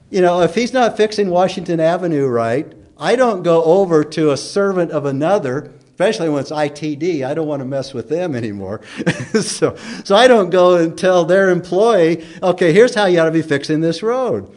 You 0.09 0.21
know, 0.21 0.41
if 0.43 0.55
he's 0.55 0.71
not 0.71 0.95
fixing 0.95 1.29
Washington 1.29 1.81
Avenue 1.81 2.25
right, 2.25 2.71
I 2.97 3.17
don't 3.17 3.43
go 3.43 3.61
over 3.65 4.05
to 4.05 4.31
a 4.31 4.37
servant 4.37 4.91
of 4.91 5.03
another 5.03 5.73
especially 5.99 6.29
when 6.29 6.39
it's 6.39 6.51
ITD. 6.51 7.25
I 7.25 7.33
don't 7.33 7.45
want 7.45 7.59
to 7.59 7.65
mess 7.65 7.93
with 7.93 8.07
them 8.07 8.33
anymore. 8.33 8.79
so, 9.41 9.75
so 10.05 10.15
I 10.15 10.29
don't 10.29 10.49
go 10.49 10.77
and 10.77 10.97
tell 10.97 11.25
their 11.25 11.49
employee, 11.49 12.25
okay, 12.41 12.71
here's 12.71 12.95
how 12.95 13.07
you 13.07 13.19
ought 13.19 13.25
to 13.25 13.31
be 13.31 13.41
fixing 13.41 13.81
this 13.81 14.01
road. 14.01 14.49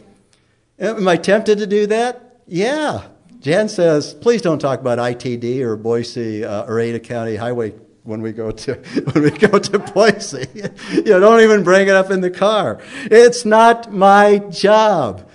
Am 0.79 1.05
I 1.05 1.17
tempted 1.17 1.57
to 1.57 1.67
do 1.67 1.85
that? 1.87 2.39
Yeah. 2.47 3.09
Jan 3.43 3.67
says, 3.67 4.13
please 4.13 4.41
don't 4.41 4.59
talk 4.59 4.79
about 4.79 4.99
ITD 4.99 5.59
or 5.59 5.75
Boise 5.75 6.45
uh, 6.45 6.63
or 6.63 6.79
Ada 6.79 7.01
County 7.01 7.35
Highway 7.35 7.71
when 8.03 8.21
we 8.21 8.31
go 8.31 8.51
to 8.51 8.75
when 9.11 9.23
we 9.25 9.31
go 9.31 9.59
to 9.59 9.79
Boise. 9.79 10.47
you 10.93 11.03
know, 11.03 11.19
don't 11.19 11.41
even 11.41 11.61
bring 11.61 11.89
it 11.89 11.93
up 11.93 12.09
in 12.09 12.21
the 12.21 12.31
car. 12.31 12.79
It's 13.03 13.43
not 13.43 13.91
my 13.91 14.37
job. 14.37 15.29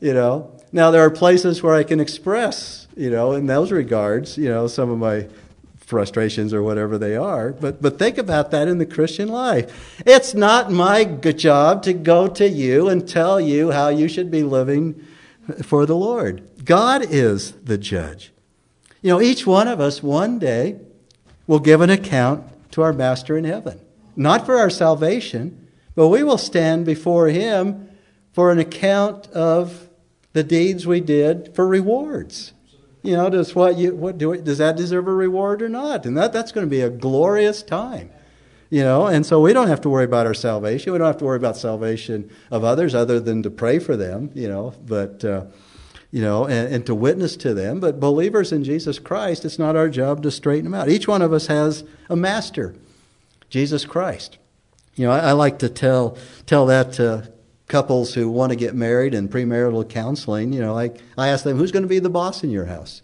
You 0.00 0.14
know. 0.14 0.58
Now 0.72 0.90
there 0.90 1.02
are 1.02 1.10
places 1.10 1.62
where 1.62 1.74
I 1.74 1.82
can 1.82 2.00
express, 2.00 2.88
you 2.96 3.10
know, 3.10 3.32
in 3.32 3.44
those 3.44 3.70
regards, 3.70 4.38
you 4.38 4.48
know, 4.48 4.66
some 4.66 4.88
of 4.88 4.96
my 4.96 5.28
frustrations 5.76 6.54
or 6.54 6.62
whatever 6.62 6.96
they 6.96 7.16
are. 7.16 7.52
But 7.52 7.82
but 7.82 7.98
think 7.98 8.16
about 8.16 8.50
that 8.52 8.66
in 8.66 8.78
the 8.78 8.86
Christian 8.86 9.28
life. 9.28 10.00
It's 10.06 10.32
not 10.32 10.72
my 10.72 11.04
job 11.04 11.82
to 11.82 11.92
go 11.92 12.28
to 12.28 12.48
you 12.48 12.88
and 12.88 13.06
tell 13.06 13.38
you 13.38 13.72
how 13.72 13.90
you 13.90 14.08
should 14.08 14.30
be 14.30 14.42
living 14.42 15.06
for 15.62 15.86
the 15.86 15.96
Lord. 15.96 16.48
God 16.64 17.04
is 17.08 17.52
the 17.52 17.78
judge. 17.78 18.32
You 19.00 19.10
know, 19.10 19.20
each 19.20 19.46
one 19.46 19.68
of 19.68 19.80
us 19.80 20.02
one 20.02 20.38
day 20.38 20.78
will 21.46 21.58
give 21.58 21.80
an 21.80 21.90
account 21.90 22.44
to 22.72 22.82
our 22.82 22.92
Master 22.92 23.36
in 23.36 23.44
heaven. 23.44 23.80
Not 24.16 24.46
for 24.46 24.56
our 24.56 24.70
salvation, 24.70 25.68
but 25.94 26.08
we 26.08 26.22
will 26.22 26.38
stand 26.38 26.86
before 26.86 27.28
Him 27.28 27.88
for 28.32 28.50
an 28.50 28.58
account 28.58 29.26
of 29.28 29.88
the 30.32 30.42
deeds 30.42 30.86
we 30.86 31.00
did 31.00 31.54
for 31.54 31.66
rewards. 31.66 32.52
You 33.02 33.16
know, 33.16 33.28
does 33.28 33.54
what 33.54 33.76
you 33.76 33.94
what 33.94 34.16
do 34.16 34.32
it, 34.32 34.44
does 34.44 34.58
that 34.58 34.76
deserve 34.76 35.08
a 35.08 35.12
reward 35.12 35.60
or 35.60 35.68
not? 35.68 36.06
And 36.06 36.16
that 36.16 36.32
that's 36.32 36.52
going 36.52 36.66
to 36.66 36.70
be 36.70 36.80
a 36.80 36.90
glorious 36.90 37.62
time. 37.62 38.10
You 38.70 38.82
know, 38.82 39.06
and 39.06 39.26
so 39.26 39.40
we 39.40 39.52
don't 39.52 39.68
have 39.68 39.82
to 39.82 39.90
worry 39.90 40.04
about 40.04 40.26
our 40.26 40.32
salvation. 40.32 40.92
We 40.92 40.98
don't 40.98 41.08
have 41.08 41.18
to 41.18 41.24
worry 41.24 41.36
about 41.36 41.56
salvation 41.56 42.30
of 42.50 42.64
others 42.64 42.94
other 42.94 43.20
than 43.20 43.42
to 43.42 43.50
pray 43.50 43.78
for 43.78 43.96
them, 43.96 44.30
you 44.34 44.48
know, 44.48 44.72
but 44.86 45.22
uh, 45.24 45.44
you 46.12 46.20
know, 46.20 46.46
and, 46.46 46.72
and, 46.72 46.86
to 46.86 46.94
witness 46.94 47.36
to 47.38 47.54
them. 47.54 47.80
But 47.80 47.98
believers 47.98 48.52
in 48.52 48.62
Jesus 48.62 48.98
Christ, 48.98 49.44
it's 49.46 49.58
not 49.58 49.76
our 49.76 49.88
job 49.88 50.22
to 50.22 50.30
straighten 50.30 50.64
them 50.64 50.74
out. 50.74 50.90
Each 50.90 51.08
one 51.08 51.22
of 51.22 51.32
us 51.32 51.46
has 51.46 51.84
a 52.10 52.14
master, 52.14 52.74
Jesus 53.48 53.86
Christ. 53.86 54.36
You 54.94 55.06
know, 55.06 55.12
I, 55.12 55.18
I 55.20 55.32
like 55.32 55.58
to 55.60 55.70
tell 55.70 56.18
tell 56.44 56.66
that 56.66 56.92
to 56.94 57.32
couples 57.66 58.12
who 58.12 58.28
want 58.28 58.50
to 58.50 58.56
get 58.56 58.74
married 58.74 59.14
and 59.14 59.30
premarital 59.30 59.88
counseling. 59.88 60.52
You 60.52 60.60
know, 60.60 60.74
like 60.74 60.98
I 61.16 61.28
ask 61.28 61.44
them, 61.44 61.56
who's 61.56 61.72
going 61.72 61.84
to 61.84 61.88
be 61.88 61.98
the 61.98 62.10
boss 62.10 62.44
in 62.44 62.50
your 62.50 62.66
house? 62.66 63.00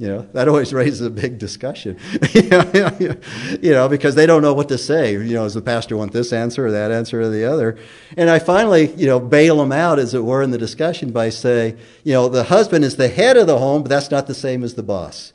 You 0.00 0.06
know, 0.08 0.28
that 0.32 0.48
always 0.48 0.72
raises 0.82 1.02
a 1.02 1.10
big 1.10 1.38
discussion. 1.38 1.98
you 2.32 3.70
know, 3.70 3.86
because 3.86 4.14
they 4.14 4.24
don't 4.24 4.40
know 4.40 4.54
what 4.54 4.70
to 4.70 4.78
say. 4.78 5.12
You 5.12 5.34
know, 5.34 5.44
does 5.44 5.52
the 5.52 5.60
pastor 5.60 5.94
want 5.94 6.12
this 6.12 6.32
answer 6.32 6.66
or 6.66 6.70
that 6.70 6.90
answer 6.90 7.20
or 7.20 7.28
the 7.28 7.44
other? 7.44 7.76
And 8.16 8.30
I 8.30 8.38
finally, 8.38 8.92
you 8.94 9.06
know, 9.06 9.20
bail 9.20 9.58
them 9.58 9.72
out, 9.72 9.98
as 9.98 10.14
it 10.14 10.24
were, 10.24 10.42
in 10.42 10.52
the 10.52 10.58
discussion 10.58 11.12
by 11.12 11.28
saying, 11.28 11.76
you 12.02 12.14
know, 12.14 12.30
the 12.30 12.44
husband 12.44 12.82
is 12.82 12.96
the 12.96 13.08
head 13.08 13.36
of 13.36 13.46
the 13.46 13.58
home, 13.58 13.82
but 13.82 13.90
that's 13.90 14.10
not 14.10 14.26
the 14.26 14.34
same 14.34 14.64
as 14.64 14.72
the 14.72 14.82
boss. 14.82 15.34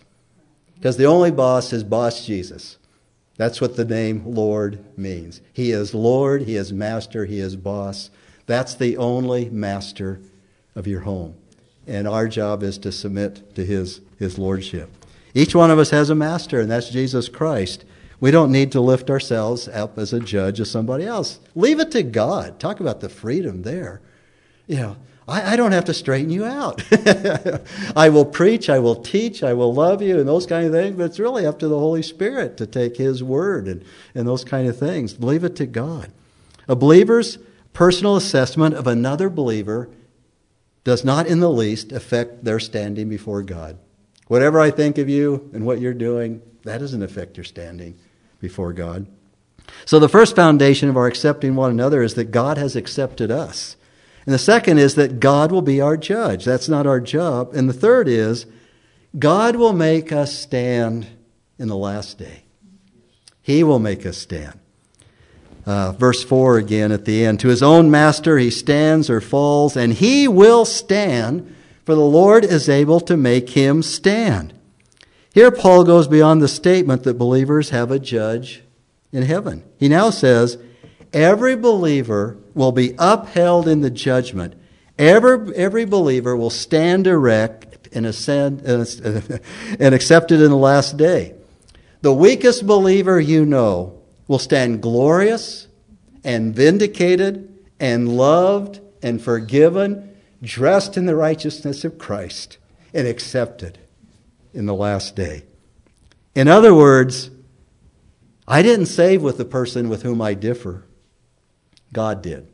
Because 0.74 0.98
the 0.98 1.06
only 1.06 1.30
boss 1.30 1.72
is 1.72 1.84
boss 1.84 2.26
Jesus. 2.26 2.80
That's 3.38 3.62
what 3.62 3.76
the 3.76 3.86
name 3.86 4.24
Lord 4.26 4.84
means. 4.98 5.42
He 5.54 5.72
is 5.72 5.94
Lord, 5.94 6.42
He 6.44 6.56
is 6.56 6.74
Master, 6.74 7.26
He 7.26 7.40
is 7.40 7.56
boss. 7.56 8.10
That's 8.48 8.74
the 8.74 8.98
only 8.98 9.48
master 9.50 10.22
of 10.76 10.88
your 10.88 11.02
home. 11.02 11.36
And 11.88 12.08
our 12.08 12.28
job 12.28 12.64
is 12.64 12.78
to 12.80 12.92
submit 12.92 13.56
to 13.56 13.66
His 13.66 14.02
his 14.18 14.38
lordship. 14.38 14.90
Each 15.34 15.54
one 15.54 15.72
of 15.72 15.80
us 15.80 15.90
has 15.90 16.10
a 16.10 16.16
master, 16.16 16.60
and 16.60 16.72
that's 16.72 16.90
Jesus 16.90 17.28
Christ. 17.28 17.84
We 18.20 18.32
don't 18.32 18.52
need 18.52 18.72
to 18.72 18.82
lift 18.82 19.10
ourselves 19.10 19.68
up 19.68 19.98
as 19.98 20.14
a 20.14 20.20
judge 20.20 20.60
of 20.60 20.68
somebody 20.68 21.06
else. 21.06 21.40
Leave 21.54 21.80
it 21.80 21.92
to 21.92 22.04
God. 22.04 22.60
Talk 22.60 22.80
about 22.80 23.02
the 23.02 23.10
freedom 23.10 23.64
there. 23.64 24.02
You 24.68 24.78
know, 24.78 24.98
I, 25.28 25.54
I 25.54 25.56
don't 25.58 25.74
have 25.74 25.86
to 25.86 25.94
straighten 25.94 26.32
you 26.32 26.46
out. 26.46 26.82
I 27.96 28.10
will 28.10 28.26
preach, 28.26 28.70
I 28.70 28.80
will 28.80 28.96
teach, 28.96 29.44
I 29.44 29.54
will 29.54 29.74
love 29.74 30.02
you, 30.02 30.18
and 30.18 30.28
those 30.28 30.46
kind 30.46 30.66
of 30.66 30.72
things, 30.72 30.96
but 30.96 31.04
it's 31.04 31.20
really 31.20 31.46
up 31.46 31.60
to 31.60 31.68
the 31.68 31.78
Holy 31.78 32.02
Spirit 32.02 32.56
to 32.58 32.66
take 32.66 32.96
His 32.96 33.22
word 33.22 33.68
and, 33.68 33.84
and 34.14 34.26
those 34.26 34.46
kind 34.46 34.70
of 34.70 34.80
things. 34.80 35.20
Leave 35.22 35.44
it 35.44 35.58
to 35.58 35.66
God. 35.66 36.12
A 36.70 36.76
believer's 36.76 37.38
personal 37.74 38.16
assessment 38.16 38.76
of 38.76 38.88
another 38.88 39.30
believer 39.30 39.90
does 40.86 41.04
not 41.04 41.28
in 41.28 41.42
the 41.42 41.52
least 41.52 41.92
affect 41.92 42.46
their 42.46 42.60
standing 42.60 43.10
before 43.10 43.42
God. 43.42 43.78
Whatever 44.28 44.62
I 44.62 44.72
think 44.72 44.98
of 44.98 45.10
you 45.10 45.50
and 45.52 45.66
what 45.66 45.82
you're 45.82 45.94
doing, 45.94 46.42
that 46.64 46.78
doesn't 46.78 47.04
affect 47.04 47.36
your 47.36 47.44
standing 47.44 47.98
before 48.40 48.72
God. 48.72 49.08
So 49.84 50.00
the 50.00 50.08
first 50.08 50.36
foundation 50.36 50.88
of 50.88 50.96
our 50.96 51.08
accepting 51.08 51.56
one 51.56 51.72
another 51.72 52.02
is 52.02 52.14
that 52.14 52.26
God 52.26 52.58
has 52.58 52.76
accepted 52.76 53.32
us. 53.32 53.76
And 54.26 54.34
the 54.34 54.40
second 54.40 54.78
is 54.78 54.96
that 54.96 55.20
God 55.20 55.52
will 55.52 55.62
be 55.62 55.82
our 55.82 55.98
judge. 55.98 56.46
That's 56.46 56.70
not 56.70 56.88
our 56.88 57.00
job. 57.00 57.54
And 57.54 57.68
the 57.68 57.74
third 57.74 58.08
is 58.08 58.46
God 59.18 59.56
will 59.56 59.74
make 59.74 60.12
us 60.12 60.38
stand 60.38 61.08
in 61.58 61.68
the 61.68 61.78
last 61.78 62.18
day. 62.18 62.44
He 63.42 63.64
will 63.64 63.80
make 63.80 64.06
us 64.06 64.18
stand. 64.18 64.60
Uh, 65.66 65.92
verse 65.94 66.24
4 66.24 66.58
again 66.58 66.92
at 66.92 67.06
the 67.06 67.26
end. 67.26 67.40
To 67.40 67.48
his 67.48 67.64
own 67.64 67.90
master 67.90 68.38
he 68.38 68.52
stands 68.52 69.10
or 69.10 69.20
falls, 69.20 69.76
and 69.76 69.94
he 69.94 70.28
will 70.28 70.64
stand 70.64 71.56
for 71.86 71.94
the 71.94 72.02
Lord 72.02 72.44
is 72.44 72.68
able 72.68 73.00
to 73.02 73.16
make 73.16 73.52
him 73.52 73.84
stand. 73.84 74.54
Here, 75.34 75.52
Paul 75.52 75.84
goes 75.84 76.08
beyond 76.08 76.42
the 76.42 76.48
statement 76.48 77.04
that 77.04 77.20
believers 77.20 77.70
have 77.70 77.92
a 77.92 78.00
judge 78.00 78.64
in 79.12 79.24
heaven. 79.24 79.64
He 79.78 79.88
now 79.88 80.10
says, 80.10 80.58
Every 81.14 81.56
believer 81.56 82.38
will 82.56 82.72
be 82.72 82.96
upheld 82.98 83.68
in 83.68 83.82
the 83.82 83.90
judgment. 83.92 84.56
Every, 84.98 85.56
every 85.56 85.86
believer 85.86 86.36
will 86.36 86.50
stand 86.50 87.06
erect 87.06 87.90
and, 87.94 88.06
ascend, 88.06 88.62
and 88.62 88.84
accepted 89.94 90.42
in 90.42 90.50
the 90.50 90.58
last 90.58 90.98
day. 90.98 91.36
The 92.02 92.14
weakest 92.14 92.66
believer 92.66 93.20
you 93.20 93.46
know 93.46 94.02
will 94.28 94.40
stand 94.40 94.82
glorious 94.82 95.68
and 96.24 96.56
vindicated 96.56 97.54
and 97.80 98.18
loved 98.18 98.80
and 99.02 99.22
forgiven 99.22 100.16
dressed 100.42 100.98
in 100.98 101.06
the 101.06 101.16
righteousness 101.16 101.84
of 101.84 101.98
Christ, 101.98 102.58
and 102.94 103.08
accepted 103.08 103.80
in 104.54 104.66
the 104.66 104.74
last 104.74 105.16
day. 105.16 105.44
In 106.34 106.48
other 106.48 106.74
words, 106.74 107.30
I 108.48 108.62
didn't 108.62 108.86
save 108.86 109.22
with 109.22 109.38
the 109.38 109.46
person 109.46 109.90
with 109.90 110.04
whom 110.04 110.22
I 110.22 110.34
differ. 110.34 110.86
God 111.92 112.22
did. 112.22 112.48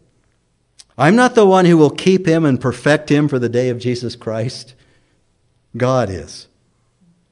I'm 0.97 1.15
not 1.15 1.35
the 1.35 1.45
one 1.45 1.65
who 1.65 1.77
will 1.77 1.89
keep 1.89 2.25
him 2.25 2.45
and 2.45 2.61
perfect 2.61 3.09
him 3.09 3.27
for 3.27 3.39
the 3.39 3.49
day 3.49 3.69
of 3.69 3.79
Jesus 3.79 4.15
Christ. 4.15 4.75
God 5.75 6.09
is. 6.09 6.47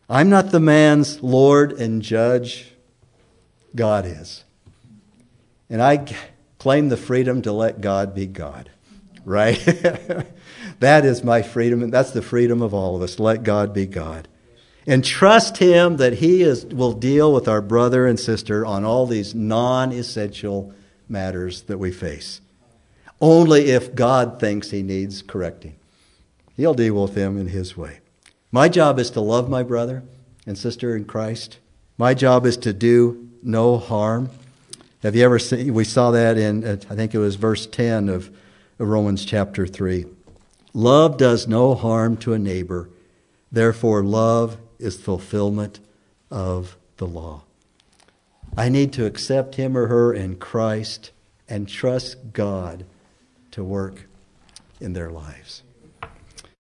I'm 0.09 0.29
not 0.29 0.51
the 0.51 0.59
man's 0.59 1.21
Lord 1.21 1.73
and 1.73 2.01
judge. 2.01 2.73
God 3.75 4.05
is. 4.05 4.43
And 5.69 5.81
I 5.81 6.05
claim 6.57 6.89
the 6.89 6.97
freedom 6.97 7.41
to 7.43 7.51
let 7.51 7.81
God 7.81 8.13
be 8.13 8.25
God. 8.25 8.69
Right? 9.25 9.59
That 10.79 11.05
is 11.05 11.23
my 11.23 11.41
freedom, 11.41 11.83
and 11.83 11.93
that's 11.93 12.11
the 12.11 12.21
freedom 12.21 12.61
of 12.61 12.73
all 12.73 12.95
of 12.95 13.01
us. 13.01 13.19
Let 13.19 13.43
God 13.43 13.73
be 13.73 13.85
God. 13.85 14.27
And 14.87 15.03
trust 15.03 15.57
Him 15.57 15.97
that 15.97 16.13
He 16.13 16.41
is, 16.41 16.65
will 16.65 16.93
deal 16.93 17.33
with 17.33 17.47
our 17.47 17.61
brother 17.61 18.07
and 18.07 18.19
sister 18.19 18.65
on 18.65 18.85
all 18.85 19.05
these 19.05 19.35
non 19.35 19.91
essential 19.91 20.73
matters 21.07 21.63
that 21.63 21.77
we 21.77 21.91
face. 21.91 22.41
Only 23.19 23.71
if 23.71 23.93
God 23.93 24.39
thinks 24.39 24.71
He 24.71 24.81
needs 24.81 25.21
correcting. 25.21 25.75
He'll 26.55 26.73
deal 26.73 27.01
with 27.01 27.13
them 27.13 27.37
in 27.37 27.47
His 27.47 27.75
way. 27.75 27.99
My 28.51 28.69
job 28.69 28.99
is 28.99 29.11
to 29.11 29.21
love 29.21 29.49
my 29.49 29.63
brother 29.63 30.03
and 30.45 30.57
sister 30.57 30.95
in 30.95 31.05
Christ. 31.05 31.59
My 31.97 32.13
job 32.13 32.45
is 32.45 32.57
to 32.57 32.71
do 32.71 33.28
no 33.41 33.77
harm. 33.77 34.29
Have 35.03 35.15
you 35.15 35.23
ever 35.23 35.39
seen, 35.39 35.73
we 35.73 35.83
saw 35.83 36.11
that 36.11 36.37
in, 36.37 36.65
I 36.65 36.75
think 36.75 37.13
it 37.13 37.19
was 37.19 37.35
verse 37.35 37.65
10 37.65 38.09
of 38.09 38.29
Romans 38.77 39.25
chapter 39.25 39.65
3. 39.65 40.05
Love 40.73 41.17
does 41.17 41.47
no 41.47 41.73
harm 41.73 42.17
to 42.17 42.33
a 42.33 42.39
neighbor. 42.39 42.89
Therefore, 43.51 44.03
love 44.03 44.57
is 44.77 44.99
fulfillment 44.99 45.79
of 46.29 46.77
the 46.97 47.07
law. 47.07 47.43
I 48.57 48.69
need 48.69 48.93
to 48.93 49.05
accept 49.05 49.55
him 49.55 49.77
or 49.77 49.87
her 49.87 50.13
in 50.13 50.35
Christ 50.35 51.11
and 51.47 51.67
trust 51.67 52.33
God 52.33 52.85
to 53.51 53.63
work 53.63 54.07
in 54.79 54.93
their 54.93 55.09
lives. 55.09 55.63